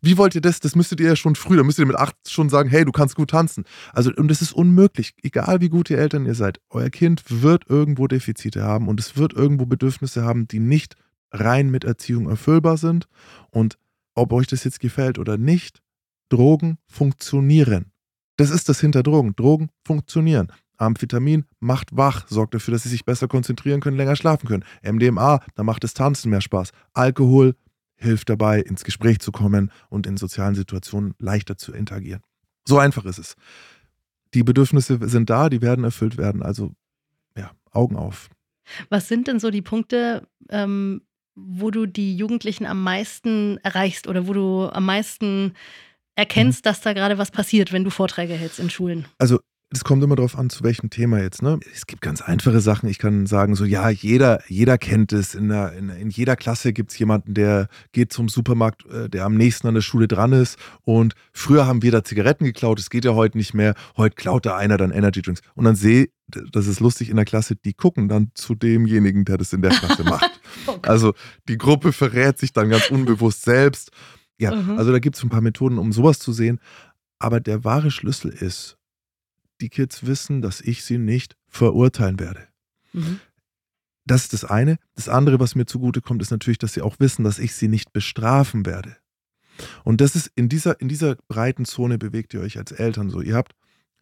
wie 0.00 0.16
wollt 0.18 0.34
ihr 0.34 0.40
das? 0.40 0.60
Das 0.60 0.74
müsstet 0.74 1.00
ihr 1.00 1.08
ja 1.08 1.16
schon 1.16 1.34
früh, 1.36 1.56
da 1.56 1.62
müsstet 1.62 1.84
ihr 1.84 1.86
mit 1.86 1.96
acht 1.96 2.16
schon 2.28 2.48
sagen, 2.48 2.68
hey, 2.68 2.84
du 2.84 2.92
kannst 2.92 3.14
gut 3.14 3.30
tanzen. 3.30 3.64
Also, 3.92 4.10
und 4.14 4.28
das 4.28 4.42
ist 4.42 4.52
unmöglich. 4.52 5.14
Egal 5.22 5.60
wie 5.60 5.68
gut 5.68 5.90
ihr 5.90 5.98
Eltern 5.98 6.26
ihr 6.26 6.34
seid, 6.34 6.60
euer 6.70 6.90
Kind 6.90 7.22
wird 7.28 7.68
irgendwo 7.68 8.06
Defizite 8.06 8.62
haben 8.62 8.88
und 8.88 9.00
es 9.00 9.16
wird 9.16 9.32
irgendwo 9.32 9.66
Bedürfnisse 9.66 10.24
haben, 10.24 10.48
die 10.48 10.60
nicht 10.60 10.96
rein 11.30 11.70
mit 11.70 11.84
Erziehung 11.84 12.28
erfüllbar 12.28 12.76
sind. 12.76 13.06
Und 13.50 13.78
ob 14.14 14.32
euch 14.32 14.46
das 14.46 14.64
jetzt 14.64 14.80
gefällt 14.80 15.18
oder 15.18 15.38
nicht, 15.38 15.80
Drogen 16.28 16.78
funktionieren. 16.86 17.92
Das 18.36 18.50
ist 18.50 18.68
das 18.68 18.80
hinter 18.80 19.02
Drogen. 19.02 19.34
Drogen 19.36 19.70
funktionieren. 19.84 20.52
Amphetamin 20.80 21.44
macht 21.58 21.94
wach, 21.94 22.26
sorgt 22.28 22.54
dafür, 22.54 22.72
dass 22.72 22.84
sie 22.84 22.88
sich 22.88 23.04
besser 23.04 23.28
konzentrieren 23.28 23.80
können, 23.80 23.98
länger 23.98 24.16
schlafen 24.16 24.48
können. 24.48 24.64
MDMA, 24.82 25.40
da 25.54 25.62
macht 25.62 25.84
das 25.84 25.92
Tanzen 25.92 26.30
mehr 26.30 26.40
Spaß. 26.40 26.72
Alkohol 26.94 27.54
hilft 28.00 28.28
dabei, 28.28 28.60
ins 28.60 28.84
Gespräch 28.84 29.20
zu 29.20 29.30
kommen 29.30 29.70
und 29.88 30.06
in 30.06 30.16
sozialen 30.16 30.54
Situationen 30.54 31.14
leichter 31.18 31.56
zu 31.56 31.72
interagieren. 31.72 32.22
So 32.64 32.78
einfach 32.78 33.04
ist 33.04 33.18
es. 33.18 33.36
Die 34.34 34.42
Bedürfnisse 34.42 34.98
sind 35.08 35.28
da, 35.30 35.48
die 35.48 35.60
werden 35.60 35.84
erfüllt 35.84 36.16
werden. 36.16 36.42
Also 36.42 36.72
ja, 37.36 37.50
Augen 37.72 37.96
auf. 37.96 38.30
Was 38.88 39.08
sind 39.08 39.26
denn 39.26 39.40
so 39.40 39.50
die 39.50 39.62
Punkte, 39.62 40.26
ähm, 40.48 41.02
wo 41.34 41.70
du 41.70 41.86
die 41.86 42.16
Jugendlichen 42.16 42.66
am 42.66 42.82
meisten 42.82 43.58
erreichst 43.58 44.06
oder 44.06 44.26
wo 44.26 44.32
du 44.32 44.68
am 44.68 44.84
meisten 44.84 45.54
erkennst, 46.14 46.64
mhm. 46.64 46.68
dass 46.68 46.80
da 46.80 46.92
gerade 46.92 47.18
was 47.18 47.30
passiert, 47.30 47.72
wenn 47.72 47.84
du 47.84 47.90
Vorträge 47.90 48.34
hältst 48.34 48.60
in 48.60 48.70
Schulen? 48.70 49.06
Also 49.18 49.40
es 49.72 49.84
kommt 49.84 50.02
immer 50.02 50.16
darauf 50.16 50.36
an, 50.36 50.50
zu 50.50 50.64
welchem 50.64 50.90
Thema 50.90 51.20
jetzt. 51.20 51.42
Ne? 51.42 51.60
Es 51.72 51.86
gibt 51.86 52.02
ganz 52.02 52.20
einfache 52.20 52.60
Sachen. 52.60 52.88
Ich 52.88 52.98
kann 52.98 53.26
sagen, 53.26 53.54
so 53.54 53.64
ja, 53.64 53.88
jeder, 53.88 54.40
jeder 54.48 54.78
kennt 54.78 55.12
es. 55.12 55.36
In, 55.36 55.48
der, 55.48 55.74
in, 55.74 55.90
in 55.90 56.10
jeder 56.10 56.34
Klasse 56.34 56.72
gibt 56.72 56.90
es 56.90 56.98
jemanden, 56.98 57.34
der 57.34 57.68
geht 57.92 58.12
zum 58.12 58.28
Supermarkt, 58.28 58.84
äh, 58.86 59.08
der 59.08 59.24
am 59.24 59.36
nächsten 59.36 59.68
an 59.68 59.74
der 59.74 59.80
Schule 59.80 60.08
dran 60.08 60.32
ist. 60.32 60.58
Und 60.82 61.14
früher 61.32 61.68
haben 61.68 61.82
wir 61.82 61.92
da 61.92 62.02
Zigaretten 62.02 62.44
geklaut. 62.44 62.80
Es 62.80 62.90
geht 62.90 63.04
ja 63.04 63.14
heute 63.14 63.38
nicht 63.38 63.54
mehr. 63.54 63.74
Heute 63.96 64.16
klaut 64.16 64.44
da 64.44 64.56
einer 64.56 64.76
dann 64.76 64.90
Energy 64.90 65.22
Drinks. 65.22 65.40
Und 65.54 65.66
dann 65.66 65.76
sehe, 65.76 66.08
das 66.26 66.66
ist 66.66 66.80
lustig 66.80 67.08
in 67.08 67.16
der 67.16 67.24
Klasse, 67.24 67.54
die 67.54 67.72
gucken 67.72 68.08
dann 68.08 68.32
zu 68.34 68.56
demjenigen, 68.56 69.24
der 69.24 69.38
das 69.38 69.52
in 69.52 69.62
der 69.62 69.70
Klasse 69.70 70.02
macht. 70.02 70.40
oh 70.66 70.78
also 70.82 71.14
die 71.48 71.58
Gruppe 71.58 71.92
verrät 71.92 72.40
sich 72.40 72.52
dann 72.52 72.70
ganz 72.70 72.90
unbewusst 72.90 73.42
selbst. 73.42 73.92
Ja, 74.36 74.52
mhm. 74.52 74.78
also 74.78 74.90
da 74.90 74.98
gibt 74.98 75.14
es 75.14 75.22
ein 75.22 75.28
paar 75.28 75.42
Methoden, 75.42 75.78
um 75.78 75.92
sowas 75.92 76.18
zu 76.18 76.32
sehen. 76.32 76.58
Aber 77.20 77.38
der 77.38 77.62
wahre 77.62 77.92
Schlüssel 77.92 78.30
ist, 78.30 78.79
die 79.60 79.68
Kids 79.68 80.06
wissen, 80.06 80.42
dass 80.42 80.60
ich 80.60 80.84
sie 80.84 80.98
nicht 80.98 81.36
verurteilen 81.48 82.18
werde. 82.18 82.48
Mhm. 82.92 83.20
Das 84.06 84.22
ist 84.22 84.32
das 84.32 84.44
eine. 84.44 84.78
Das 84.94 85.08
andere, 85.08 85.38
was 85.38 85.54
mir 85.54 85.66
zugutekommt, 85.66 86.22
ist 86.22 86.30
natürlich, 86.30 86.58
dass 86.58 86.72
sie 86.72 86.82
auch 86.82 86.96
wissen, 86.98 87.24
dass 87.24 87.38
ich 87.38 87.54
sie 87.54 87.68
nicht 87.68 87.92
bestrafen 87.92 88.66
werde. 88.66 88.96
Und 89.84 90.00
das 90.00 90.16
ist 90.16 90.30
in 90.34 90.48
dieser, 90.48 90.80
in 90.80 90.88
dieser 90.88 91.16
breiten 91.28 91.64
Zone 91.64 91.98
bewegt 91.98 92.34
ihr 92.34 92.40
euch 92.40 92.58
als 92.58 92.72
Eltern 92.72 93.10
so. 93.10 93.20
Ihr 93.20 93.36
habt 93.36 93.52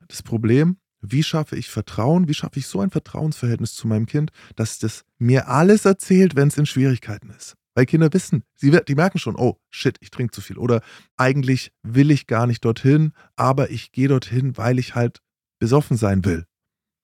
das 0.06 0.22
Problem, 0.22 0.76
wie 1.00 1.22
schaffe 1.22 1.56
ich 1.56 1.68
Vertrauen, 1.68 2.28
wie 2.28 2.34
schaffe 2.34 2.58
ich 2.58 2.66
so 2.66 2.80
ein 2.80 2.90
Vertrauensverhältnis 2.90 3.74
zu 3.74 3.86
meinem 3.86 4.06
Kind, 4.06 4.30
dass 4.56 4.78
das 4.78 5.04
mir 5.18 5.48
alles 5.48 5.84
erzählt, 5.84 6.36
wenn 6.36 6.48
es 6.48 6.58
in 6.58 6.66
Schwierigkeiten 6.66 7.30
ist. 7.30 7.54
Weil 7.74 7.86
Kinder 7.86 8.12
wissen, 8.12 8.42
sie, 8.54 8.76
die 8.88 8.94
merken 8.96 9.18
schon, 9.18 9.36
oh 9.36 9.60
shit, 9.70 9.96
ich 10.00 10.10
trinke 10.10 10.32
zu 10.32 10.40
viel. 10.40 10.58
Oder 10.58 10.82
eigentlich 11.16 11.72
will 11.82 12.10
ich 12.10 12.26
gar 12.26 12.46
nicht 12.46 12.64
dorthin, 12.64 13.12
aber 13.36 13.70
ich 13.70 13.92
gehe 13.92 14.08
dorthin, 14.08 14.56
weil 14.56 14.78
ich 14.78 14.96
halt 14.96 15.20
besoffen 15.58 15.96
sein 15.96 16.24
will. 16.24 16.44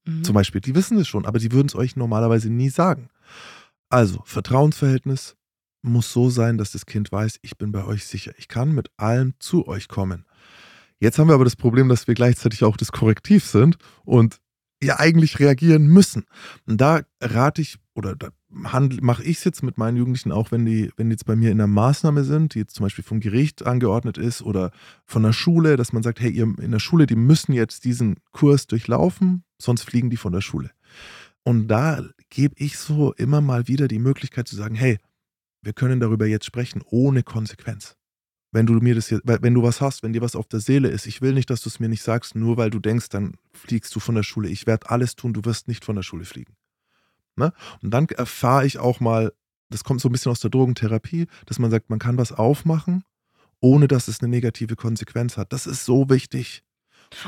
Mhm. 0.07 0.25
Zum 0.25 0.35
Beispiel. 0.35 0.61
Die 0.61 0.75
wissen 0.75 0.99
es 0.99 1.09
schon, 1.09 1.27
aber 1.27 1.41
sie 1.41 1.53
würden 1.53 1.69
es 1.69 1.75
euch 1.75 1.97
normalerweise 1.97 2.51
nie 2.51 2.71
sagen. 2.71 3.09
Also, 3.89 4.23
Vertrauensverhältnis 4.25 5.37
muss 5.83 6.13
so 6.13 6.31
sein, 6.31 6.59
dass 6.59 6.73
das 6.73 6.87
Kind 6.87 7.13
weiß, 7.13 7.39
ich 7.43 7.59
bin 7.59 7.73
bei 7.73 7.85
euch 7.85 8.07
sicher. 8.07 8.33
Ich 8.39 8.49
kann 8.49 8.73
mit 8.73 8.91
allem 8.97 9.35
zu 9.39 9.69
euch 9.69 9.89
kommen. 9.89 10.25
Jetzt 10.99 11.19
haben 11.19 11.29
wir 11.29 11.35
aber 11.35 11.45
das 11.45 11.57
Problem, 11.57 11.89
dass 11.89 12.07
wir 12.07 12.15
gleichzeitig 12.15 12.65
auch 12.65 12.77
das 12.77 12.93
Korrektiv 12.93 13.45
sind 13.45 13.77
und 14.05 14.41
ja 14.83 14.99
eigentlich 14.99 15.39
reagieren 15.39 15.87
müssen. 15.87 16.25
Und 16.67 16.81
da 16.81 17.03
rate 17.21 17.63
ich 17.63 17.79
oder 17.95 18.17
da 18.17 18.29
mache 18.49 19.23
ich 19.25 19.39
es 19.39 19.45
jetzt 19.45 19.63
mit 19.63 19.79
meinen 19.79 19.97
Jugendlichen 19.97 20.33
auch, 20.33 20.53
wenn 20.53 20.65
die, 20.65 20.91
wenn 20.97 21.09
die 21.09 21.15
jetzt 21.15 21.27
bei 21.27 21.37
mir 21.37 21.51
in 21.51 21.61
einer 21.61 21.67
Maßnahme 21.67 22.25
sind, 22.25 22.55
die 22.55 22.61
jetzt 22.61 22.75
zum 22.75 22.85
Beispiel 22.85 23.05
vom 23.05 23.21
Gericht 23.21 23.67
angeordnet 23.67 24.19
ist 24.19 24.43
oder 24.43 24.71
von 25.05 25.23
der 25.23 25.33
Schule, 25.33 25.77
dass 25.77 25.93
man 25.93 26.03
sagt, 26.03 26.21
hey, 26.21 26.31
ihr 26.31 26.53
in 26.59 26.71
der 26.71 26.79
Schule, 26.79 27.07
die 27.07 27.17
müssen 27.17 27.53
jetzt 27.53 27.85
diesen 27.85 28.17
Kurs 28.33 28.67
durchlaufen, 28.67 29.45
sonst 29.61 29.83
fliegen 29.83 30.11
die 30.11 30.17
von 30.17 30.33
der 30.33 30.41
Schule. 30.41 30.71
Und 31.43 31.69
da 31.69 32.03
gebe 32.31 32.55
ich 32.59 32.79
so 32.79 33.13
immer 33.15 33.41
mal 33.41 33.69
wieder 33.69 33.89
die 33.89 33.99
Möglichkeit 33.99 34.49
zu 34.49 34.57
sagen, 34.57 34.75
hey, 34.75 34.99
wir 35.63 35.73
können 35.73 36.01
darüber 36.01 36.27
jetzt 36.27 36.47
sprechen, 36.47 36.83
ohne 36.85 37.23
Konsequenz. 37.23 37.97
Wenn 38.55 38.67
du 38.67 38.75
mir 38.75 38.95
das 38.95 39.11
jetzt, 39.11 39.23
wenn 39.27 39.53
du 39.53 39.65
was 39.65 39.81
hast, 39.81 40.05
wenn 40.05 40.13
dir 40.13 40.23
was 40.23 40.37
auf 40.37 40.47
der 40.47 40.61
Seele 40.61 40.89
ist, 40.89 41.07
ich 41.07 41.21
will 41.21 41.33
nicht, 41.33 41.51
dass 41.51 41.61
du 41.61 41.69
es 41.69 41.81
mir 41.81 41.89
nicht 41.89 42.03
sagst, 42.03 42.37
nur 42.37 42.57
weil 42.57 42.71
du 42.71 42.79
denkst, 42.79 43.09
dann 43.09 43.35
fliegst 43.53 43.95
du 43.97 43.99
von 43.99 44.15
der 44.15 44.23
Schule. 44.23 44.49
Ich 44.49 44.69
werde 44.69 44.91
alles 44.91 45.17
tun, 45.17 45.33
du 45.33 45.45
wirst 45.45 45.67
nicht 45.67 45.85
von 45.85 45.97
der 45.97 46.05
Schule 46.05 46.25
fliegen. 46.25 46.55
Ne? 47.35 47.53
Und 47.83 47.91
dann 47.91 48.07
erfahre 48.07 48.65
ich 48.65 48.79
auch 48.79 49.01
mal, 49.01 49.33
das 49.71 49.83
kommt 49.83 50.01
so 50.01 50.09
ein 50.09 50.13
bisschen 50.13 50.31
aus 50.31 50.39
der 50.39 50.51
Drogentherapie, 50.51 51.27
dass 51.47 51.59
man 51.59 51.73
sagt, 51.73 51.91
man 51.91 51.99
kann 51.99 52.17
was 52.17 52.31
aufmachen, 52.31 53.03
ohne 53.59 53.89
dass 53.89 54.07
es 54.07 54.21
eine 54.21 54.29
negative 54.29 54.77
Konsequenz 54.77 55.37
hat. 55.37 55.53
Das 55.53 55.67
ist 55.67 55.85
so 55.85 56.09
wichtig. 56.09 56.63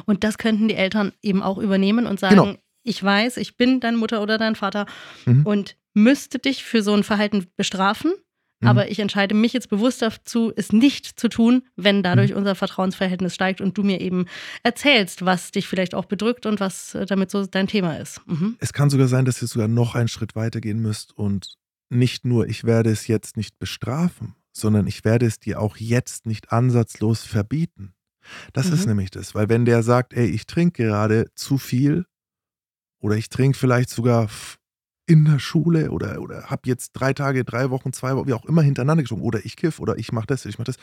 Und 0.05 0.23
das 0.23 0.39
könnten 0.39 0.69
die 0.69 0.77
Eltern 0.77 1.13
eben 1.23 1.43
auch 1.43 1.59
übernehmen 1.59 2.07
und 2.07 2.21
sagen, 2.21 2.37
genau. 2.37 2.55
ich 2.85 3.03
weiß, 3.03 3.39
ich 3.39 3.57
bin 3.57 3.81
deine 3.81 3.97
Mutter 3.97 4.23
oder 4.23 4.39
dein 4.39 4.55
Vater 4.55 4.87
mhm. 5.25 5.45
und 5.45 5.77
müsste 5.93 6.39
dich 6.39 6.63
für 6.63 6.83
so 6.83 6.95
ein 6.95 7.03
Verhalten 7.03 7.49
bestrafen. 7.57 8.13
Mhm. 8.67 8.71
Aber 8.71 8.91
ich 8.91 8.99
entscheide 8.99 9.35
mich 9.35 9.53
jetzt 9.53 9.69
bewusst 9.69 10.03
dazu, 10.03 10.53
es 10.57 10.73
nicht 10.73 11.19
zu 11.19 11.29
tun, 11.29 11.63
wenn 11.77 12.03
dadurch 12.03 12.33
mhm. 12.33 12.39
unser 12.39 12.55
Vertrauensverhältnis 12.55 13.35
steigt 13.35 13.61
und 13.61 13.79
du 13.79 13.83
mir 13.83 14.01
eben 14.01 14.27
erzählst, 14.63 15.25
was 15.25 15.53
dich 15.53 15.69
vielleicht 15.69 15.95
auch 15.95 16.07
bedrückt 16.07 16.47
und 16.47 16.61
was 16.61 16.95
äh, 16.95 17.07
damit 17.07 17.31
so 17.31 17.47
dein 17.47 17.67
Thema 17.67 17.97
ist. 17.97 18.21
Mhm. 18.27 18.57
Es 18.59 18.73
kann 18.73 18.91
sogar 18.91 19.09
sein, 19.09 19.25
dass 19.25 19.41
ihr 19.41 19.49
sogar 19.49 19.69
noch 19.69 19.95
einen 19.95 20.09
Schritt 20.09 20.35
weiter 20.35 20.61
gehen 20.61 20.81
müsst 20.81 21.17
und 21.17 21.55
nicht 21.89 22.25
nur, 22.25 22.49
ich 22.49 22.65
werde 22.65 22.91
es 22.91 23.07
jetzt 23.07 23.37
nicht 23.37 23.59
bestrafen, 23.59 24.35
sondern 24.53 24.87
ich 24.87 25.05
werde 25.05 25.27
es 25.27 25.39
dir 25.39 25.61
auch 25.61 25.77
jetzt 25.77 26.27
nicht 26.27 26.51
ansatzlos 26.51 27.23
verbieten. 27.23 27.95
Das 28.53 28.71
ist 28.71 28.81
mhm. 28.81 28.89
nämlich 28.89 29.11
das, 29.13 29.37
weil 29.37 29.49
wenn 29.49 29.65
der 29.65 29.85
sagt, 29.85 30.13
ey, 30.15 30.27
ich 30.27 30.47
trinke 30.47 30.83
gerade 30.83 31.27
zu 31.37 31.59
viel 31.59 32.07
oder 32.99 33.17
ich 33.17 33.29
trinke 33.29 33.57
vielleicht 33.57 33.91
sogar 33.91 34.29
in 35.07 35.25
der 35.25 35.39
Schule 35.39 35.91
oder, 35.91 36.21
oder 36.21 36.45
habe 36.45 36.63
jetzt 36.65 36.93
drei 36.93 37.13
Tage, 37.13 37.45
drei 37.45 37.71
Wochen, 37.71 37.93
zwei 37.93 38.17
Wochen, 38.17 38.27
wie 38.27 38.33
auch 38.33 38.45
immer 38.45 38.63
hintereinander 38.63 39.03
geschoben 39.05 39.23
oder 39.23 39.45
ich 39.45 39.57
kiff 39.57 39.79
oder 39.79 39.97
ich 39.99 40.13
mache 40.13 40.27
das, 40.27 40.45
ich 40.45 40.59
mache 40.59 40.67
das, 40.67 40.77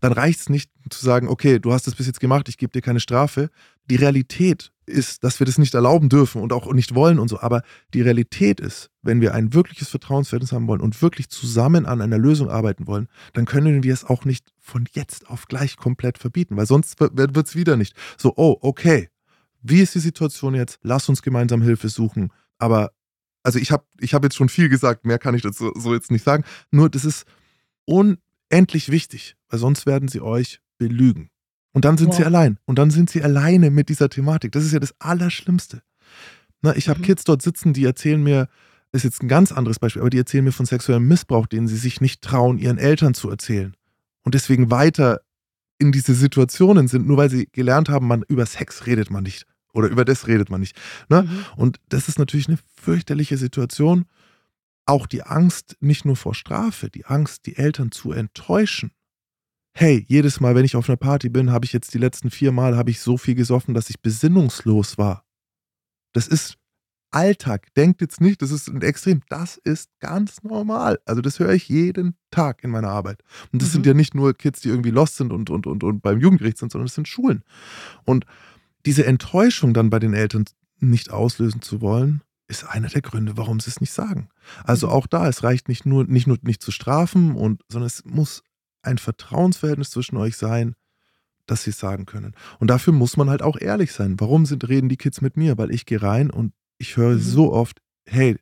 dann 0.00 0.12
reicht 0.12 0.40
es 0.40 0.48
nicht 0.48 0.70
zu 0.90 1.04
sagen, 1.04 1.28
okay, 1.28 1.60
du 1.60 1.72
hast 1.72 1.86
das 1.86 1.94
bis 1.94 2.08
jetzt 2.08 2.18
gemacht, 2.18 2.48
ich 2.48 2.58
gebe 2.58 2.72
dir 2.72 2.80
keine 2.80 2.98
Strafe. 2.98 3.50
Die 3.88 3.94
Realität 3.96 4.72
ist, 4.84 5.22
dass 5.22 5.38
wir 5.38 5.46
das 5.46 5.58
nicht 5.58 5.74
erlauben 5.74 6.08
dürfen 6.08 6.42
und 6.42 6.52
auch 6.52 6.72
nicht 6.72 6.96
wollen 6.96 7.20
und 7.20 7.28
so. 7.28 7.38
Aber 7.38 7.62
die 7.94 8.02
Realität 8.02 8.58
ist, 8.58 8.90
wenn 9.02 9.20
wir 9.20 9.32
ein 9.32 9.54
wirkliches 9.54 9.88
Vertrauensverhältnis 9.90 10.50
haben 10.50 10.66
wollen 10.66 10.80
und 10.80 11.00
wirklich 11.02 11.28
zusammen 11.28 11.86
an 11.86 12.00
einer 12.00 12.18
Lösung 12.18 12.50
arbeiten 12.50 12.88
wollen, 12.88 13.06
dann 13.32 13.44
können 13.44 13.84
wir 13.84 13.94
es 13.94 14.04
auch 14.04 14.24
nicht 14.24 14.52
von 14.58 14.88
jetzt 14.92 15.28
auf 15.28 15.46
gleich 15.46 15.76
komplett 15.76 16.18
verbieten, 16.18 16.56
weil 16.56 16.66
sonst 16.66 16.98
wird 16.98 17.36
es 17.36 17.54
wieder 17.54 17.76
nicht 17.76 17.94
so, 18.16 18.32
oh, 18.36 18.56
okay, 18.60 19.08
wie 19.62 19.80
ist 19.80 19.94
die 19.94 20.00
Situation 20.00 20.56
jetzt? 20.56 20.80
Lass 20.82 21.08
uns 21.08 21.22
gemeinsam 21.22 21.62
Hilfe 21.62 21.88
suchen. 21.88 22.32
Aber 22.58 22.90
also 23.42 23.58
ich 23.58 23.72
habe 23.72 23.84
ich 24.00 24.14
hab 24.14 24.22
jetzt 24.22 24.36
schon 24.36 24.48
viel 24.48 24.68
gesagt, 24.68 25.04
mehr 25.04 25.18
kann 25.18 25.34
ich 25.34 25.42
dazu 25.42 25.72
so 25.74 25.94
jetzt 25.94 26.10
nicht 26.10 26.24
sagen. 26.24 26.44
Nur 26.70 26.88
das 26.88 27.04
ist 27.04 27.24
unendlich 27.84 28.90
wichtig, 28.90 29.36
weil 29.48 29.58
sonst 29.58 29.86
werden 29.86 30.08
sie 30.08 30.20
euch 30.20 30.60
belügen. 30.78 31.30
Und 31.72 31.84
dann 31.84 31.96
sind 31.96 32.08
wow. 32.08 32.16
sie 32.16 32.24
allein. 32.24 32.58
Und 32.66 32.78
dann 32.78 32.90
sind 32.90 33.10
sie 33.10 33.22
alleine 33.22 33.70
mit 33.70 33.88
dieser 33.88 34.08
Thematik. 34.08 34.52
Das 34.52 34.64
ist 34.64 34.72
ja 34.72 34.80
das 34.80 34.94
Allerschlimmste. 35.00 35.82
Na, 36.60 36.76
ich 36.76 36.88
habe 36.88 37.00
mhm. 37.00 37.04
Kids 37.04 37.24
dort 37.24 37.42
sitzen, 37.42 37.72
die 37.72 37.84
erzählen 37.84 38.22
mir, 38.22 38.48
ist 38.92 39.04
jetzt 39.04 39.22
ein 39.22 39.28
ganz 39.28 39.52
anderes 39.52 39.78
Beispiel, 39.78 40.02
aber 40.02 40.10
die 40.10 40.18
erzählen 40.18 40.44
mir 40.44 40.52
von 40.52 40.66
sexuellem 40.66 41.08
Missbrauch, 41.08 41.46
den 41.46 41.66
sie 41.66 41.76
sich 41.76 42.00
nicht 42.00 42.22
trauen, 42.22 42.58
ihren 42.58 42.78
Eltern 42.78 43.14
zu 43.14 43.30
erzählen. 43.30 43.74
Und 44.22 44.34
deswegen 44.34 44.70
weiter 44.70 45.20
in 45.78 45.92
diese 45.92 46.14
Situationen 46.14 46.88
sind, 46.88 47.06
nur 47.06 47.16
weil 47.16 47.30
sie 47.30 47.48
gelernt 47.52 47.88
haben, 47.88 48.06
man 48.06 48.22
über 48.28 48.46
Sex 48.46 48.86
redet 48.86 49.10
man 49.10 49.24
nicht. 49.24 49.46
Oder 49.72 49.88
über 49.88 50.04
das 50.04 50.26
redet 50.26 50.50
man 50.50 50.60
nicht. 50.60 50.76
Ne? 51.08 51.22
Mhm. 51.22 51.44
Und 51.56 51.80
das 51.88 52.08
ist 52.08 52.18
natürlich 52.18 52.48
eine 52.48 52.58
fürchterliche 52.74 53.36
Situation. 53.36 54.06
Auch 54.84 55.06
die 55.06 55.22
Angst 55.22 55.76
nicht 55.80 56.04
nur 56.04 56.16
vor 56.16 56.34
Strafe, 56.34 56.90
die 56.90 57.06
Angst, 57.06 57.46
die 57.46 57.56
Eltern 57.56 57.92
zu 57.92 58.12
enttäuschen. 58.12 58.92
Hey, 59.74 60.04
jedes 60.08 60.40
Mal, 60.40 60.54
wenn 60.54 60.66
ich 60.66 60.76
auf 60.76 60.88
einer 60.88 60.96
Party 60.96 61.30
bin, 61.30 61.50
habe 61.50 61.64
ich 61.64 61.72
jetzt 61.72 61.94
die 61.94 61.98
letzten 61.98 62.30
vier 62.30 62.52
Mal 62.52 62.76
habe 62.76 62.90
ich 62.90 63.00
so 63.00 63.16
viel 63.16 63.34
gesoffen, 63.34 63.74
dass 63.74 63.88
ich 63.88 64.02
besinnungslos 64.02 64.98
war. 64.98 65.24
Das 66.12 66.28
ist 66.28 66.58
Alltag. 67.12 67.72
Denkt 67.74 68.00
jetzt 68.00 68.20
nicht, 68.20 68.42
das 68.42 68.50
ist 68.50 68.68
ein 68.68 68.82
Extrem. 68.82 69.22
Das 69.28 69.58
ist 69.58 69.90
ganz 70.00 70.42
normal. 70.42 70.98
Also 71.04 71.20
das 71.20 71.38
höre 71.38 71.52
ich 71.52 71.68
jeden 71.68 72.16
Tag 72.30 72.64
in 72.64 72.70
meiner 72.70 72.88
Arbeit. 72.88 73.22
Und 73.52 73.62
das 73.62 73.68
mhm. 73.68 73.72
sind 73.72 73.86
ja 73.86 73.94
nicht 73.94 74.14
nur 74.14 74.34
Kids, 74.34 74.60
die 74.60 74.68
irgendwie 74.68 74.90
lost 74.90 75.16
sind 75.16 75.32
und, 75.32 75.50
und, 75.50 75.66
und, 75.66 75.84
und 75.84 76.02
beim 76.02 76.18
Jugendgericht 76.18 76.58
sind, 76.58 76.72
sondern 76.72 76.86
es 76.86 76.94
sind 76.94 77.08
Schulen. 77.08 77.44
Und 78.04 78.24
diese 78.86 79.06
Enttäuschung 79.06 79.74
dann 79.74 79.90
bei 79.90 79.98
den 79.98 80.14
Eltern 80.14 80.44
nicht 80.78 81.10
auslösen 81.10 81.62
zu 81.62 81.80
wollen, 81.80 82.22
ist 82.48 82.64
einer 82.64 82.88
der 82.88 83.02
Gründe, 83.02 83.36
warum 83.36 83.60
sie 83.60 83.70
es 83.70 83.80
nicht 83.80 83.92
sagen. 83.92 84.28
Also 84.64 84.88
mhm. 84.88 84.92
auch 84.92 85.06
da, 85.06 85.28
es 85.28 85.42
reicht 85.42 85.68
nicht 85.68 85.86
nur, 85.86 86.04
nicht 86.04 86.26
nur 86.26 86.38
nicht 86.42 86.62
zu 86.62 86.70
strafen, 86.70 87.34
und, 87.34 87.62
sondern 87.68 87.86
es 87.86 88.04
muss 88.04 88.42
ein 88.82 88.98
Vertrauensverhältnis 88.98 89.90
zwischen 89.90 90.16
euch 90.16 90.36
sein, 90.36 90.74
dass 91.46 91.64
sie 91.64 91.70
es 91.70 91.78
sagen 91.78 92.06
können. 92.06 92.34
Und 92.58 92.68
dafür 92.68 92.92
muss 92.92 93.16
man 93.16 93.30
halt 93.30 93.42
auch 93.42 93.58
ehrlich 93.60 93.92
sein. 93.92 94.18
Warum 94.20 94.46
sind, 94.46 94.68
reden 94.68 94.88
die 94.88 94.96
Kids 94.96 95.20
mit 95.20 95.36
mir? 95.36 95.58
Weil 95.58 95.72
ich 95.72 95.86
gehe 95.86 96.02
rein 96.02 96.30
und 96.30 96.52
ich 96.78 96.96
höre 96.96 97.14
mhm. 97.14 97.20
so 97.20 97.52
oft, 97.52 97.80
hey, 98.06 98.36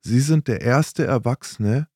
sie 0.00 0.20
sind 0.20 0.48
der 0.48 0.60
erste 0.60 1.04
Erwachsene, 1.04 1.88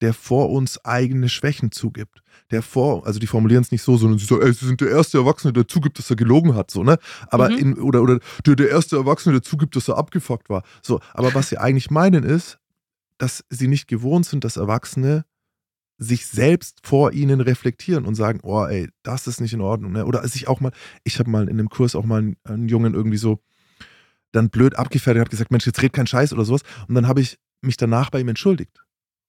der 0.00 0.12
vor 0.12 0.50
uns 0.50 0.84
eigene 0.84 1.28
Schwächen 1.28 1.72
zugibt. 1.72 2.22
Der 2.50 2.62
vor, 2.62 3.06
also 3.06 3.18
die 3.18 3.26
formulieren 3.26 3.62
es 3.62 3.72
nicht 3.72 3.82
so, 3.82 3.96
sondern 3.96 4.18
sie 4.18 4.26
sagen, 4.26 4.42
ey, 4.42 4.52
sie 4.52 4.66
sind 4.66 4.80
der 4.80 4.90
erste 4.90 5.18
Erwachsene, 5.18 5.52
der 5.52 5.66
zugibt, 5.66 5.98
dass 5.98 6.10
er 6.10 6.16
gelogen 6.16 6.54
hat, 6.54 6.70
so, 6.70 6.82
ne? 6.84 6.98
Aber 7.28 7.48
Mhm. 7.50 7.58
in, 7.58 7.78
oder, 7.78 8.02
oder 8.02 8.18
der, 8.44 8.56
der 8.56 8.68
erste 8.68 8.96
Erwachsene, 8.96 9.34
der 9.34 9.42
zugibt, 9.42 9.74
dass 9.74 9.88
er 9.88 9.96
abgefuckt 9.96 10.50
war. 10.50 10.62
So, 10.82 11.00
aber 11.14 11.34
was 11.34 11.48
sie 11.48 11.58
eigentlich 11.58 11.90
meinen 11.90 12.24
ist, 12.24 12.58
dass 13.18 13.44
sie 13.48 13.68
nicht 13.68 13.88
gewohnt 13.88 14.26
sind, 14.26 14.44
dass 14.44 14.56
Erwachsene 14.58 15.24
sich 15.98 16.26
selbst 16.26 16.80
vor 16.86 17.12
ihnen 17.12 17.40
reflektieren 17.40 18.04
und 18.04 18.14
sagen, 18.16 18.40
oh 18.42 18.66
ey, 18.66 18.90
das 19.02 19.26
ist 19.26 19.40
nicht 19.40 19.54
in 19.54 19.62
Ordnung. 19.62 19.92
Ne? 19.92 20.04
Oder 20.04 20.28
sich 20.28 20.46
auch 20.46 20.60
mal, 20.60 20.72
ich 21.04 21.18
habe 21.18 21.30
mal 21.30 21.44
in 21.48 21.58
einem 21.58 21.70
Kurs 21.70 21.94
auch 21.94 22.04
mal 22.04 22.18
einen, 22.18 22.36
einen 22.44 22.68
Jungen 22.68 22.92
irgendwie 22.92 23.16
so 23.16 23.40
dann 24.32 24.50
blöd 24.50 24.76
abgefertigt, 24.76 25.24
hat 25.24 25.30
gesagt, 25.30 25.50
Mensch, 25.50 25.64
jetzt 25.64 25.80
red 25.82 25.94
kein 25.94 26.06
Scheiß 26.06 26.34
oder 26.34 26.44
sowas. 26.44 26.60
Und 26.86 26.94
dann 26.94 27.08
habe 27.08 27.22
ich 27.22 27.38
mich 27.62 27.78
danach 27.78 28.10
bei 28.10 28.20
ihm 28.20 28.28
entschuldigt. 28.28 28.84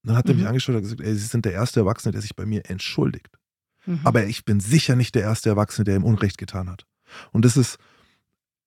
Und 0.08 0.12
dann 0.14 0.18
hat 0.20 0.30
er 0.30 0.36
mich 0.36 0.44
Mhm. 0.44 0.48
angeschaut 0.48 0.76
und 0.76 0.84
gesagt, 0.84 1.02
ey, 1.02 1.14
Sie 1.16 1.26
sind 1.26 1.44
der 1.44 1.52
erste 1.52 1.82
Erwachsene, 1.82 2.14
der 2.14 2.22
sich 2.22 2.34
bei 2.34 2.46
mir 2.46 2.62
entschuldigt. 2.70 3.38
Mhm. 3.86 4.00
Aber 4.06 4.26
ich 4.26 4.46
bin 4.46 4.62
sicher 4.62 4.96
nicht 4.96 5.16
der 5.16 5.24
erste 5.24 5.50
Erwachsene, 5.50 5.84
der 5.84 5.98
ihm 5.98 6.06
Unrecht 6.06 6.38
getan 6.38 6.70
hat. 6.70 6.86
Und 7.34 7.44
das 7.44 7.58
ist, 7.58 7.78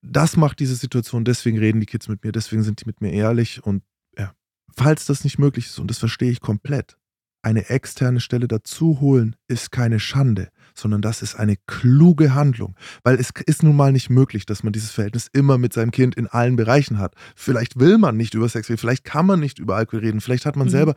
das 0.02 0.36
macht 0.36 0.58
diese 0.60 0.74
Situation, 0.74 1.24
deswegen 1.24 1.58
reden 1.58 1.80
die 1.80 1.86
Kids 1.86 2.08
mit 2.08 2.22
mir, 2.22 2.32
deswegen 2.32 2.62
sind 2.62 2.82
die 2.82 2.86
mit 2.86 3.00
mir 3.00 3.10
ehrlich 3.12 3.64
und 3.64 3.82
ja, 4.18 4.32
falls 4.76 5.06
das 5.06 5.24
nicht 5.24 5.38
möglich 5.38 5.66
ist, 5.66 5.78
und 5.78 5.88
das 5.88 5.98
verstehe 5.98 6.30
ich 6.30 6.40
komplett, 6.40 6.98
eine 7.42 7.70
externe 7.70 8.20
Stelle 8.20 8.46
dazu 8.48 9.00
holen, 9.00 9.34
ist 9.48 9.72
keine 9.72 9.98
Schande, 9.98 10.50
sondern 10.74 11.00
das 11.00 11.22
ist 11.22 11.36
eine 11.36 11.56
kluge 11.66 12.34
Handlung. 12.34 12.76
Weil 13.02 13.16
es 13.18 13.30
ist 13.46 13.62
nun 13.62 13.76
mal 13.76 13.92
nicht 13.92 14.10
möglich, 14.10 14.44
dass 14.44 14.62
man 14.62 14.74
dieses 14.74 14.90
Verhältnis 14.90 15.26
immer 15.32 15.56
mit 15.56 15.72
seinem 15.72 15.90
Kind 15.90 16.14
in 16.16 16.26
allen 16.26 16.56
Bereichen 16.56 16.98
hat. 16.98 17.14
Vielleicht 17.36 17.80
will 17.80 17.96
man 17.96 18.18
nicht 18.18 18.34
über 18.34 18.46
Sex 18.46 18.68
reden, 18.68 18.76
vielleicht 18.76 19.04
kann 19.04 19.24
man 19.24 19.40
nicht 19.40 19.58
über 19.58 19.76
Alkohol 19.76 20.00
reden, 20.00 20.20
vielleicht 20.20 20.44
hat 20.44 20.56
man 20.56 20.66
Mhm. 20.66 20.70
selber. 20.70 20.94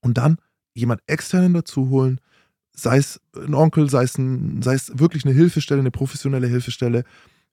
Und 0.00 0.18
dann 0.18 0.38
jemand 0.74 1.00
externen 1.06 1.54
dazu 1.54 1.88
holen, 1.90 2.20
sei 2.72 2.98
es 2.98 3.20
ein 3.34 3.54
Onkel, 3.54 3.88
sei 3.88 4.04
es, 4.04 4.18
ein, 4.18 4.62
sei 4.62 4.74
es 4.74 4.98
wirklich 4.98 5.24
eine 5.24 5.34
Hilfestelle, 5.34 5.80
eine 5.80 5.90
professionelle 5.90 6.46
Hilfestelle, 6.46 7.04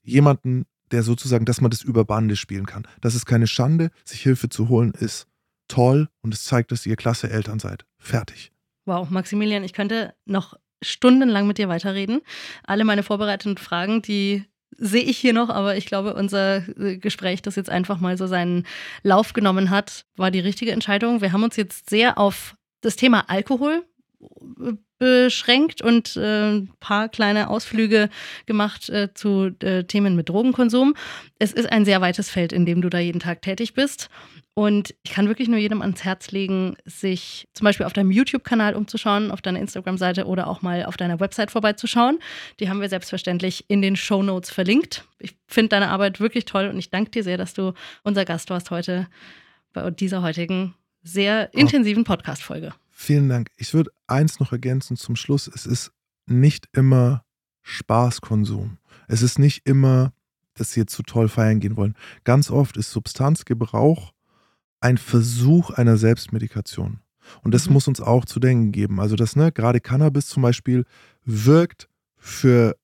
jemanden, 0.02 0.66
der 0.92 1.04
sozusagen, 1.04 1.46
dass 1.46 1.62
man 1.62 1.72
das 1.72 1.82
über 1.82 2.06
Bande 2.06 2.36
spielen 2.36 2.66
kann. 2.66 2.86
Das 3.02 3.16
ist 3.16 3.26
keine 3.26 3.48
Schande, 3.48 3.90
sich 4.04 4.22
Hilfe 4.22 4.50
zu 4.50 4.70
holen, 4.70 4.92
ist 4.92 5.28
toll 5.68 6.10
und 6.22 6.34
es 6.34 6.44
zeigt, 6.44 6.72
dass 6.72 6.86
ihr 6.86 6.96
klasse 6.96 7.30
Eltern 7.30 7.60
seid. 7.60 7.86
Fertig. 7.98 8.52
Wow, 8.86 9.10
Maximilian, 9.10 9.64
ich 9.64 9.74
könnte 9.74 10.14
noch 10.26 10.56
stundenlang 10.82 11.48
mit 11.48 11.58
dir 11.58 11.70
weiterreden. 11.70 12.22
Alle 12.64 12.84
meine 12.84 13.04
vorbereiteten 13.04 13.58
Fragen, 13.58 14.02
die 14.02 14.44
sehe 14.78 15.04
ich 15.04 15.18
hier 15.18 15.34
noch, 15.34 15.50
aber 15.50 15.76
ich 15.78 15.86
glaube, 15.86 16.14
unser 16.14 16.68
äh, 16.80 16.98
Gespräch, 16.98 17.42
das 17.42 17.56
jetzt 17.56 17.70
einfach 17.70 18.00
mal 18.00 18.18
so 18.18 18.28
seinen 18.28 18.66
Lauf 19.04 19.34
genommen 19.34 19.70
hat, 19.70 20.06
war 20.16 20.32
die 20.32 20.40
richtige 20.40 20.72
Entscheidung. 20.72 21.22
Wir 21.22 21.32
haben 21.32 21.44
uns 21.44 21.56
jetzt 21.56 21.90
sehr 21.90 22.18
auf 22.18 22.56
das 22.82 22.96
Thema 22.96 23.30
Alkohol 23.30 23.84
beschränkt 25.00 25.82
und 25.82 26.16
äh, 26.16 26.52
ein 26.52 26.70
paar 26.80 27.10
kleine 27.10 27.50
Ausflüge 27.50 28.10
gemacht 28.46 28.90
äh, 28.90 29.14
zu 29.14 29.52
äh, 29.60 29.84
Themen 29.84 30.16
mit 30.16 30.30
Drogenkonsum. 30.30 30.96
Es 31.40 31.52
ist 31.52 31.72
ein 31.72 31.84
sehr 31.84 32.00
weites 32.00 32.30
Feld, 32.30 32.54
in 32.54 32.66
dem 32.66 32.82
du 32.82 32.90
da 32.90 33.00
jeden 33.00 33.20
Tag 33.20 33.42
tätig 33.42 33.74
bist. 33.74 34.10
Und 34.56 34.94
ich 35.04 35.12
kann 35.12 35.28
wirklich 35.28 35.48
nur 35.48 35.58
jedem 35.58 35.82
ans 35.82 36.04
Herz 36.04 36.32
legen, 36.32 36.76
sich 36.86 37.48
zum 37.54 37.66
Beispiel 37.66 37.88
auf 37.88 37.94
deinem 37.94 38.12
YouTube-Kanal 38.12 38.76
umzuschauen, 38.76 39.32
auf 39.32 39.42
deiner 39.42 39.60
Instagram-Seite 39.60 40.26
oder 40.26 40.48
auch 40.48 40.62
mal 40.62 40.86
auf 40.86 40.96
deiner 40.96 41.20
Website 41.20 41.50
vorbeizuschauen. 41.50 42.20
Die 42.60 42.70
haben 42.70 42.80
wir 42.80 42.88
selbstverständlich 42.88 43.66
in 43.68 43.82
den 43.82 43.96
Show 43.96 44.22
Notes 44.22 44.52
verlinkt. 44.52 45.06
Ich 45.18 45.36
finde 45.48 45.70
deine 45.70 45.90
Arbeit 45.90 46.20
wirklich 46.20 46.46
toll 46.46 46.68
und 46.68 46.78
ich 46.78 46.92
danke 46.92 47.10
dir 47.10 47.24
sehr, 47.24 47.38
dass 47.38 47.56
du 47.56 47.74
unser 48.04 48.26
Gast 48.26 48.52
warst 48.52 48.70
heute 48.70 49.08
bei 49.74 49.90
dieser 49.90 50.22
heutigen 50.22 50.76
sehr 51.02 51.52
intensiven 51.54 52.04
Podcast-Folge. 52.04 52.74
Vielen 53.04 53.28
Dank. 53.28 53.50
Ich 53.58 53.74
würde 53.74 53.92
eins 54.08 54.40
noch 54.40 54.54
ergänzen 54.54 54.96
zum 54.96 55.18
Schluss. 55.18 55.50
Es 55.54 55.66
ist 55.66 55.92
nicht 56.26 56.70
immer 56.72 57.26
Spaßkonsum. 57.64 58.78
Es 59.10 59.22
ist 59.22 59.40
nicht 59.40 59.68
immer, 59.68 60.14
dass 60.54 60.72
sie 60.72 60.80
jetzt 60.80 60.94
zu 60.94 61.04
toll 61.04 61.28
feiern 61.28 61.60
gehen 61.60 61.76
wollen. 61.76 61.96
Ganz 62.24 62.50
oft 62.50 62.78
ist 62.78 62.92
Substanzgebrauch 62.92 64.14
ein 64.80 64.98
Versuch 64.98 65.70
einer 65.72 65.98
Selbstmedikation. 65.98 67.02
Und 67.42 67.54
das 67.54 67.68
Mhm. 67.68 67.74
muss 67.74 67.90
uns 67.90 68.00
auch 68.00 68.24
zu 68.24 68.40
denken 68.40 68.72
geben. 68.72 69.02
Also, 69.02 69.18
das, 69.18 69.36
ne, 69.36 69.52
gerade 69.52 69.82
Cannabis 69.82 70.28
zum 70.28 70.42
Beispiel 70.42 70.86
wirkt 71.26 71.90
für, 72.16 72.78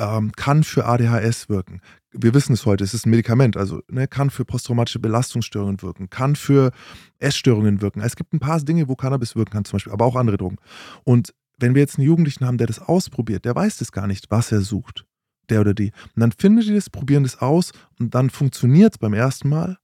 ähm, 0.00 0.32
kann 0.32 0.64
für 0.64 0.86
ADHS 0.86 1.50
wirken. 1.50 1.80
Wir 2.10 2.34
wissen 2.34 2.54
es 2.54 2.66
heute, 2.66 2.82
es 2.82 2.94
ist 2.94 3.06
ein 3.06 3.10
Medikament, 3.10 3.56
also 3.56 3.82
ne, 3.88 4.08
kann 4.08 4.30
für 4.30 4.44
posttraumatische 4.44 4.98
Belastungsstörungen 4.98 5.80
wirken, 5.82 6.08
kann 6.08 6.34
für 6.34 6.72
Essstörungen 7.18 7.82
wirken. 7.82 8.00
Es 8.00 8.16
gibt 8.16 8.32
ein 8.32 8.40
paar 8.40 8.58
Dinge, 8.60 8.88
wo 8.88 8.96
Cannabis 8.96 9.36
wirken 9.36 9.52
kann, 9.52 9.64
zum 9.64 9.76
Beispiel, 9.76 9.92
aber 9.92 10.06
auch 10.06 10.16
andere 10.16 10.38
Drogen. 10.38 10.56
Und 11.04 11.34
wenn 11.58 11.74
wir 11.74 11.82
jetzt 11.82 11.98
einen 11.98 12.06
Jugendlichen 12.06 12.46
haben, 12.46 12.56
der 12.56 12.66
das 12.66 12.80
ausprobiert, 12.80 13.44
der 13.44 13.54
weiß 13.54 13.76
das 13.76 13.92
gar 13.92 14.06
nicht, 14.06 14.30
was 14.30 14.50
er 14.50 14.62
sucht, 14.62 15.04
der 15.50 15.60
oder 15.60 15.74
die. 15.74 15.92
Und 16.16 16.20
dann 16.20 16.32
finden 16.32 16.62
die 16.62 16.74
das, 16.74 16.88
probieren 16.88 17.22
das 17.22 17.38
aus 17.38 17.72
und 17.98 18.14
dann 18.14 18.30
funktioniert 18.30 18.94
es 18.94 18.98
beim 18.98 19.12
ersten 19.12 19.50
Mal. 19.50 19.76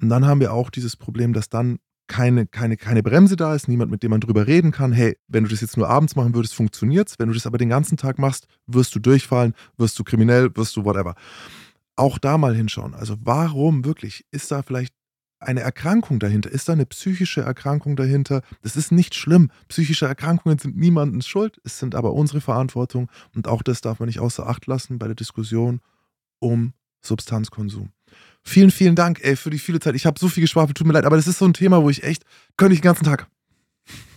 Und 0.00 0.10
dann 0.10 0.26
haben 0.26 0.40
wir 0.40 0.52
auch 0.52 0.68
dieses 0.68 0.96
Problem, 0.96 1.32
dass 1.32 1.48
dann 1.48 1.78
keine, 2.06 2.46
keine, 2.46 2.76
keine 2.76 3.02
Bremse 3.02 3.36
da 3.36 3.54
ist, 3.54 3.68
niemand, 3.68 3.90
mit 3.90 4.02
dem 4.02 4.10
man 4.10 4.20
drüber 4.20 4.46
reden 4.46 4.70
kann. 4.70 4.92
Hey, 4.92 5.16
wenn 5.28 5.44
du 5.44 5.50
das 5.50 5.60
jetzt 5.60 5.76
nur 5.76 5.88
abends 5.88 6.16
machen 6.16 6.34
würdest, 6.34 6.54
funktioniert's. 6.54 7.18
Wenn 7.18 7.28
du 7.28 7.34
das 7.34 7.46
aber 7.46 7.58
den 7.58 7.68
ganzen 7.68 7.96
Tag 7.96 8.18
machst, 8.18 8.46
wirst 8.66 8.94
du 8.94 8.98
durchfallen, 8.98 9.54
wirst 9.76 9.98
du 9.98 10.04
kriminell, 10.04 10.54
wirst 10.56 10.76
du 10.76 10.84
whatever. 10.84 11.14
Auch 11.96 12.18
da 12.18 12.38
mal 12.38 12.54
hinschauen. 12.54 12.94
Also 12.94 13.16
warum 13.20 13.84
wirklich? 13.84 14.24
Ist 14.30 14.50
da 14.50 14.62
vielleicht 14.62 14.94
eine 15.42 15.60
Erkrankung 15.60 16.18
dahinter? 16.18 16.50
Ist 16.50 16.68
da 16.68 16.72
eine 16.72 16.86
psychische 16.86 17.42
Erkrankung 17.42 17.96
dahinter? 17.96 18.42
Das 18.62 18.76
ist 18.76 18.92
nicht 18.92 19.14
schlimm. 19.14 19.50
Psychische 19.68 20.06
Erkrankungen 20.06 20.58
sind 20.58 20.76
niemandens 20.76 21.26
Schuld, 21.26 21.60
es 21.64 21.78
sind 21.78 21.94
aber 21.94 22.12
unsere 22.12 22.40
Verantwortung. 22.40 23.10
Und 23.34 23.48
auch 23.48 23.62
das 23.62 23.80
darf 23.80 24.00
man 24.00 24.06
nicht 24.06 24.20
außer 24.20 24.46
Acht 24.46 24.66
lassen 24.66 24.98
bei 24.98 25.06
der 25.06 25.16
Diskussion 25.16 25.80
um 26.38 26.72
Substanzkonsum. 27.00 27.90
Vielen, 28.44 28.70
vielen 28.70 28.96
Dank, 28.96 29.20
ey, 29.22 29.36
für 29.36 29.50
die 29.50 29.58
viele 29.58 29.80
Zeit. 29.80 29.94
Ich 29.94 30.06
habe 30.06 30.18
so 30.18 30.28
viel 30.28 30.42
geschwafelt, 30.42 30.76
tut 30.76 30.86
mir 30.86 30.92
leid, 30.92 31.04
aber 31.04 31.16
das 31.16 31.26
ist 31.26 31.38
so 31.38 31.44
ein 31.44 31.54
Thema, 31.54 31.82
wo 31.82 31.90
ich 31.90 32.02
echt, 32.02 32.24
könnte 32.56 32.74
ich 32.74 32.80
den 32.80 32.86
ganzen 32.86 33.04
Tag. 33.04 33.28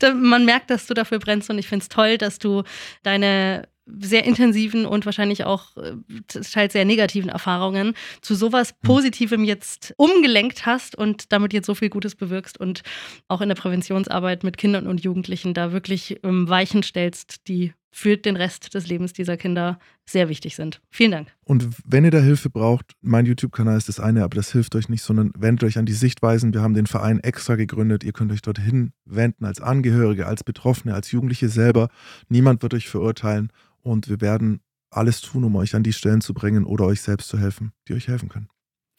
Man 0.02 0.46
merkt, 0.46 0.70
dass 0.70 0.88
du 0.88 0.94
dafür 0.94 1.20
brennst 1.20 1.50
und 1.50 1.58
ich 1.58 1.68
finde 1.68 1.84
es 1.84 1.90
toll, 1.90 2.18
dass 2.18 2.40
du 2.40 2.64
deine 3.04 3.68
sehr 3.88 4.26
intensiven 4.26 4.86
und 4.86 5.06
wahrscheinlich 5.06 5.44
auch 5.44 5.78
äh, 5.78 5.94
teils 6.28 6.74
sehr 6.74 6.86
negativen 6.86 7.30
Erfahrungen 7.30 7.94
zu 8.22 8.34
sowas 8.34 8.74
Positivem 8.82 9.44
jetzt 9.44 9.94
umgelenkt 9.98 10.66
hast 10.66 10.96
und 10.96 11.32
damit 11.32 11.54
jetzt 11.54 11.68
so 11.68 11.76
viel 11.76 11.90
Gutes 11.90 12.16
bewirkst 12.16 12.60
und 12.60 12.82
auch 13.28 13.42
in 13.42 13.50
der 13.50 13.56
Präventionsarbeit 13.56 14.44
mit 14.44 14.58
Kindern 14.58 14.88
und 14.88 15.04
Jugendlichen 15.04 15.54
da 15.54 15.72
wirklich 15.72 16.20
ähm, 16.24 16.50
Weichen 16.50 16.82
stellst, 16.82 17.48
die 17.48 17.74
für 17.96 18.18
den 18.18 18.36
Rest 18.36 18.74
des 18.74 18.90
Lebens 18.90 19.14
dieser 19.14 19.38
Kinder 19.38 19.80
sehr 20.06 20.28
wichtig 20.28 20.58
sind. 20.58 20.82
Vielen 20.92 21.12
Dank. 21.12 21.34
Und 21.46 21.70
wenn 21.86 22.04
ihr 22.04 22.12
da 22.12 22.20
Hilfe 22.20 22.50
braucht, 22.50 22.92
mein 23.02 23.26
YouTube-Kanal 23.26 23.78
ist 23.78 23.88
das 23.88 24.02
eine, 24.02 24.26
aber 24.26 24.36
das 24.36 24.52
hilft 24.52 24.76
euch 24.76 24.90
nicht, 24.90 25.02
sondern 25.02 25.32
wendet 25.38 25.64
euch 25.64 25.78
an 25.78 25.86
die 25.86 25.94
Sichtweisen. 25.94 26.54
Wir 26.54 26.62
haben 26.62 26.74
den 26.74 26.88
Verein 26.88 27.22
extra 27.22 27.56
gegründet. 27.56 28.04
Ihr 28.04 28.12
könnt 28.12 28.34
euch 28.34 28.42
dorthin 28.42 28.92
wenden 29.06 29.46
als 29.46 29.62
Angehörige, 29.62 30.28
als 30.28 30.44
Betroffene, 30.44 30.94
als 30.94 31.10
Jugendliche 31.12 31.48
selber. 31.48 31.88
Niemand 32.28 32.62
wird 32.64 32.74
euch 32.74 32.90
verurteilen 32.90 33.50
und 33.82 34.10
wir 34.10 34.20
werden 34.20 34.60
alles 34.90 35.22
tun, 35.22 35.46
um 35.46 35.56
euch 35.56 35.74
an 35.74 35.84
die 35.84 35.94
Stellen 35.94 36.20
zu 36.20 36.34
bringen 36.34 36.66
oder 36.66 36.84
euch 36.84 37.00
selbst 37.00 37.30
zu 37.30 37.40
helfen, 37.40 37.72
die 37.88 37.94
euch 37.94 38.10
helfen 38.10 38.28
können. 38.28 38.50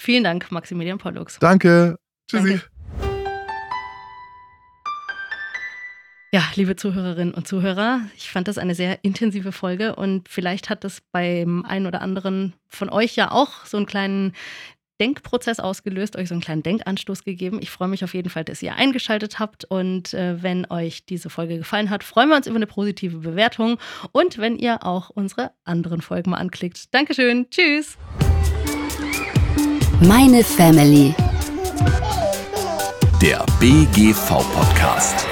Vielen 0.01 0.24
Dank, 0.24 0.51
Maximilian 0.51 0.97
Pollux. 0.97 1.38
Danke. 1.38 1.99
Tschüssi. 2.28 2.49
Danke. 2.49 2.76
Ja, 6.37 6.45
liebe 6.55 6.76
Zuhörerinnen 6.76 7.32
und 7.32 7.49
Zuhörer, 7.49 8.03
ich 8.14 8.28
fand 8.30 8.47
das 8.47 8.59
eine 8.59 8.74
sehr 8.74 9.03
intensive 9.03 9.53
Folge 9.53 9.97
und 9.97 10.28
vielleicht 10.28 10.68
hat 10.68 10.84
es 10.84 11.01
beim 11.11 11.64
einen 11.64 11.87
oder 11.87 12.03
anderen 12.03 12.53
von 12.68 12.91
euch 12.91 13.16
ja 13.16 13.32
auch 13.32 13.64
so 13.64 13.78
einen 13.78 13.87
kleinen 13.87 14.34
Denkprozess 15.01 15.61
ausgelöst, 15.61 16.14
euch 16.14 16.28
so 16.28 16.34
einen 16.34 16.43
kleinen 16.43 16.62
Denkanstoß 16.62 17.24
gegeben. 17.24 17.61
Ich 17.62 17.70
freue 17.70 17.89
mich 17.89 18.05
auf 18.05 18.12
jeden 18.12 18.28
Fall, 18.28 18.45
dass 18.45 18.62
ihr 18.62 18.74
eingeschaltet 18.74 19.39
habt 19.39 19.64
und 19.64 20.12
äh, 20.12 20.43
wenn 20.43 20.70
euch 20.70 21.07
diese 21.07 21.30
Folge 21.30 21.57
gefallen 21.57 21.89
hat, 21.89 22.05
freuen 22.05 22.28
wir 22.28 22.37
uns 22.37 22.47
über 22.47 22.57
eine 22.57 22.66
positive 22.66 23.16
Bewertung 23.16 23.78
und 24.12 24.37
wenn 24.37 24.59
ihr 24.59 24.84
auch 24.84 25.09
unsere 25.09 25.53
anderen 25.64 26.03
Folgen 26.03 26.32
mal 26.32 26.37
anklickt. 26.37 26.93
Dankeschön, 26.93 27.47
tschüss. 27.49 27.97
Meine 30.03 30.45
Family. 30.45 31.14
Der 33.22 33.43
BGV-Podcast. 33.59 35.26